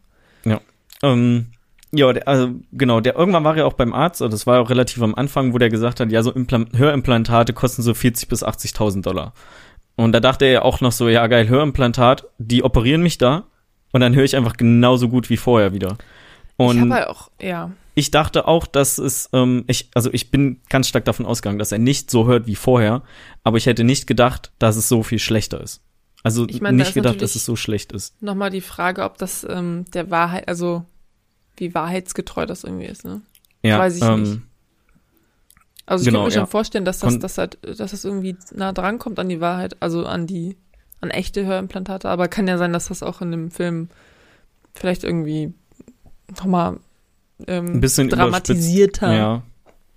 [0.46, 0.62] Ja.
[1.02, 1.48] Ähm,
[1.92, 4.70] ja, der, also genau, der irgendwann war ja auch beim Arzt, und das war auch
[4.70, 8.44] relativ am Anfang, wo der gesagt hat, ja, so Implan Hörimplantate kosten so 40 bis
[8.44, 9.34] 80.000 Dollar.
[9.96, 13.46] Und da dachte er ja auch noch so, ja geil, Hörimplantat, die operieren mich da,
[13.94, 15.98] und dann höre ich einfach genauso gut wie vorher wieder.
[16.58, 17.72] Und ich habe halt auch, ja.
[17.96, 21.72] ich dachte auch, dass es, ähm, ich, also ich bin ganz stark davon ausgegangen, dass
[21.72, 23.02] er nicht so hört wie vorher,
[23.44, 25.82] aber ich hätte nicht gedacht, dass es so viel schlechter ist.
[26.22, 28.22] Also Ich meine, da nicht ist gedacht, dass es so schlecht ist.
[28.22, 30.86] Nochmal die Frage, ob das ähm, der Wahrheit, also
[31.58, 33.22] wie wahrheitsgetreu das irgendwie ist, ne?
[33.62, 34.39] Ja, Weiß ich ähm, nicht.
[35.86, 36.46] Also ich Genau, könnte mir ja.
[36.46, 39.41] schon vorstellen, dass das, Kon- dass, halt, dass das irgendwie nah dran kommt an die
[39.41, 40.56] Wahrheit, also an die,
[41.04, 43.89] an echte Hörimplantate, aber kann ja sein, dass das auch in dem Film
[44.74, 45.54] vielleicht irgendwie
[46.38, 46.80] nochmal
[47.47, 49.43] ähm, Ein bisschen dramatisierter Ja,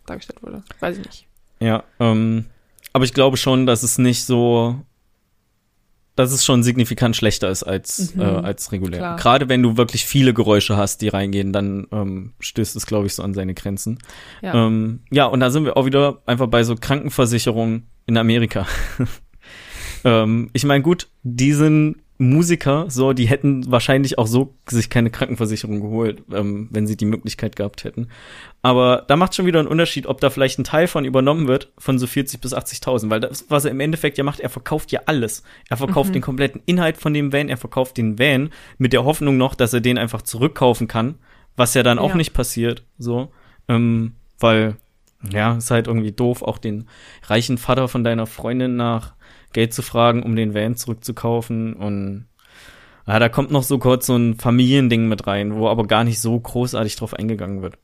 [0.06, 0.62] dargestellt wurde.
[0.80, 1.26] Weiß ich nicht.
[1.60, 1.84] ja.
[2.00, 2.46] Ähm,
[2.92, 4.76] aber ich glaube schon, dass es nicht so,
[6.16, 8.98] dass es schon signifikant schlechter ist als, Mhm, äh, als regulär.
[9.00, 9.16] klar.
[9.16, 13.14] Gerade wenn du wirklich viele Geräusche hast, die reingehen, dann ähm, stößt es, glaube ich,
[13.14, 13.98] so an seine Grenzen.
[14.42, 14.66] Ja.
[14.66, 18.66] Ähm, ja, und da sind wir auch wieder einfach bei so Krankenversicherungen in Amerika.
[20.06, 25.10] ähm, ich meine, gut, die sind Musiker, so, die hätten wahrscheinlich auch so sich keine
[25.10, 28.08] Krankenversicherung geholt, ähm, wenn sie die Möglichkeit gehabt hätten.
[28.62, 31.72] Aber da macht schon wieder einen Unterschied, ob da vielleicht ein Teil von übernommen wird,
[31.76, 34.92] von so 40 bis 80.000, weil das, was er im Endeffekt ja macht, er verkauft
[34.92, 35.42] ja alles.
[35.68, 36.14] Er verkauft Mhm.
[36.14, 38.48] den kompletten Inhalt von dem Van, er verkauft den Van
[38.78, 41.16] mit der Hoffnung noch, dass er den einfach zurückkaufen kann,
[41.54, 42.16] was ja dann auch Ja.
[42.16, 43.30] nicht passiert, so,
[43.68, 44.76] ähm, weil,
[45.30, 46.86] ja, ist halt irgendwie doof, auch den
[47.24, 49.15] reichen Vater von deiner Freundin nach
[49.56, 52.26] Geld zu fragen, um den Van zurückzukaufen und
[53.06, 56.20] ja, da kommt noch so kurz so ein Familiending mit rein, wo aber gar nicht
[56.20, 57.78] so großartig drauf eingegangen wird.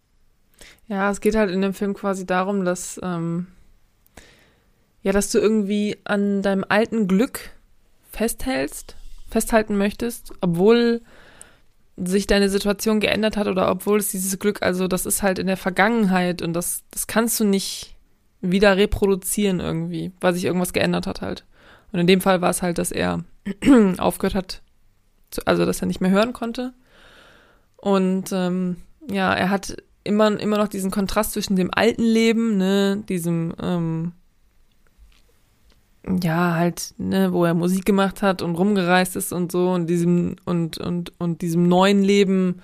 [0.86, 3.46] Ja, es geht halt in dem Film quasi darum, dass, ähm,
[5.02, 7.52] ja, dass du irgendwie an deinem alten Glück
[8.10, 8.94] festhältst,
[9.30, 11.00] festhalten möchtest, obwohl
[11.96, 15.46] sich deine Situation geändert hat oder obwohl es dieses Glück, also das ist halt in
[15.46, 17.96] der Vergangenheit und das, das kannst du nicht
[18.42, 21.46] wieder reproduzieren irgendwie, weil sich irgendwas geändert hat halt.
[21.93, 23.24] Und in dem Fall war es halt, dass er
[23.99, 24.62] aufgehört hat,
[25.30, 26.72] zu, also dass er nicht mehr hören konnte.
[27.76, 28.76] Und ähm,
[29.11, 34.12] ja, er hat immer, immer noch diesen Kontrast zwischen dem alten Leben, ne, diesem, ähm,
[36.22, 40.36] ja, halt, ne, wo er Musik gemacht hat und rumgereist ist und so, und diesem,
[40.45, 42.62] und, und, und diesem neuen Leben,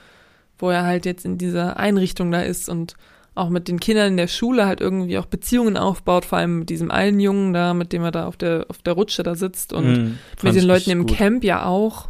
[0.58, 2.94] wo er halt jetzt in dieser Einrichtung da ist und
[3.38, 6.70] auch mit den Kindern in der Schule halt irgendwie auch Beziehungen aufbaut, vor allem mit
[6.70, 9.72] diesem einen Jungen da, mit dem er da auf der, auf der Rutsche da sitzt
[9.72, 11.16] und Mhm, mit den Leuten im gut.
[11.16, 12.08] Camp ja auch.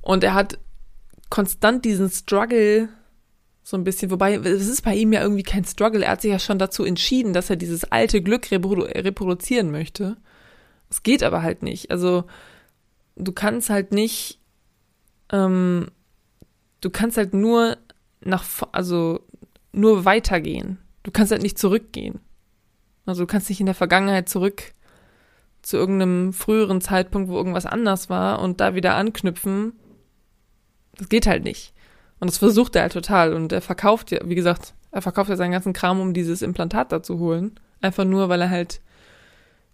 [0.00, 0.58] Und er hat
[1.30, 2.88] konstant diesen Struggle
[3.62, 6.04] so ein bisschen, wobei es ist bei ihm ja irgendwie kein Struggle.
[6.04, 10.16] Er hat sich ja schon dazu entschieden, dass er dieses alte Glück reprodu reproduzieren möchte.
[10.90, 11.90] Es geht aber halt nicht.
[11.90, 12.24] Also
[13.16, 14.40] du kannst halt nicht,
[15.30, 15.86] ähm,
[16.80, 17.78] du kannst halt nur
[18.20, 19.20] nach, also
[19.72, 20.78] nur weitergehen.
[21.02, 22.20] Du kannst halt nicht zurückgehen.
[23.06, 24.74] Also du kannst nicht in der Vergangenheit zurück
[25.62, 29.72] zu irgendeinem früheren Zeitpunkt, wo irgendwas anders war und da wieder anknüpfen.
[30.96, 31.72] Das geht halt nicht.
[32.20, 33.32] Und das versucht er halt total.
[33.32, 36.92] Und er verkauft ja, wie gesagt, er verkauft ja seinen ganzen Kram, um dieses Implantat
[36.92, 37.58] da zu holen.
[37.80, 38.80] Einfach nur, weil er halt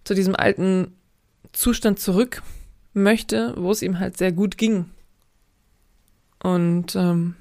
[0.05, 0.96] zu diesem alten
[1.53, 2.42] Zustand zurück
[2.94, 4.86] möchte, wo es ihm halt sehr gut ging.
[6.42, 7.34] Und ähm,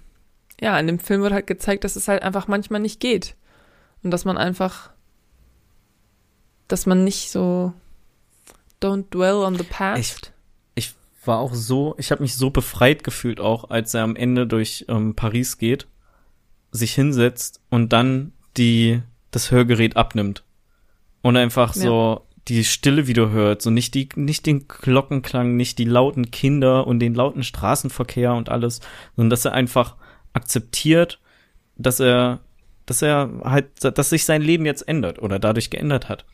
[0.59, 3.35] ja, in dem Film wird halt gezeigt, dass es halt einfach manchmal nicht geht.
[4.03, 4.91] Und dass man einfach,
[6.67, 7.73] dass man nicht so
[8.81, 10.33] don't dwell on the past.
[10.75, 10.93] Ich
[11.25, 14.85] war auch so, ich habe mich so befreit gefühlt auch, als er am Ende durch
[14.87, 15.87] ähm, Paris geht,
[16.71, 19.01] sich hinsetzt und dann die
[19.31, 20.43] das Hörgerät abnimmt
[21.21, 21.81] und einfach Ja.
[21.81, 26.87] so die Stille wieder hört, so nicht die nicht den Glockenklang, nicht die lauten Kinder
[26.87, 28.79] und den lauten Straßenverkehr und alles,
[29.15, 29.95] sondern dass er einfach
[30.37, 31.19] akzeptiert,
[31.77, 32.39] dass er
[32.85, 36.25] dass er halt, dass sich sein Leben jetzt ändert oder dadurch geändert hat.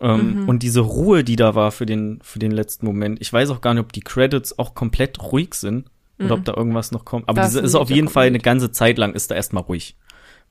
[0.00, 0.48] Ähm, Mhm.
[0.48, 3.60] Und diese Ruhe, die da war für den, für den letzten Moment, ich weiß auch
[3.60, 7.28] gar nicht, ob die Credits auch komplett ruhig sind oder ob da irgendwas noch kommt.
[7.28, 9.96] Aber Da diese ist auf jeden Fall eine ganze Zeit lang ist da erstmal ruhig,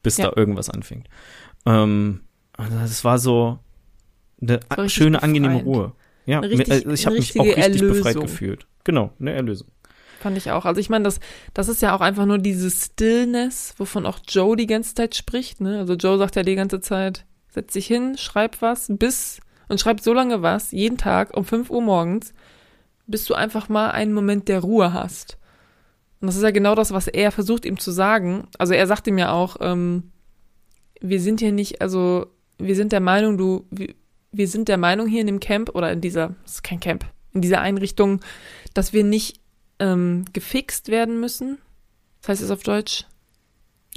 [0.04, 0.26] bis Ja.
[0.30, 1.08] da irgendwas anfängt.
[1.66, 2.20] Ähm,
[2.58, 3.58] also das war so
[4.42, 5.68] eine richtig schöne, angenehme befreiend.
[5.78, 5.92] Ruhe.
[6.26, 8.22] Ja, richtig- äh, ich habe mich auch richtig befreit Erlösung.
[8.24, 8.68] gefühlt.
[8.84, 9.70] Genau, eine Erlösung.
[10.26, 10.66] Fand ich auch.
[10.66, 11.20] Also ich meine, das,
[11.54, 15.62] das ist ja auch einfach nur diese Stillness, wovon auch Joe die ganze Zeit spricht.
[15.62, 15.78] Ne?
[15.78, 19.40] Also Joe sagt ja die ganze Zeit, setz dich hin, schreib was, bis
[19.70, 22.34] und schreib so lange was, jeden Tag um 5 Uhr morgens,
[23.06, 25.38] bis du einfach mal einen Moment der Ruhe hast.
[26.22, 28.48] Und das ist ja genau das, was er versucht ihm zu sagen.
[28.58, 30.12] Also er sagt ihm ja auch, ähm,
[31.02, 32.26] wir sind hier nicht, also
[32.58, 33.94] wir sind der Meinung, du, wir,
[34.32, 37.06] wir sind der Meinung hier in dem Camp oder in dieser, das ist kein Camp,
[37.32, 38.22] in dieser Einrichtung,
[38.74, 39.45] dass wir nicht
[39.80, 41.58] ähm, gefixt werden müssen.
[42.22, 43.06] Das heißt es auf Deutsch?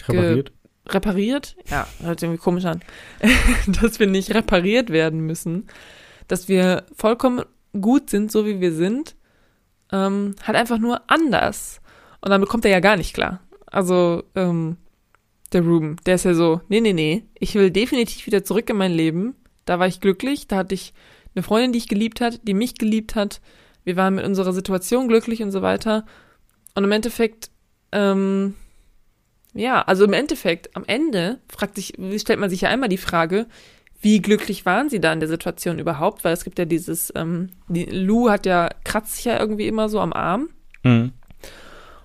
[0.07, 0.53] Repariert.
[0.89, 1.57] repariert?
[1.69, 2.83] Ja, hört sich irgendwie komisch an.
[3.81, 5.67] dass wir nicht repariert werden müssen.
[6.29, 7.45] Dass wir vollkommen
[7.81, 9.17] gut sind, so wie wir sind.
[9.91, 11.81] Ähm, halt einfach nur anders.
[12.21, 13.41] Und damit kommt er ja gar nicht klar.
[13.67, 14.77] Also, ähm,
[15.53, 18.77] Der Ruben, der ist ja so, nee, nee, nee, ich will definitiv wieder zurück in
[18.77, 19.35] mein Leben.
[19.65, 20.93] Da war ich glücklich, da hatte ich
[21.35, 23.41] eine Freundin, die ich geliebt hat, die mich geliebt hat.
[23.89, 26.05] Wir waren mit unserer Situation glücklich und so weiter.
[26.75, 27.51] Und im Endeffekt,
[27.91, 28.53] ähm,
[29.55, 33.47] ja, also im Endeffekt, am Ende fragt sich, stellt man sich ja einmal die Frage,
[34.03, 36.23] wie glücklich waren sie da in der Situation überhaupt?
[36.23, 39.89] Weil es gibt ja dieses, ähm, die, Lou hat ja, kratzt sich ja irgendwie immer
[39.89, 40.51] so am Arm.
[40.83, 41.13] Mhm.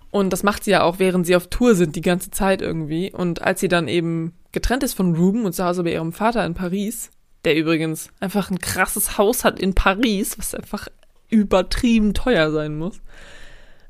[0.10, 3.12] Und das macht sie ja auch, während sie auf Tour sind, die ganze Zeit irgendwie.
[3.12, 6.46] Und als sie dann eben getrennt ist von Ruben und zu Hause bei ihrem Vater
[6.46, 7.12] in Paris,
[7.44, 10.88] der übrigens einfach ein krasses Haus hat in Paris, was einfach
[11.34, 13.02] übertrieben teuer sein muss,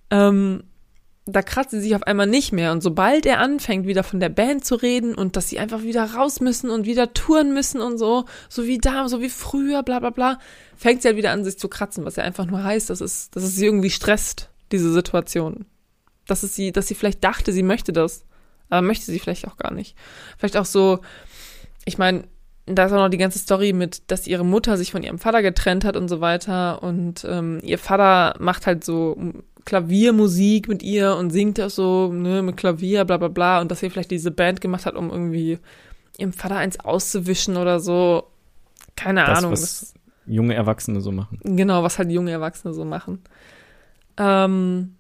[0.10, 0.64] ähm,
[1.26, 2.72] da kratzt sie sich auf einmal nicht mehr.
[2.72, 6.04] Und sobald er anfängt, wieder von der Band zu reden und dass sie einfach wieder
[6.04, 10.00] raus müssen und wieder touren müssen und so, so wie da, so wie früher, bla
[10.00, 10.40] bla bla,
[10.76, 13.30] fängt sie halt wieder an, sich zu kratzen, was ja einfach nur heißt, dass es,
[13.32, 15.66] dass es sie irgendwie stresst, diese Situation.
[16.28, 18.26] Dass es sie, dass sie vielleicht dachte, sie möchte das,
[18.70, 19.96] aber möchte sie vielleicht auch gar nicht.
[20.38, 21.00] Vielleicht auch so,
[21.86, 22.26] ich meine,
[22.66, 25.42] da ist auch noch die ganze Story mit, dass ihre Mutter sich von ihrem Vater
[25.42, 26.82] getrennt hat und so weiter.
[26.82, 29.18] Und ähm, ihr Vater macht halt so
[29.66, 33.60] Klaviermusik mit ihr und singt das so, ne, mit Klavier, bla bla bla.
[33.62, 35.60] Und dass sie vielleicht diese Band gemacht hat, um irgendwie
[36.18, 38.28] ihrem Vater eins auszuwischen oder so.
[38.96, 39.52] Keine Das, Ahnung.
[39.54, 39.94] was
[40.26, 41.40] junge Erwachsene so machen.
[41.44, 43.20] Genau, was halt junge Erwachsene so machen.
[44.18, 44.96] Ähm,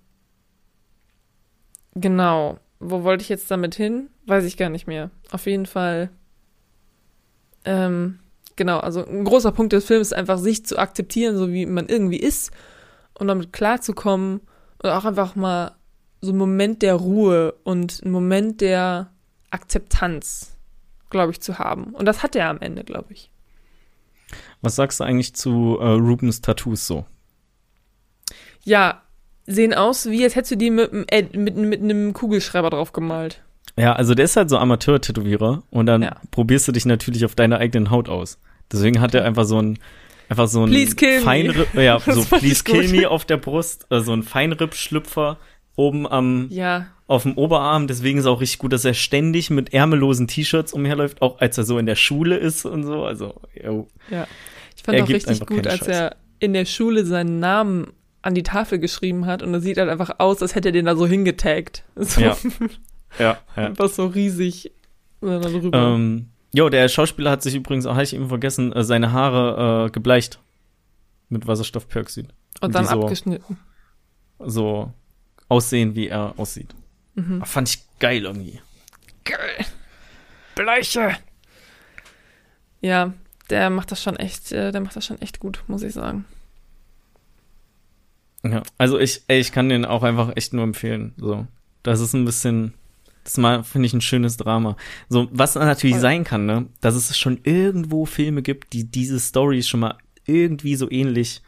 [1.95, 2.57] genau.
[2.79, 4.09] Wo wollte ich jetzt damit hin?
[4.25, 5.11] Weiß ich gar nicht mehr.
[5.31, 6.09] Auf jeden Fall.
[7.65, 8.19] Ähm,
[8.55, 11.87] genau, also ein großer Punkt des Films ist einfach, sich zu akzeptieren, so wie man
[11.87, 12.51] irgendwie ist
[13.13, 14.41] und damit klarzukommen
[14.81, 15.75] und auch einfach mal
[16.21, 19.11] so einen Moment der Ruhe und einen Moment der
[19.49, 20.57] Akzeptanz,
[21.09, 21.93] glaube ich, zu haben.
[21.93, 23.29] Und das hat er am Ende, glaube ich.
[24.61, 27.05] Was sagst du eigentlich zu äh, Rubens Tattoos so?
[28.63, 29.01] Ja,
[29.45, 33.43] sehen aus, wie als hättest du die mit, Ed- mit, mit einem Kugelschreiber drauf gemalt.
[33.77, 36.15] Ja, also der ist halt so Amateur-Tätowierer und dann Ja.
[36.31, 38.39] probierst du dich natürlich auf deiner eigenen Haut aus.
[38.71, 39.79] Deswegen hat er einfach so ein
[40.29, 40.71] einfach so ein.
[41.23, 45.37] Feinripp, ja, Das so Please kill me auf der Brust, äh, so ein Feinripp-Schlüpfer
[45.75, 47.87] oben am Ja, auf dem Oberarm.
[47.87, 51.63] Deswegen ist auch richtig gut, dass er ständig mit ärmellosen T-Shirts umherläuft, auch als er
[51.63, 53.03] so in der Schule ist und so.
[53.03, 53.87] Also, yo.
[54.09, 54.27] ja.
[54.75, 55.87] Ich fand Er auch richtig gut, als Scheiß.
[55.87, 57.87] er in der Schule seinen Namen
[58.21, 60.85] an die Tafel geschrieben hat und es sieht halt einfach aus, als hätte er den
[60.85, 61.83] da so hingetaggt.
[61.95, 62.37] So, Ja.
[63.19, 63.65] Ja, ja.
[63.67, 64.71] einfach so riesig
[65.21, 65.25] äh.
[65.73, 69.87] Ähm, jo, der Schauspieler hat sich übrigens, auch habe ich eben vergessen, äh, seine Haare
[69.87, 70.39] äh, gebleicht
[71.29, 72.27] mit Wasserstoffperoxid.
[72.61, 73.57] und dann so- abgeschnitten.
[74.39, 74.91] So
[75.47, 76.75] aussehen, wie er aussieht.
[77.15, 77.43] Mhm.
[77.45, 78.59] Fand ich geil irgendwie.
[79.23, 79.65] Geil.
[80.55, 81.15] Bleiche.
[82.81, 83.13] Ja,
[83.49, 86.25] der macht das schon echt, äh, der macht das schon echt gut, muss ich sagen.
[88.43, 91.13] Ja, also ich, ey, ich kann den auch einfach echt nur empfehlen.
[91.17, 91.47] So,
[91.83, 92.73] das ist ein bisschen,
[93.23, 94.75] das mal finde ich ein schönes Drama.
[95.09, 96.01] So, was natürlich Voll.
[96.01, 100.75] sein kann, ne, dass es schon irgendwo Filme gibt, die diese Stories schon mal irgendwie
[100.75, 101.41] so ähnlich,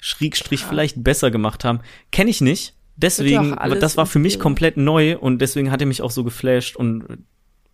[0.00, 0.68] Schrägstrich Ja.
[0.68, 1.80] vielleicht besser gemacht haben.
[2.12, 2.74] Kenne ich nicht.
[2.96, 6.24] Deswegen, alles das war für mich komplett neu und deswegen hat er mich auch so
[6.24, 7.04] geflasht und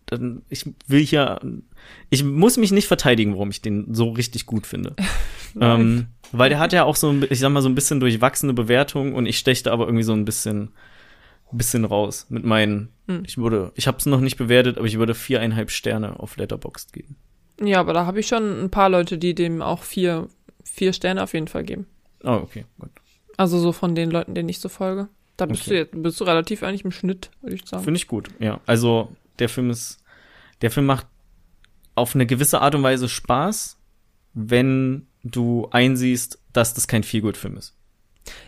[0.05, 1.39] dann, ich will hier,
[2.11, 4.95] ich muss mich nicht verteidigen, warum ich den so richtig gut finde.
[5.59, 9.13] ähm, weil der hat ja auch so, ich sag mal, so ein bisschen durchwachsene Bewertungen
[9.13, 10.69] und ich steche da aber irgendwie so ein bisschen,
[11.51, 13.23] bisschen raus mit meinen, Hm.
[13.25, 16.91] ich würde, ich habe es noch nicht bewertet, aber ich würde viereinhalb Sterne auf Letterboxd
[16.93, 17.15] geben.
[17.61, 20.27] Ja, aber da habe ich schon ein paar Leute, die dem auch vier,
[20.63, 21.85] vier Sterne auf jeden Fall geben.
[22.23, 22.89] Oh, okay, gut.
[23.37, 25.07] Also so von den Leuten, denen ich so folge.
[25.37, 25.69] Da bist Okay.
[25.69, 27.83] du jetzt, bist du relativ eigentlich im Schnitt, würde ich sagen.
[27.83, 28.59] Finde ich gut, ja.
[28.65, 29.09] Also,
[29.39, 29.99] der Film ist,
[30.61, 31.05] der Film macht
[31.93, 33.77] auf eine gewisse Art und Weise Spaß,
[34.33, 37.75] wenn du einsiehst, dass das kein Feelgood-Film ist.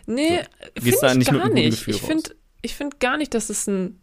[0.06, 0.40] Nee,
[0.74, 1.78] Gehst finde ich gar nicht.
[1.86, 2.30] Gefühl Ich finde
[2.62, 4.00] ich find gar nicht, dass es ein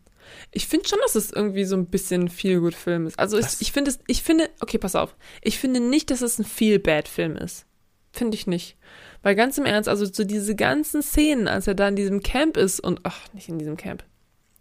[0.52, 3.20] ich finde schon, dass es irgendwie so ein bisschen feel good Film ist.
[3.20, 5.16] Also ich, ich finde es ich finde okay, pass auf.
[5.42, 7.66] Ich finde nicht, dass es ein feel bad Film ist.
[8.12, 8.78] Finde ich nicht.
[9.22, 12.58] Weil ganz im Ernst, also so diese ganzen Szenen, als er da in diesem Camp
[12.58, 14.04] ist und ach, nicht in diesem Camp.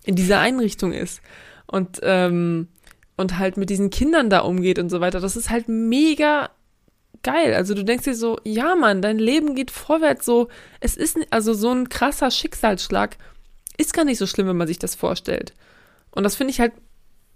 [0.04, 1.20] In dieser Einrichtung ist
[1.66, 2.68] und ähm,
[3.16, 6.50] und halt mit diesen Kindern da umgeht und so weiter, das ist halt mega
[7.22, 7.54] geil.
[7.54, 10.48] Also du denkst dir so, ja Mann, dein Leben geht vorwärts so.
[10.80, 13.16] Es ist also so ein krasser Schicksalsschlag
[13.76, 15.54] ist gar nicht so schlimm, wenn man sich das vorstellt.
[16.10, 16.72] Und das finde ich halt,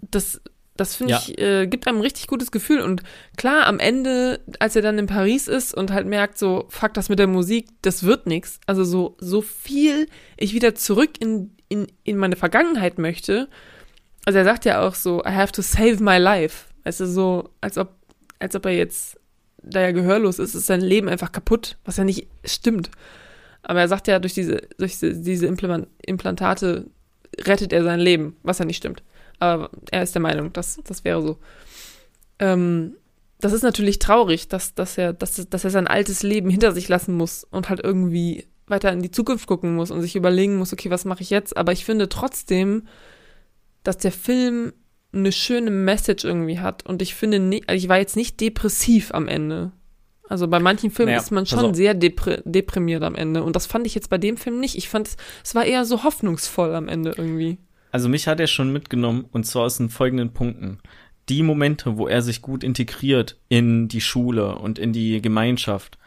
[0.01, 0.41] das,
[0.77, 1.19] das finde Ja.
[1.27, 2.81] ich, äh, gibt einem ein richtig gutes Gefühl.
[2.81, 3.03] Und
[3.37, 7.09] klar, am Ende, als er dann in Paris ist und halt merkt, so, fuck, das
[7.09, 8.61] mit der Musik, das wird nix.
[8.67, 10.07] Also so, so viel
[10.37, 13.49] ich wieder zurück in, in, in meine Vergangenheit möchte.
[14.25, 16.67] Also er sagt ja auch so, I have to save my life.
[16.85, 17.91] Also so, als ob,
[18.39, 19.19] als ob er jetzt,
[19.63, 22.91] da er gehörlos ist, ist sein Leben einfach kaputt, was ja nicht stimmt.
[23.69, 26.87] Aber er sagt ja, durch diese, durch diese, Implantate
[27.43, 29.03] rettet er sein Leben, was ja nicht stimmt.
[29.39, 31.39] Aber er ist der Meinung, dass das wäre so.
[32.39, 32.95] Ähm,
[33.41, 36.89] das ist natürlich traurig, dass, dass, er, dass, dass er sein altes Leben hinter sich
[36.89, 40.73] lassen muss und halt irgendwie weiter in die Zukunft gucken muss und sich überlegen muss,
[40.73, 41.57] okay, was mache ich jetzt?
[41.57, 42.89] Aber ich finde trotzdem,
[43.83, 44.73] dass der Film
[45.13, 46.87] eine schöne Message irgendwie hat.
[46.87, 49.73] Und ich finde, nicht, also ich war jetzt nicht depressiv am Ende.
[50.29, 53.43] Also bei manchen Filmen naja, ist man schon sehr depri deprimiert am Ende.
[53.43, 54.77] Und das fand ich jetzt bei dem Film nicht.
[54.77, 57.59] Ich fand, es war eher so hoffnungsvoll am Ende irgendwie.
[57.91, 60.79] Also mich hat er schon mitgenommen und zwar aus den folgenden Punkten.
[61.29, 65.99] Die Momente, wo er sich gut integriert in die Schule und in die Gemeinschaft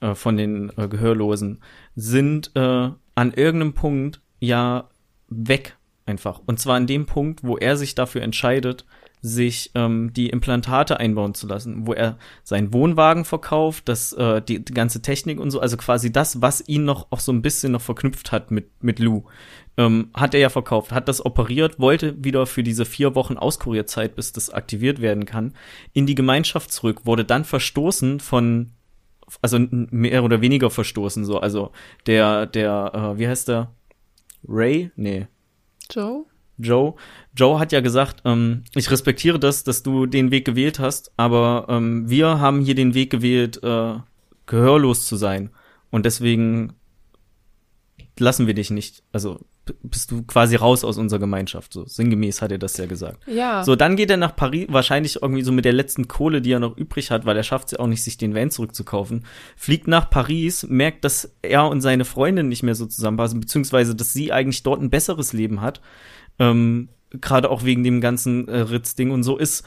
[0.00, 1.60] äh, von den äh, Gehörlosen,
[1.94, 4.88] sind äh, an irgendeinem Punkt ja
[5.28, 5.76] weg
[6.06, 6.40] einfach.
[6.46, 8.84] Und zwar an dem Punkt, wo er sich dafür entscheidet,
[9.20, 14.64] sich ähm, die Implantate einbauen zu lassen, wo er seinen Wohnwagen verkauft, das äh, die,
[14.64, 17.72] die ganze Technik und so, also quasi das, was ihn noch auch so ein bisschen
[17.72, 19.24] noch verknüpft hat mit mit Lou,
[19.76, 24.14] ähm, hat er ja verkauft, hat das operiert, wollte wieder für diese vier Wochen Auskurierzeit,
[24.16, 25.54] bis das aktiviert werden kann,
[25.92, 28.72] in die Gemeinschaft zurück, wurde dann verstoßen von
[29.42, 31.72] also mehr oder weniger verstoßen so, also
[32.06, 33.72] der der äh, wie heißt der
[34.46, 34.90] Ray?
[34.96, 35.26] Nee.
[35.90, 36.24] Joe?
[36.58, 36.94] Joe.
[37.36, 41.66] Joe hat ja gesagt, ähm, ich respektiere das, dass du den Weg gewählt hast, aber
[41.68, 43.94] ähm, wir haben hier den Weg gewählt, äh,
[44.46, 45.50] gehörlos zu sein.
[45.90, 46.74] Und deswegen
[48.18, 49.02] lassen wir dich nicht.
[49.12, 49.40] Also
[49.82, 51.72] bist du quasi raus aus unserer Gemeinschaft.
[51.72, 53.26] So sinngemäß hat er das ja gesagt.
[53.26, 53.64] Ja.
[53.64, 56.60] So, dann geht er nach Paris, wahrscheinlich irgendwie so mit der letzten Kohle, die er
[56.60, 59.24] noch übrig hat, weil er schafft es ja auch nicht, sich den Van zurückzukaufen.
[59.56, 64.12] Fliegt nach Paris, merkt, dass er und seine Freundin nicht mehr so zusammenpassen, beziehungsweise dass
[64.12, 65.80] sie eigentlich dort ein besseres Leben hat.
[66.38, 69.64] Ähm, Gerade auch wegen dem ganzen äh, Ritz-Ding und so ist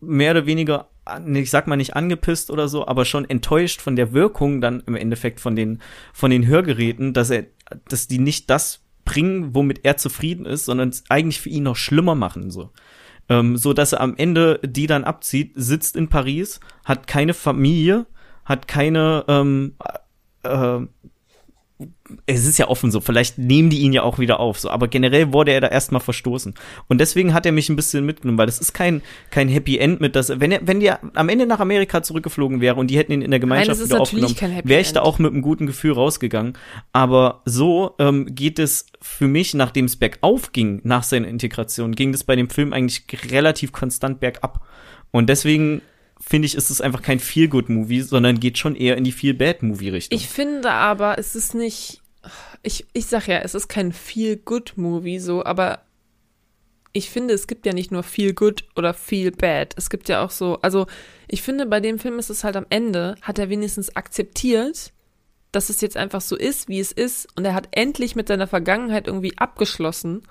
[0.00, 0.88] mehr oder weniger,
[1.34, 4.96] ich sag mal nicht angepisst oder so, aber schon enttäuscht von der Wirkung dann im
[4.96, 5.80] Endeffekt von den,
[6.12, 7.46] von den Hörgeräten, dass er,
[7.88, 11.76] dass die nicht das bringen, womit er zufrieden ist, sondern es eigentlich für ihn noch
[11.76, 12.70] schlimmer machen, so.
[13.30, 18.06] Ähm, so dass er am Ende die dann abzieht, sitzt in Paris, hat keine Familie,
[18.44, 19.74] hat keine ähm,
[20.42, 20.80] äh,
[22.26, 24.88] es ist ja offen so, vielleicht nehmen die ihn ja auch wieder auf, so, aber
[24.88, 26.54] generell wurde er da erstmal verstoßen.
[26.88, 30.00] Und deswegen hat er mich ein bisschen mitgenommen, weil das ist kein, kein Happy End
[30.00, 33.12] mit, dass, wenn er, wenn der am Ende nach Amerika zurückgeflogen wäre und die hätten
[33.12, 34.34] ihn in der Gemeinschaft Nein, wieder aufgenommen,
[34.64, 36.54] wäre ich da auch mit einem guten Gefühl rausgegangen.
[36.92, 42.12] Aber so ähm, geht es für mich, nachdem es bergauf ging, nach seiner Integration, ging
[42.12, 44.66] es bei dem Film eigentlich relativ konstant bergab.
[45.10, 45.82] Und deswegen
[46.20, 50.16] finde ich, ist es einfach kein Feel-Good-Movie, sondern geht schon eher in die Feel-Bad-Movie-Richtung.
[50.16, 52.02] Ich finde aber, es ist nicht,
[52.62, 55.82] ich, ich sag ja, es ist kein Feel-Good-Movie so, aber
[56.92, 59.74] ich finde, es gibt ja nicht nur Feel Good oder Feel Bad.
[59.76, 60.86] Es gibt ja auch so, also
[61.28, 64.92] ich finde, bei dem Film ist es halt am Ende, hat er wenigstens akzeptiert,
[65.52, 67.28] dass es jetzt einfach so ist, wie es ist.
[67.36, 70.22] Und er hat endlich mit seiner Vergangenheit irgendwie abgeschlossen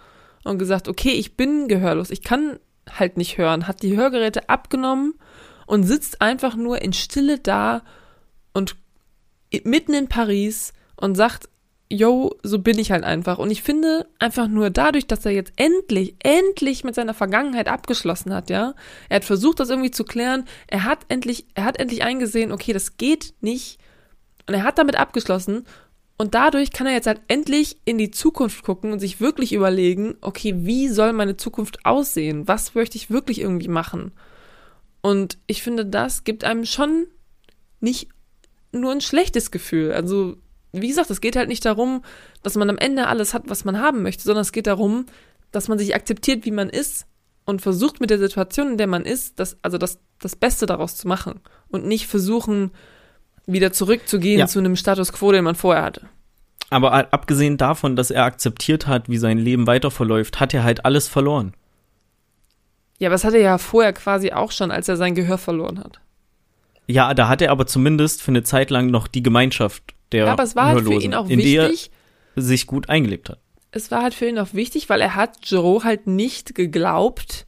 [0.44, 2.60] und gesagt, okay, ich bin gehörlos, ich kann
[2.90, 5.16] halt nicht hören, hat die Hörgeräte abgenommen
[5.68, 7.84] und sitzt einfach nur in Stille da
[8.54, 8.76] und
[9.64, 11.48] mitten in Paris und sagt,
[11.90, 13.38] yo, so bin ich halt einfach.
[13.38, 18.34] Und ich finde einfach nur dadurch, dass er jetzt endlich, endlich mit seiner Vergangenheit abgeschlossen
[18.34, 18.74] hat, ja.
[19.10, 20.46] Er hat versucht, das irgendwie zu klären.
[20.68, 23.80] Er hat endlich, er hat endlich eingesehen, okay, das geht nicht.
[24.48, 25.66] Und er hat damit abgeschlossen.
[26.18, 30.16] Und dadurch kann er jetzt halt endlich in die Zukunft gucken und sich wirklich überlegen,
[30.22, 32.48] okay, wie soll meine Zukunft aussehen?
[32.48, 34.12] Was möchte ich wirklich irgendwie machen?
[35.08, 37.08] Und ich finde, das gibt einem schon
[37.80, 38.10] nicht
[38.74, 39.94] nur ein schlechtes Gefühl.
[39.94, 40.36] Also,
[40.74, 42.04] wie gesagt, es geht halt nicht darum,
[42.44, 45.06] dass man am Ende alles hat, was man haben möchte, sondern es geht darum,
[45.54, 47.06] dass man sich akzeptiert, wie man ist
[47.46, 50.98] und versucht mit der Situation, in der man ist, das, also das, das Beste daraus
[50.98, 51.40] zu machen
[51.70, 52.72] und nicht versuchen,
[53.46, 54.48] wieder zurückzugehen ja.
[54.48, 56.10] zu einem Status quo, den man vorher hatte.
[56.70, 60.84] Aber abgesehen davon, dass er akzeptiert hat, wie sein Leben weiter verläuft, hat er halt
[60.84, 61.54] alles verloren.
[63.00, 65.80] Ja, aber das hatte er ja vorher quasi auch schon, als er sein Gehör verloren
[65.80, 66.00] hat.
[66.88, 70.32] Ja, da hat er aber zumindest für eine Zeit lang noch die Gemeinschaft der ja,
[70.32, 71.92] aber es war halt für ihn auch in wichtig,
[72.36, 73.40] der sich gut eingelebt hat.
[73.72, 77.46] Es war halt für ihn auch wichtig, weil er hat Joe halt nicht geglaubt.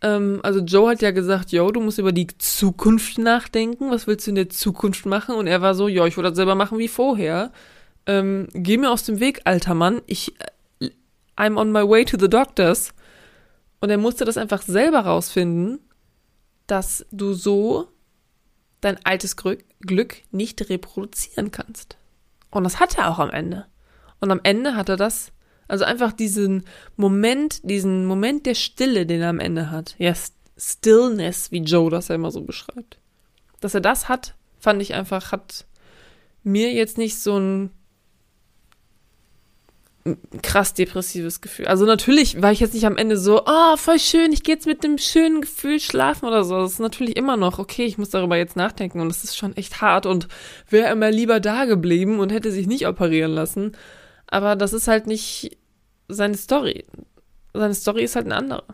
[0.00, 3.90] Ähm, also Joe hat ja gesagt, yo, du musst über die Zukunft nachdenken.
[3.90, 5.34] Was willst du in der Zukunft machen?
[5.34, 7.52] Und er war so, ja, ich wollte das selber machen wie vorher.
[8.06, 10.00] Ähm, geh mir aus dem Weg, alter Mann.
[10.06, 10.32] Ich,
[10.80, 10.90] äh,
[11.36, 12.94] I'm on my way to the doctors.
[13.82, 15.80] Und er musste das einfach selber rausfinden,
[16.68, 17.88] dass du so
[18.80, 21.98] dein altes Glück nicht reproduzieren kannst.
[22.52, 23.66] Und das hat er auch am Ende.
[24.20, 25.32] Und am Ende hat er das,
[25.66, 26.64] also einfach diesen
[26.94, 29.96] Moment, diesen Moment der Stille, den er am Ende hat.
[29.98, 30.14] Ja,
[30.56, 32.98] Stillness, wie Joe das ja immer so beschreibt.
[33.58, 35.66] Dass er das hat, fand ich einfach, hat
[36.44, 37.70] mir jetzt nicht so ein
[40.42, 41.66] krass depressives Gefühl.
[41.66, 44.66] Also natürlich war ich jetzt nicht am Ende so, oh, voll schön, ich gehe jetzt
[44.66, 46.58] mit dem schönen Gefühl schlafen oder so.
[46.58, 49.56] Das ist natürlich immer noch, okay, ich muss darüber jetzt nachdenken und es ist schon
[49.56, 50.28] echt hart und
[50.68, 53.72] wäre immer lieber da geblieben und hätte sich nicht operieren lassen.
[54.26, 55.56] Aber das ist halt nicht
[56.08, 56.84] seine Story.
[57.54, 58.64] Seine Story ist halt eine andere.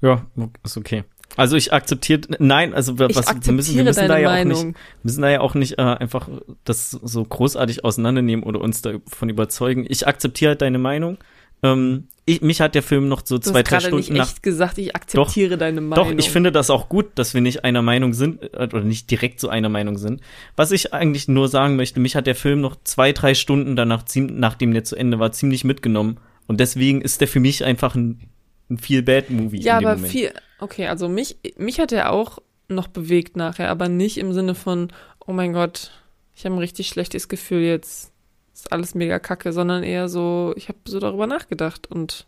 [0.00, 0.26] Ja,
[0.62, 1.04] ist okay.
[1.36, 4.66] Also ich akzeptiere, nein, also was, wir müssen, wir müssen da ja auch Meinung.
[4.68, 6.28] nicht, müssen da ja auch nicht äh, einfach
[6.64, 9.86] das so großartig auseinandernehmen oder uns davon überzeugen.
[9.88, 11.18] Ich akzeptiere halt deine Meinung.
[11.62, 14.26] Ähm, ich, mich hat der Film noch so Du zwei, drei Stunden nicht nach.
[14.26, 16.10] echt gesagt, ich akzeptiere deine Meinung.
[16.10, 19.10] Doch, ich finde das auch gut, dass wir nicht einer Meinung sind äh, oder nicht
[19.10, 20.20] direkt so einer Meinung sind.
[20.56, 24.04] Was ich eigentlich nur sagen möchte, mich hat der Film noch zwei, drei Stunden danach,
[24.16, 26.18] nachdem der zu Ende war, ziemlich mitgenommen.
[26.48, 28.28] Und deswegen ist der für mich einfach ein,
[28.70, 29.62] ein Feel Bad Movie.
[29.62, 30.12] Ja, aber Moment.
[30.12, 32.38] viel, okay, also mich, mich hat er auch
[32.68, 34.92] noch bewegt nachher, aber nicht im Sinne von,
[35.26, 35.90] oh mein Gott,
[36.34, 38.12] ich habe ein richtig schlechtes Gefühl jetzt,
[38.54, 42.26] ist alles mega kacke, sondern eher so, ich habe so darüber nachgedacht und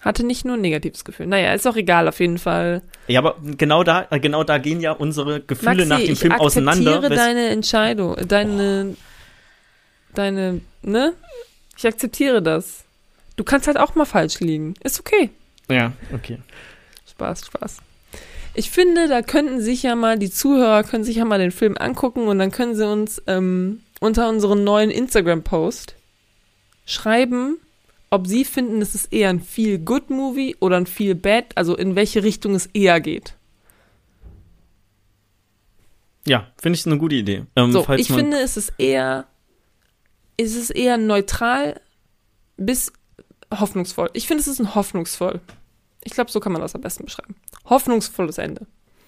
[0.00, 1.26] hatte nicht nur ein negatives Gefühl.
[1.26, 2.82] Naja, ist auch egal, auf jeden Fall.
[3.08, 6.32] Ja, aber genau da, äh, genau da gehen ja unsere Gefühle nach dem ich Film
[6.34, 6.96] auseinander.
[6.96, 8.96] akzeptiere wes- deine Entscheidung, deine,
[10.14, 11.14] deine, ne?
[11.76, 12.84] Ich akzeptiere das.
[13.36, 14.74] Du kannst halt auch mal falsch liegen.
[14.84, 15.30] Ist okay.
[15.70, 16.38] Ja, okay.
[17.10, 17.78] Spaß, Spaß.
[18.54, 21.76] Ich finde, da könnten sich ja mal, die Zuhörer können sich ja mal den Film
[21.78, 25.94] angucken und dann können sie uns ähm, unter unseren neuen Instagram-Post
[26.84, 27.58] schreiben,
[28.10, 32.54] ob sie finden, es ist eher ein Feel-Good-Movie oder ein Feel-Bad, also in welche Richtung
[32.54, 33.34] es eher geht.
[36.26, 37.44] Ja, finde ich eine gute Idee.
[37.56, 39.26] Ähm, So, falls ich finde, es ist eher,
[40.36, 41.80] es ist eher neutral
[42.56, 42.92] bis
[43.52, 44.10] hoffnungsvoll.
[44.12, 45.40] Ich finde, es ist ein hoffnungsvoll.
[46.04, 47.36] Ich glaube, so kann man das am besten beschreiben.
[47.66, 48.66] Hoffnungsvolles Ende.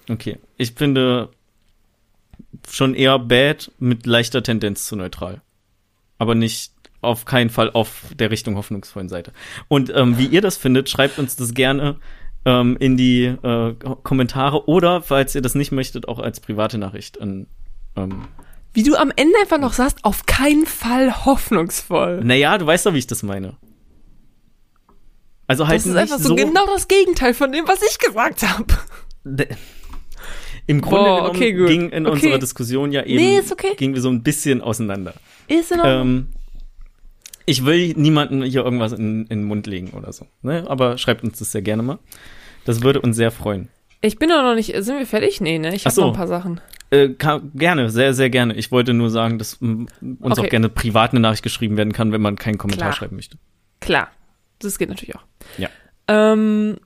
[0.09, 1.29] Okay, ich finde
[2.69, 5.41] schon eher bad mit leichter Tendenz zu neutral.
[6.17, 9.33] Aber nicht auf keinen Fall auf der Richtung hoffnungsvollen Seite.
[9.67, 11.97] Und ähm, wie ihr das findet, schreibt uns das gerne
[12.45, 13.73] ähm, in die äh,
[14.03, 17.47] Kommentare oder, falls ihr das nicht möchtet, auch als private Nachricht an
[17.95, 18.27] ähm,
[18.73, 22.23] Wie du am Ende einfach noch sagst, auf keinen Fall hoffnungsvoll.
[22.23, 23.57] Naja, du weißt doch, wie ich das meine.
[25.51, 28.41] Also halt Das ist einfach so, so genau das Gegenteil von dem, was ich gesagt
[28.47, 28.65] habe.
[29.25, 29.47] De-
[30.67, 31.67] Im Grunde Boah, genommen okay, gut.
[31.67, 32.13] ging in Okay.
[32.15, 33.75] unserer Diskussion ja eben Nee, ist okay.
[33.75, 35.13] gingen wir so ein bisschen auseinander.
[35.47, 36.01] Ist in Ordnung.
[36.01, 36.27] Ähm,
[37.45, 40.25] ich will niemanden hier irgendwas in, in den Mund legen oder so.
[40.41, 40.63] Ne?
[40.67, 41.99] Aber schreibt uns das sehr gerne mal.
[42.65, 43.67] Das würde uns sehr freuen.
[44.01, 45.41] ich bin auch noch nicht, sind wir fertig?
[45.41, 45.75] Nee, ne?
[45.75, 46.01] Ich habe so.
[46.01, 46.61] noch ein paar Sachen.
[46.91, 48.53] Äh, kann, gerne, sehr, sehr gerne.
[48.55, 49.85] Ich wollte nur sagen, dass mm,
[50.19, 50.47] uns Okay.
[50.47, 52.93] auch gerne privat eine Nachricht geschrieben werden kann, wenn man keinen Kommentar Klar.
[52.97, 53.37] schreiben möchte.
[53.79, 54.09] Klar.
[54.63, 55.23] Das geht natürlich auch.
[55.57, 55.69] Ja.
[56.07, 56.77] Ähm,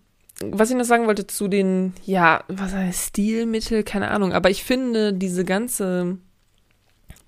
[0.43, 4.63] was ich noch sagen wollte zu den, ja, was heißt Stilmittel, keine Ahnung, aber ich
[4.63, 6.17] finde diese ganze,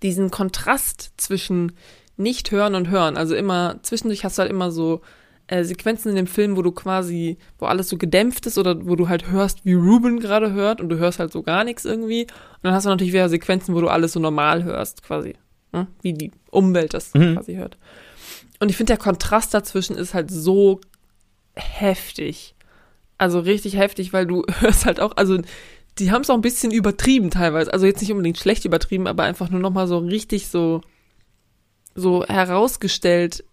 [0.04, 1.72] diesen Kontrast zwischen
[2.18, 5.02] nicht hören und hören, also immer, zwischendurch hast du halt immer so
[5.48, 8.96] äh, Sequenzen in dem Film, wo du quasi, wo alles so gedämpft ist oder wo
[8.96, 12.24] du halt hörst, wie Ruben gerade hört und du hörst halt so gar nichts irgendwie.
[12.24, 12.30] Und
[12.64, 15.36] dann hast du natürlich wieder Sequenzen, wo du alles so normal hörst, quasi.
[15.72, 15.88] Ne?
[16.02, 17.36] Wie die Umwelt das Mhm.
[17.36, 17.78] quasi hört.
[18.60, 20.82] Und ich finde, der Kontrast dazwischen ist halt so
[21.56, 22.56] heftig.
[23.18, 25.40] Also richtig heftig, weil du hörst halt auch, also
[26.00, 27.74] die haben es auch ein bisschen übertrieben teilweise.
[27.74, 30.82] Also jetzt nicht unbedingt schlecht übertrieben, aber einfach nur nochmal so richtig so,
[31.96, 33.44] so herausgestellt.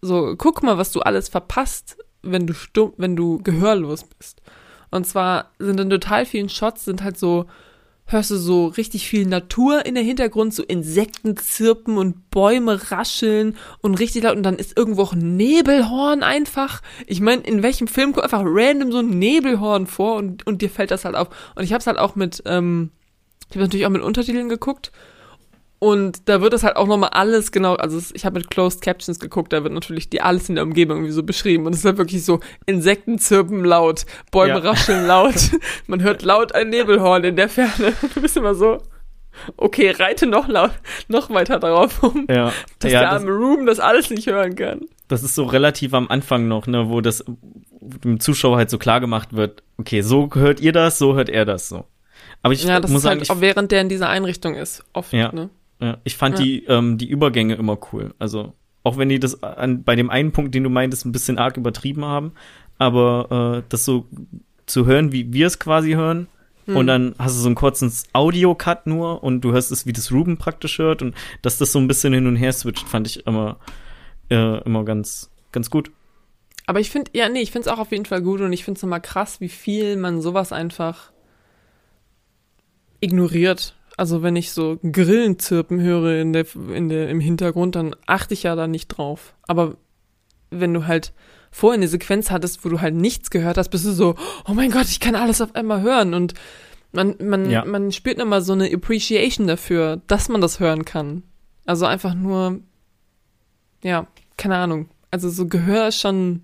[0.00, 4.42] So, guck mal, was du alles verpasst, wenn du stumm, wenn du gehörlos bist.
[4.90, 7.46] Und zwar sind in total vielen Shots sind halt so,
[8.08, 13.56] hörst du so richtig viel Natur in der Hintergrund, so Insekten zirpen und Bäume rascheln
[13.80, 16.82] und richtig laut und dann ist irgendwo auch ein Nebelhorn einfach.
[17.06, 20.70] Ich meine, in welchem Film kommt einfach random so ein Nebelhorn vor und, und dir
[20.70, 21.28] fällt das halt auf.
[21.54, 22.90] Und ich habe es halt auch mit, ähm,
[23.50, 24.90] ich habe natürlich auch mit Untertiteln geguckt
[25.80, 29.18] und da wird das halt auch nochmal alles genau, also ich habe mit Closed Captions
[29.20, 31.84] geguckt, da wird natürlich die alles in der Umgebung irgendwie so beschrieben und es ist
[31.84, 34.70] halt wirklich so, Insekten zirpen laut, Bäume Ja.
[34.70, 35.34] rascheln laut,
[35.86, 37.92] man hört laut ein Nebelhorn in der Ferne.
[38.14, 38.78] Du bist immer so,
[39.56, 40.72] okay, reite noch laut,
[41.08, 44.56] noch weiter darauf um, Ja, dass ja der das, arme Room das alles nicht hören
[44.56, 44.80] kann.
[45.08, 47.24] das ist so relativ am Anfang noch, ne, wo das
[47.80, 51.44] dem Zuschauer halt so klar gemacht wird, okay, so hört ihr das, so hört er
[51.44, 51.84] das so.
[52.42, 54.54] Aber ich Ja, das muss ist sagen, halt ich, auch während der in dieser Einrichtung
[54.54, 55.32] ist, oft, Ja.
[55.32, 55.48] ne?
[55.80, 56.44] Ja, ich fand Ja.
[56.44, 58.14] die, ähm, die Übergänge immer cool.
[58.18, 58.52] Also,
[58.84, 61.56] auch wenn die das an, bei dem einen Punkt, den du meintest, ein bisschen arg
[61.56, 62.32] übertrieben haben,
[62.78, 64.06] aber äh, das so
[64.66, 66.28] zu hören, wie wir es quasi hören,
[66.66, 66.76] Hm.
[66.76, 70.12] und dann hast du so einen kurzen Audio-Cut nur und du hörst es, wie das
[70.12, 73.26] Ruben praktisch hört und dass das so ein bisschen hin und her switcht, fand ich
[73.26, 73.58] immer,
[74.30, 75.90] äh, immer ganz, ganz gut.
[76.66, 78.64] Aber ich finde, ja, nee, ich finde es auch auf jeden Fall gut und ich
[78.64, 81.10] finde es immer krass, wie viel man sowas einfach
[83.00, 83.74] ignoriert.
[83.98, 88.32] Also wenn ich so Grillen zirpen höre in der, in der, im Hintergrund, dann achte
[88.32, 89.34] ich ja da nicht drauf.
[89.46, 89.76] Aber
[90.50, 91.12] wenn du halt
[91.50, 94.14] vorher eine Sequenz hattest, wo du halt nichts gehört hast, bist du so,
[94.48, 96.34] oh mein Gott, ich kann alles auf einmal hören und
[96.92, 97.64] man, man, Ja.
[97.64, 101.22] man spürt immer so eine Appreciation dafür, dass man das hören kann.
[101.66, 102.60] Also einfach nur,
[103.82, 104.06] ja,
[104.36, 104.88] keine Ahnung.
[105.10, 106.42] Also so Gehör ist schon,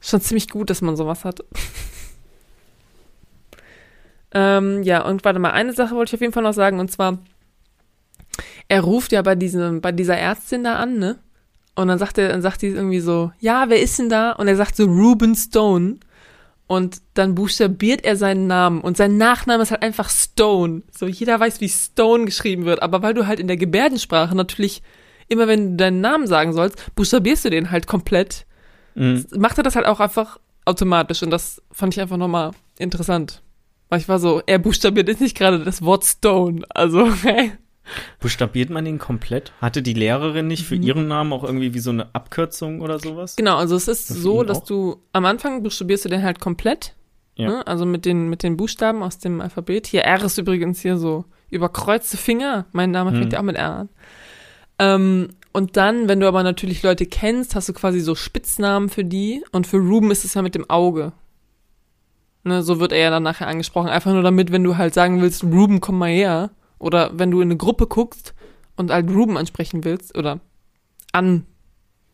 [0.00, 1.40] schon ziemlich gut, dass man sowas hat.
[4.34, 6.90] ähm, ja, und warte mal, eine Sache wollte ich auf jeden Fall noch sagen, und
[6.90, 7.18] zwar,
[8.68, 11.18] er ruft ja bei diesem, bei dieser Ärztin da an, ne?
[11.76, 14.32] Und dann sagt er, dann sagt die irgendwie so, ja, wer ist denn da?
[14.32, 15.96] Und er sagt so, Ruben Stone.
[16.66, 18.80] Und dann buchstabiert er seinen Namen.
[18.80, 20.82] Und sein Nachname ist halt einfach Stone.
[20.96, 22.80] So, jeder weiß, wie Stone geschrieben wird.
[22.80, 24.82] Aber weil du halt in der Gebärdensprache natürlich,
[25.28, 28.46] immer wenn du deinen Namen sagen sollst, buchstabierst du den halt komplett.
[28.94, 29.26] Mhm.
[29.36, 31.22] Macht er das halt auch einfach automatisch.
[31.22, 33.42] Und das fand ich einfach nochmal interessant.
[33.94, 36.64] Weil ich war so, er buchstabiert jetzt nicht gerade das Wort Stone.
[36.70, 37.52] Also, hey.
[38.18, 39.52] Buchstabiert man den komplett?
[39.60, 40.82] Hatte die Lehrerin nicht für Mhm.
[40.82, 43.36] ihren Namen auch irgendwie wie so eine Abkürzung oder sowas?
[43.36, 44.66] Genau, also es ist Das so, dass auch?
[44.66, 46.96] du am Anfang buchstabierst du den halt komplett.
[47.36, 47.48] Ja.
[47.48, 47.66] Ne?
[47.68, 49.86] Also mit den, mit den Buchstaben aus dem Alphabet.
[49.86, 52.66] Hier R ist übrigens hier so überkreuzte Finger.
[52.72, 53.30] Mein Name fängt Hm.
[53.30, 53.88] ja auch mit R an.
[54.80, 59.04] Ähm, und dann, wenn du aber natürlich Leute kennst, hast du quasi so Spitznamen für
[59.04, 59.44] die.
[59.52, 61.12] Und für Ruben ist es ja mit dem Auge.
[62.44, 63.88] Ne, so wird er ja dann nachher angesprochen.
[63.88, 66.50] Einfach nur damit, wenn du halt sagen willst, Ruben, komm mal her.
[66.78, 68.34] Oder wenn du in eine Gruppe guckst
[68.76, 70.16] und halt Ruben ansprechen willst.
[70.16, 70.40] Oder
[71.12, 71.46] an.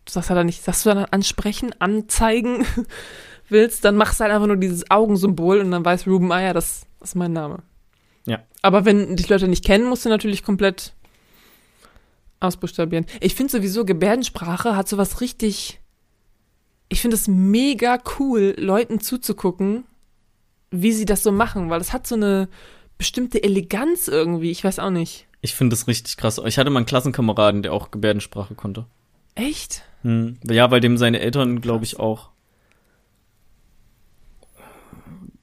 [0.04, 2.64] Du sagst ja dann nicht, sagst du dann ansprechen, anzeigen
[3.48, 6.52] willst, dann machst du halt einfach nur dieses Augensymbol und dann weiß Ruben, ah ja,
[6.52, 7.62] das, das ist mein Name.
[8.26, 8.40] Ja.
[8.62, 10.94] Aber wenn dich Leute nicht kennen, musst du natürlich komplett
[12.38, 13.06] ausbuchstabieren.
[13.20, 15.80] Ich finde sowieso, Gebärdensprache hat sowas richtig.
[16.88, 19.84] Ich finde es mega cool, Leuten zuzugucken,
[20.70, 22.48] wie sie das so machen, weil es hat so eine
[22.98, 24.50] bestimmte Eleganz irgendwie.
[24.50, 25.26] Ich weiß auch nicht.
[25.40, 26.40] Ich finde das richtig krass.
[26.44, 28.86] Ich hatte mal einen Klassenkameraden, der auch Gebärdensprache konnte.
[29.34, 29.82] Echt?
[30.02, 30.38] Hm.
[30.44, 32.30] Ja, weil dem seine Eltern, glaube ich, auch.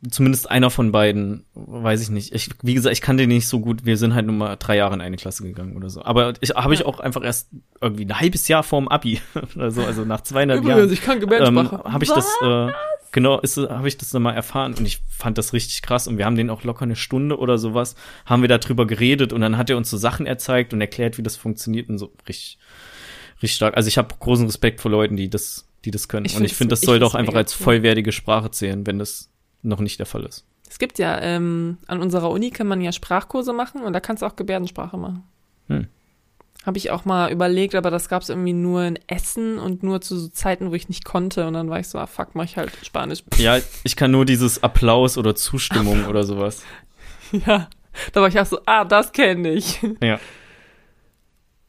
[0.07, 2.33] Zumindest einer von beiden, weiß ich nicht.
[2.33, 3.85] Ich, wie gesagt, ich kannte den nicht so gut.
[3.85, 6.03] Wir sind halt nur mal drei Jahre in eine Klasse gegangen oder so.
[6.03, 7.49] Aber ich habe ich auch einfach erst
[7.81, 9.19] irgendwie ein halbes Jahr vorm Abi
[9.55, 11.91] oder so, also nach zweieinhalb Übrigens, Jahren, ich kann ähm, Gebärdensprache.
[11.91, 12.71] habe ich das äh,
[13.17, 16.19] genau ist habe ich das dann mal erfahren und ich fand das richtig krass und
[16.19, 17.95] wir haben den auch locker eine Stunde oder sowas
[18.27, 21.23] haben wir darüber geredet und dann hat er uns so Sachen erzeigt und erklärt, wie
[21.23, 22.59] das funktioniert und so richtig
[23.41, 23.75] richtig stark.
[23.75, 26.53] Also ich habe großen Respekt vor Leuten, die das die das können Ich und ich
[26.53, 27.63] finde, das ich soll doch einfach als cool.
[27.63, 29.31] vollwertige Sprache zählen, wenn das
[29.63, 30.45] noch nicht der Fall ist.
[30.69, 34.21] Es gibt ja, ähm, an unserer Uni kann man ja Sprachkurse machen und da kannst
[34.21, 35.23] du auch Gebärdensprache machen.
[35.69, 35.87] Hm.
[36.67, 40.01] Habe ich auch mal überlegt, aber das gab es irgendwie nur in Essen und nur
[40.01, 41.47] zu so Zeiten, wo ich nicht konnte.
[41.47, 43.23] Und dann war ich so, ah fuck, mach ich halt Spanisch.
[43.37, 46.63] Ja, ich kann nur dieses Applaus oder Zustimmung oder sowas.
[47.31, 47.69] ja,
[48.11, 49.79] da war ich auch so, ah, das kenne ich.
[50.01, 50.19] Ja.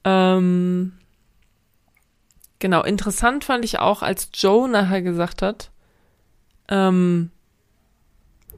[0.03, 0.95] Ähm,
[2.59, 5.71] genau, interessant fand ich auch, als Joe nachher gesagt hat,
[6.69, 7.31] ähm,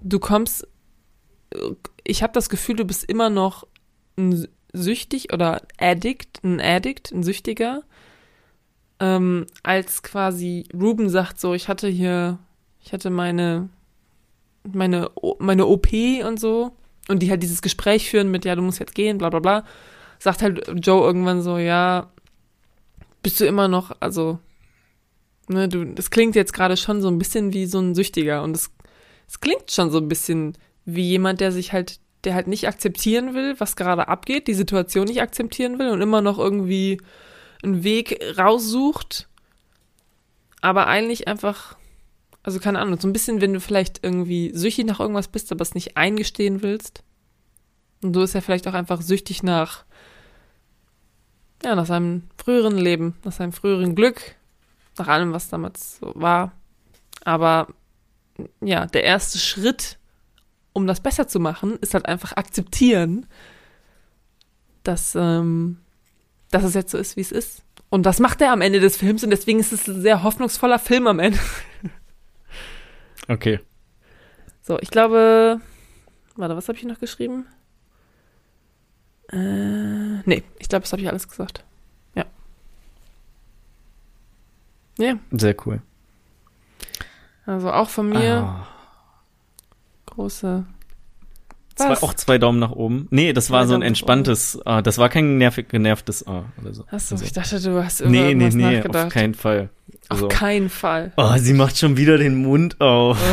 [0.02, 0.66] du kommst,
[2.02, 3.66] ich habe das Gefühl, du bist immer noch
[4.16, 7.82] ein süchtig oder Addict, ein Addict, ein Süchtiger,
[9.00, 12.38] ähm, als quasi Ruben sagt so, ich hatte hier,
[12.82, 13.68] ich hatte meine,
[14.64, 15.88] meine, meine OP
[16.24, 16.72] und so
[17.08, 19.64] und die halt dieses Gespräch führen mit, ja, du musst jetzt gehen, bla bla bla,
[20.18, 22.12] sagt halt Joe irgendwann so, ja,
[23.22, 24.38] bist du immer noch, also,
[25.48, 28.54] ne, du, das klingt jetzt gerade schon so ein bisschen wie so ein Süchtiger und
[28.54, 28.70] es
[29.40, 33.58] klingt schon so ein bisschen wie jemand, der sich halt, der halt nicht akzeptieren will,
[33.58, 37.00] was gerade abgeht, die Situation nicht akzeptieren will und immer noch irgendwie
[37.62, 39.28] einen Weg raussucht,
[40.60, 41.76] aber eigentlich einfach,
[42.42, 45.62] also keine Ahnung, so ein bisschen, wenn du vielleicht irgendwie süchtig nach irgendwas bist, aber
[45.62, 47.02] es nicht eingestehen willst.
[48.02, 49.84] Und so ist er vielleicht auch einfach süchtig nach,
[51.62, 54.36] ja, nach seinem früheren Leben, nach seinem früheren Glück,
[54.98, 56.52] nach allem, was damals so war.
[57.24, 57.68] Aber
[58.60, 59.98] ja, der erste Schritt,
[60.80, 63.26] um das besser zu machen, ist halt einfach akzeptieren,
[64.82, 65.78] dass, ähm,
[66.50, 67.62] dass es jetzt so ist, wie es ist.
[67.90, 70.78] Und das macht er am Ende des Films und deswegen ist es ein sehr hoffnungsvoller
[70.78, 71.38] Film am Ende.
[73.28, 73.60] Okay.
[74.62, 75.60] So, ich glaube.
[76.34, 77.46] Warte, was habe ich noch geschrieben?
[79.30, 81.62] Äh, nee, ich glaube, das habe ich alles gesagt.
[82.16, 82.24] Ja.
[84.98, 85.80] Ja, Sehr cool.
[87.46, 88.66] also auch von mir Ah.
[90.20, 90.64] Große.
[91.76, 93.08] Zwei, auch zwei Daumen nach oben.
[93.10, 96.44] Nee, das war Zwei so ein Daumen entspanntes, ah, das war kein nervig, genervtes A
[96.60, 96.84] oder so.
[96.90, 99.06] Achso, Also, ich dachte, du hast über nee, nee, nee, nachgedacht.
[99.06, 99.70] auf keinen Fall.
[100.10, 101.12] Auf Also, keinen Fall.
[101.16, 103.18] oh, sie macht schon wieder den Mund auf.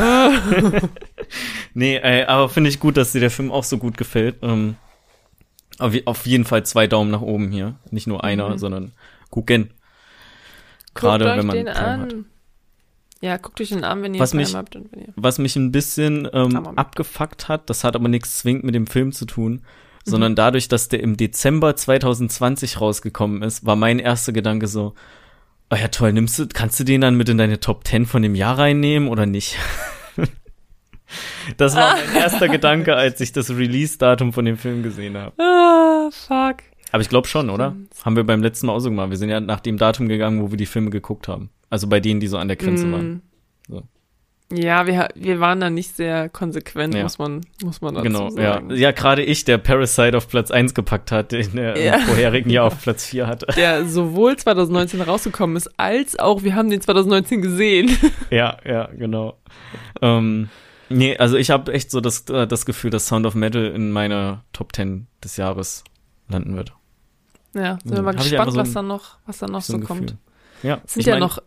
[1.74, 4.38] Nee, ey, aber finde ich gut, dass dir der Film auch so gut gefällt.
[4.42, 4.78] Ähm,
[5.78, 7.76] auf, auf, jeden Fall zwei Daumen nach oben hier.
[7.92, 8.58] Nicht nur einer, mhm.
[8.58, 8.92] sondern
[9.30, 9.72] gucken.
[10.96, 12.02] Gerade wenn man den an.
[12.02, 12.16] hat.
[13.22, 14.76] Ja, guckt euch den an, wenn ihr was mich, habt.
[14.76, 18.64] Und wenn ihr was mich ein bisschen ähm, abgefuckt hat, das hat aber nichts zwingend
[18.64, 19.62] mit dem Film zu tun, mhm.
[20.04, 24.94] sondern dadurch, dass der im Dezember 2020 rausgekommen ist, war mein erster Gedanke so,
[25.72, 28.22] oh ja toll, nimmst du, kannst du den dann mit in deine Top 10 von
[28.22, 29.58] dem Jahr reinnehmen oder nicht?
[31.56, 35.42] Das war mein erster Gedanke, als ich das Release-Datum von dem Film gesehen habe.
[35.42, 36.58] Ah, fuck.
[36.92, 37.76] Aber ich glaube schon, oder?
[38.04, 39.10] Haben wir beim letzten Mal auch so gemacht.
[39.10, 41.50] Wir sind ja nach dem Datum gegangen, wo wir die Filme geguckt haben.
[41.70, 42.92] Also bei denen, die so an der Grenze mm.
[42.92, 43.22] waren.
[43.68, 43.84] So.
[44.54, 47.04] Ja, wir, wir waren da nicht sehr konsequent, ja.
[47.04, 48.70] muss man, muss man dazu genau, sagen.
[48.70, 51.96] Ja, ja gerade ich, der Parasite auf Platz 1 gepackt hat, den der ja.
[51.96, 53.48] im vorherigen Jahr auf Platz 4 hatte.
[53.58, 57.92] Der sowohl 2019 rausgekommen ist, als auch wir haben den 2019 gesehen.
[58.30, 59.38] Ja, ja, genau.
[60.02, 60.50] Ähm,
[60.90, 63.92] Nee, also ich habe echt so das, äh, das Gefühl, dass Sound of Metal in
[63.92, 65.84] meiner Top 10 des Jahres
[66.30, 66.74] landen wird.
[67.54, 70.16] Ja, sind wir mal gespannt, so was dann noch, was dann noch so, so kommt.
[70.64, 71.42] Ja, sind ja mein, noch,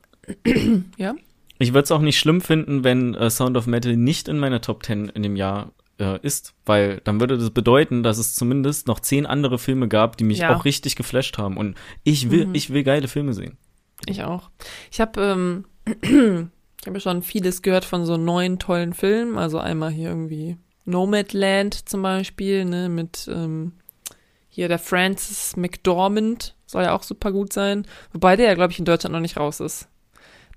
[0.97, 1.15] ja.
[1.59, 4.61] Ich würde es auch nicht schlimm finden, wenn äh, Sound of Metal nicht in meiner
[4.61, 8.87] Top 10 in dem Jahr äh, ist, weil dann würde das bedeuten, dass es zumindest
[8.89, 10.57] noch zehn andere Filme gab, die mich ja.
[10.57, 11.57] auch richtig geflasht haben.
[11.57, 12.55] Und ich will, mhm.
[12.55, 13.59] ich will geile Filme sehen.
[14.07, 14.51] Ich auch.
[14.91, 16.51] Ich habe ähm,
[16.81, 19.37] Ich habe schon vieles gehört von so neuen tollen Filmen.
[19.37, 23.73] Also einmal hier irgendwie Nomadland zum Beispiel, ne, mit ähm,
[24.51, 27.87] hier der Francis McDormand soll ja auch super gut sein.
[28.13, 29.89] Wobei der ja, glaube ich, in Deutschland noch nicht raus ist.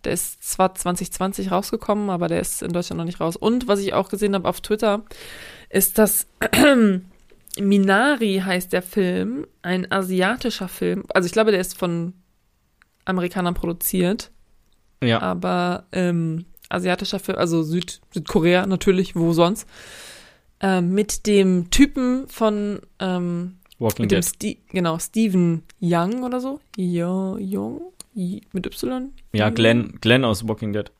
[0.03, 3.37] Der ist zwar 2020 rausgekommen, aber der ist in Deutschland noch nicht raus.
[3.37, 5.03] Und was ich auch gesehen habe auf Twitter,
[5.69, 6.27] ist, dass
[7.59, 11.05] Minari heißt der Film, ein asiatischer Film.
[11.13, 12.13] Also ich glaube, der ist von
[13.05, 14.31] Amerikanern produziert.
[15.01, 15.21] Ja.
[15.21, 19.67] Aber ähm, asiatischer Film, also Süd, Südkorea natürlich, wo sonst.
[20.59, 26.59] Ähm, mit dem Typen von ähm, Walking mit dem Sti genau, Steven Young oder so.
[26.77, 27.81] Ja, Young?
[28.15, 29.11] Mit Y?
[29.33, 30.91] Ja, Glenn, Glenn aus Walking Dead.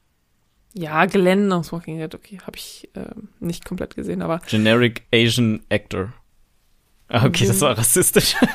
[0.74, 3.06] Ja, Glenn aus Walking Dead, okay, habe ich äh,
[3.40, 4.42] nicht komplett gesehen, aber.
[4.48, 6.14] Generic Asian Actor.
[7.08, 8.36] Ah, okay, das war rassistisch.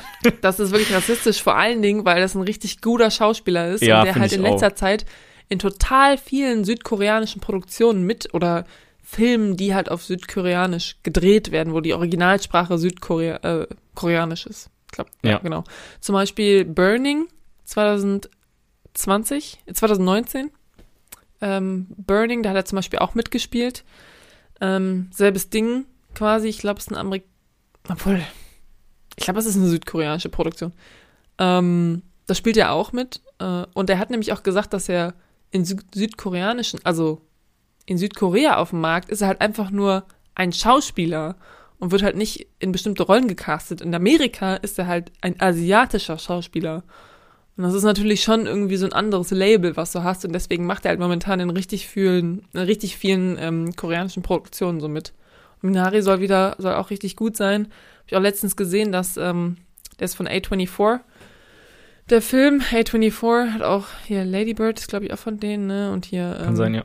[0.40, 4.00] Das ist wirklich rassistisch, vor allen Dingen, weil das ein richtig guter Schauspieler ist ja,
[4.00, 4.74] und der halt in letzter auch.
[4.74, 5.06] Zeit
[5.48, 8.66] in total vielen südkoreanischen Produktionen mit oder
[9.10, 14.68] Filmen, die halt auf Südkoreanisch gedreht werden, wo die Originalsprache Südkoreanisch äh, ist.
[14.84, 15.30] Ich glaube, ja.
[15.30, 15.64] ja, genau.
[15.98, 17.26] Zum Beispiel Burning
[17.64, 20.50] 2020, 2019.
[21.40, 23.82] Ähm, Burning, da hat er zum Beispiel auch mitgespielt.
[24.60, 26.48] Ähm, selbes Ding quasi.
[26.48, 27.24] Ich glaube, es ist ein Amerik...
[27.88, 28.20] Obwohl,
[29.16, 30.74] ich glaube, es ist eine südkoreanische Produktion.
[31.38, 33.22] Ähm, das spielt er auch mit.
[33.38, 35.14] Äh, und er hat nämlich auch gesagt, dass er
[35.50, 37.22] in Sü südkoreanischen, also
[37.88, 40.04] in Südkorea auf dem Markt, ist er halt einfach nur
[40.34, 41.36] ein Schauspieler
[41.78, 43.80] und wird halt nicht in bestimmte Rollen gecastet.
[43.80, 46.82] In Amerika ist er halt ein asiatischer Schauspieler.
[47.56, 50.24] Und das ist natürlich schon irgendwie so ein anderes Label, was du hast.
[50.26, 54.80] Und deswegen macht er halt momentan in richtig vielen, in richtig vielen ähm, koreanischen Produktionen
[54.80, 55.14] so mit.
[55.62, 57.68] Und Minari soll wieder, soll auch richtig gut sein.
[58.00, 59.56] Hab ich auch letztens gesehen, dass ähm,
[59.98, 61.00] der ist von A24
[62.10, 65.92] der Film A24 hat auch hier Lady Bird, ist glaube ich auch von denen, ne?
[65.92, 66.36] Und hier.
[66.38, 66.84] Kann ähm, sein, ja.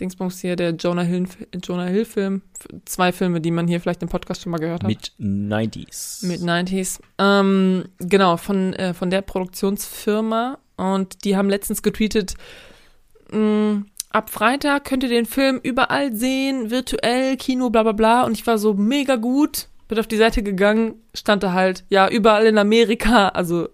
[0.00, 1.26] Dingsbums hier, der Jonah Hill,
[1.62, 2.42] Jonah Hill Film.
[2.84, 4.88] Zwei Filme, die man hier vielleicht im Podcast schon mal gehört hat.
[4.88, 6.26] Mit 90s.
[6.26, 7.00] Mit 90s.
[7.18, 10.58] Ähm, genau, von, äh, von der Produktionsfirma.
[10.76, 12.34] Und die haben letztens getweetet,
[13.30, 18.24] mh, mm, ab Freitag könnt ihr den Film überall sehen, virtuell, Kino, bla bla bla.
[18.24, 19.68] Und ich war so mega gut.
[19.88, 23.68] Bin auf die Seite gegangen, stand da halt, ja, überall in Amerika, also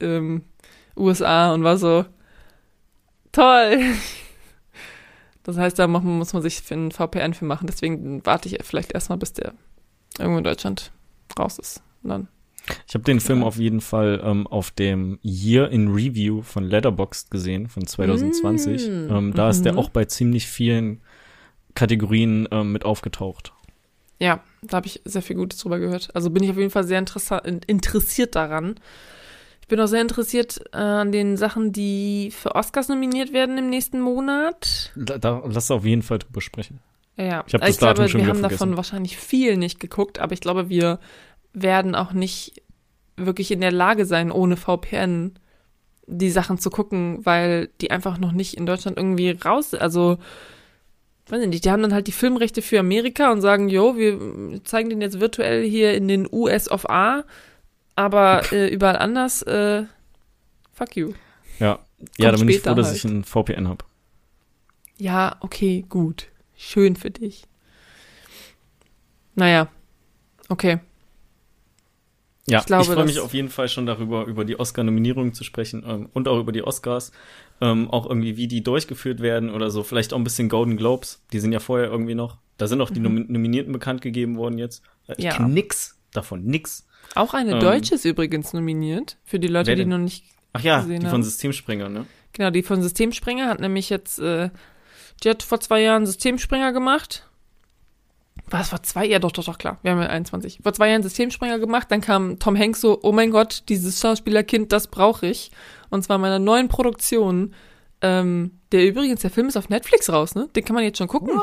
[0.00, 0.42] ähm,
[0.96, 2.04] USA und war so
[3.32, 3.78] toll.
[5.42, 7.66] Das heißt, da muss man sich für einen VPN für machen.
[7.66, 9.54] Deswegen warte ich vielleicht erstmal, bis der
[10.18, 10.92] irgendwo in Deutschland
[11.38, 11.82] raus ist.
[12.02, 12.28] Und dann
[12.86, 17.30] ich habe den Film auf jeden Fall ähm, auf dem Year in Review von Letterboxd
[17.30, 18.88] gesehen, von 2020.
[18.88, 19.78] Mm, ähm, da ist der mhm.
[19.78, 21.00] auch bei ziemlich vielen
[21.74, 23.52] Kategorien ähm, mit aufgetaucht.
[24.18, 26.14] Ja, da habe ich sehr viel Gutes drüber gehört.
[26.14, 28.74] Also bin ich auf jeden Fall sehr interessiert daran
[29.70, 34.00] bin auch sehr interessiert äh, an den Sachen, die für Oscars nominiert werden im nächsten
[34.00, 34.92] Monat.
[34.96, 36.80] Da, da lass auf jeden Fall drüber sprechen.
[37.16, 38.58] Ja, ich, hab das ich Datum glaube, schon wir haben vergessen.
[38.58, 40.98] davon wahrscheinlich viel nicht geguckt, aber ich glaube, wir
[41.52, 42.62] werden auch nicht
[43.16, 45.38] wirklich in der Lage sein, ohne VPN
[46.06, 50.18] die Sachen zu gucken, weil die einfach noch nicht in Deutschland irgendwie raus, also
[51.28, 54.64] weiß ich nicht, die haben dann halt die Filmrechte für Amerika und sagen, jo, wir
[54.64, 57.24] zeigen den jetzt virtuell hier in den US of A
[57.96, 59.84] aber äh, überall anders, äh,
[60.72, 61.12] fuck you.
[61.58, 61.78] Ja,
[62.18, 62.96] ja, da bin ich froh, dass halt.
[62.96, 63.84] ich ein VPN habe.
[64.96, 66.28] Ja, okay, gut.
[66.56, 67.44] Schön für dich.
[69.34, 69.68] Naja,
[70.48, 70.80] okay.
[72.46, 75.44] Ja, Ich glaube, ich freue mich auf jeden Fall schon darüber, über die Oscar-Nominierungen zu
[75.44, 77.12] sprechen ähm, und auch über die Oscars.
[77.60, 79.82] Ähm, auch irgendwie, wie die durchgeführt werden oder so.
[79.82, 81.22] Vielleicht auch ein bisschen Golden Globes.
[81.32, 82.38] Die sind ja vorher irgendwie noch.
[82.56, 84.82] Da sind auch die Nomi Nominierten bekannt gegeben worden jetzt.
[85.06, 85.24] Äh, Ich Mhm.
[85.24, 85.36] Ja.
[85.36, 86.86] kenn nix davon, nix.
[87.14, 89.16] Auch eine Ähm, Deutsche ist übrigens nominiert.
[89.24, 90.24] Für die Leute, die noch nicht.
[90.52, 91.10] Ach ja, Gesehen die haben.
[91.12, 92.06] von Systemspringer, ne?
[92.32, 94.18] Genau, die von Systemspringer hat nämlich jetzt.
[94.18, 94.50] Äh,
[95.22, 97.26] die hat vor zwei Jahren Systemspringer gemacht.
[98.48, 99.06] War es vor zwei?
[99.06, 99.78] Ja, doch, doch, doch, klar.
[99.82, 100.60] Wir haben ja 21.
[100.62, 101.88] Vor zwei Jahren Systemspringer gemacht.
[101.90, 105.50] Dann kam Tom Hanks so: Oh mein Gott, dieses Schauspielerkind, das brauche ich.
[105.90, 107.54] Und zwar in meiner neuen Produktion.
[108.02, 110.48] Ähm, der übrigens, der Film ist auf Netflix raus, ne?
[110.56, 111.38] Den kann man jetzt schon gucken.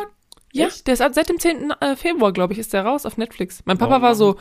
[0.54, 0.88] Ja, Echt?
[0.88, 1.72] der ist seit dem 10.
[1.82, 3.62] äh, Februar, glaube ich, ist der raus auf Netflix.
[3.66, 4.38] Mein Papa Warum war so,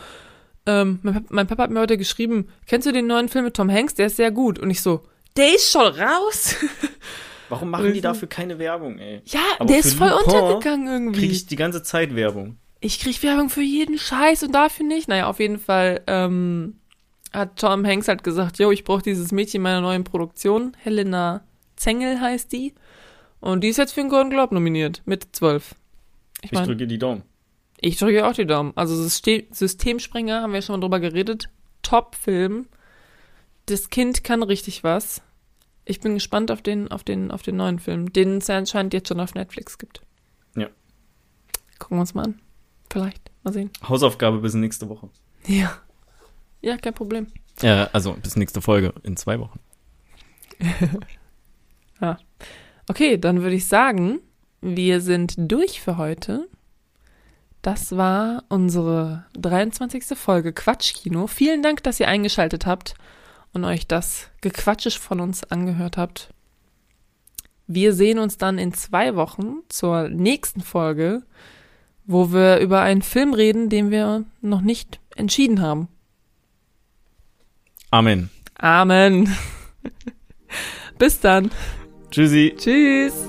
[0.67, 3.55] ähm, mein, Papa- mein Papa hat mir heute geschrieben, kennst du den neuen Film mit
[3.55, 3.95] Tom Hanks?
[3.95, 4.59] Der ist sehr gut.
[4.59, 5.03] Und ich so,
[5.37, 6.57] der ist schon raus?
[7.49, 9.23] Warum machen die dafür keine Werbung, ey?
[9.27, 11.21] ja, Aber der ist voll Lupin untergegangen irgendwie.
[11.21, 12.57] Kriege ich die ganze Zeit Werbung.
[12.81, 15.07] ich krieg Werbung für jeden Scheiß und dafür nicht.
[15.09, 16.81] Naja, auf jeden Fall ähm,
[17.33, 20.77] hat Tom Hanks halt gesagt, yo, ich brauche dieses Mädchen in meiner neuen Produktion.
[20.83, 21.45] Helena
[21.77, 22.75] Zengel heißt die.
[23.39, 25.77] Und die ist jetzt für den Golden Globe nominiert mit zwölf.
[26.39, 27.23] Ich Ich meine, drücke die Daumen.
[27.81, 28.73] Ich drücke auch die Daumen.
[28.77, 31.49] Also System Systemspringer, haben wir schon mal drüber geredet.
[31.83, 32.67] Top-Film.
[33.67, 35.23] Das Kind kann richtig was.
[35.85, 38.93] Ich bin gespannt auf den, auf den, auf den neuen Film, den es ja anscheinend
[38.95, 40.03] jetzt schon auf Netflix gibt.
[40.57, 40.69] Ja.
[41.79, 42.41] Gucken wir uns mal an.
[42.91, 43.31] Vielleicht.
[43.43, 43.71] Mal sehen.
[43.87, 45.11] Hausaufgabe bis nächste Woche.
[45.47, 45.79] Ja.
[46.61, 47.29] Ja, kein Problem.
[47.63, 49.61] Ja, also bis nächste Folge in zwei Wochen.
[52.89, 54.21] Okay, dann würde ich sagen,
[54.61, 56.49] wir sind durch für heute.
[57.67, 60.17] Das war unsere 23.
[60.17, 61.27] Folge Quatschkino.
[61.27, 62.95] Vielen Dank, dass ihr eingeschaltet habt
[63.53, 66.33] und euch das Gequatschisch von uns angehört habt.
[67.67, 71.25] Wir sehen uns dann in zwei Wochen zur nächsten Folge,
[72.05, 75.89] wo wir über einen Film reden, den wir noch nicht entschieden haben.
[77.91, 78.31] Amen.
[78.55, 79.35] Amen.
[81.01, 81.51] Bis dann.
[82.13, 82.55] Tschüssi.
[82.57, 83.29] Tschüss.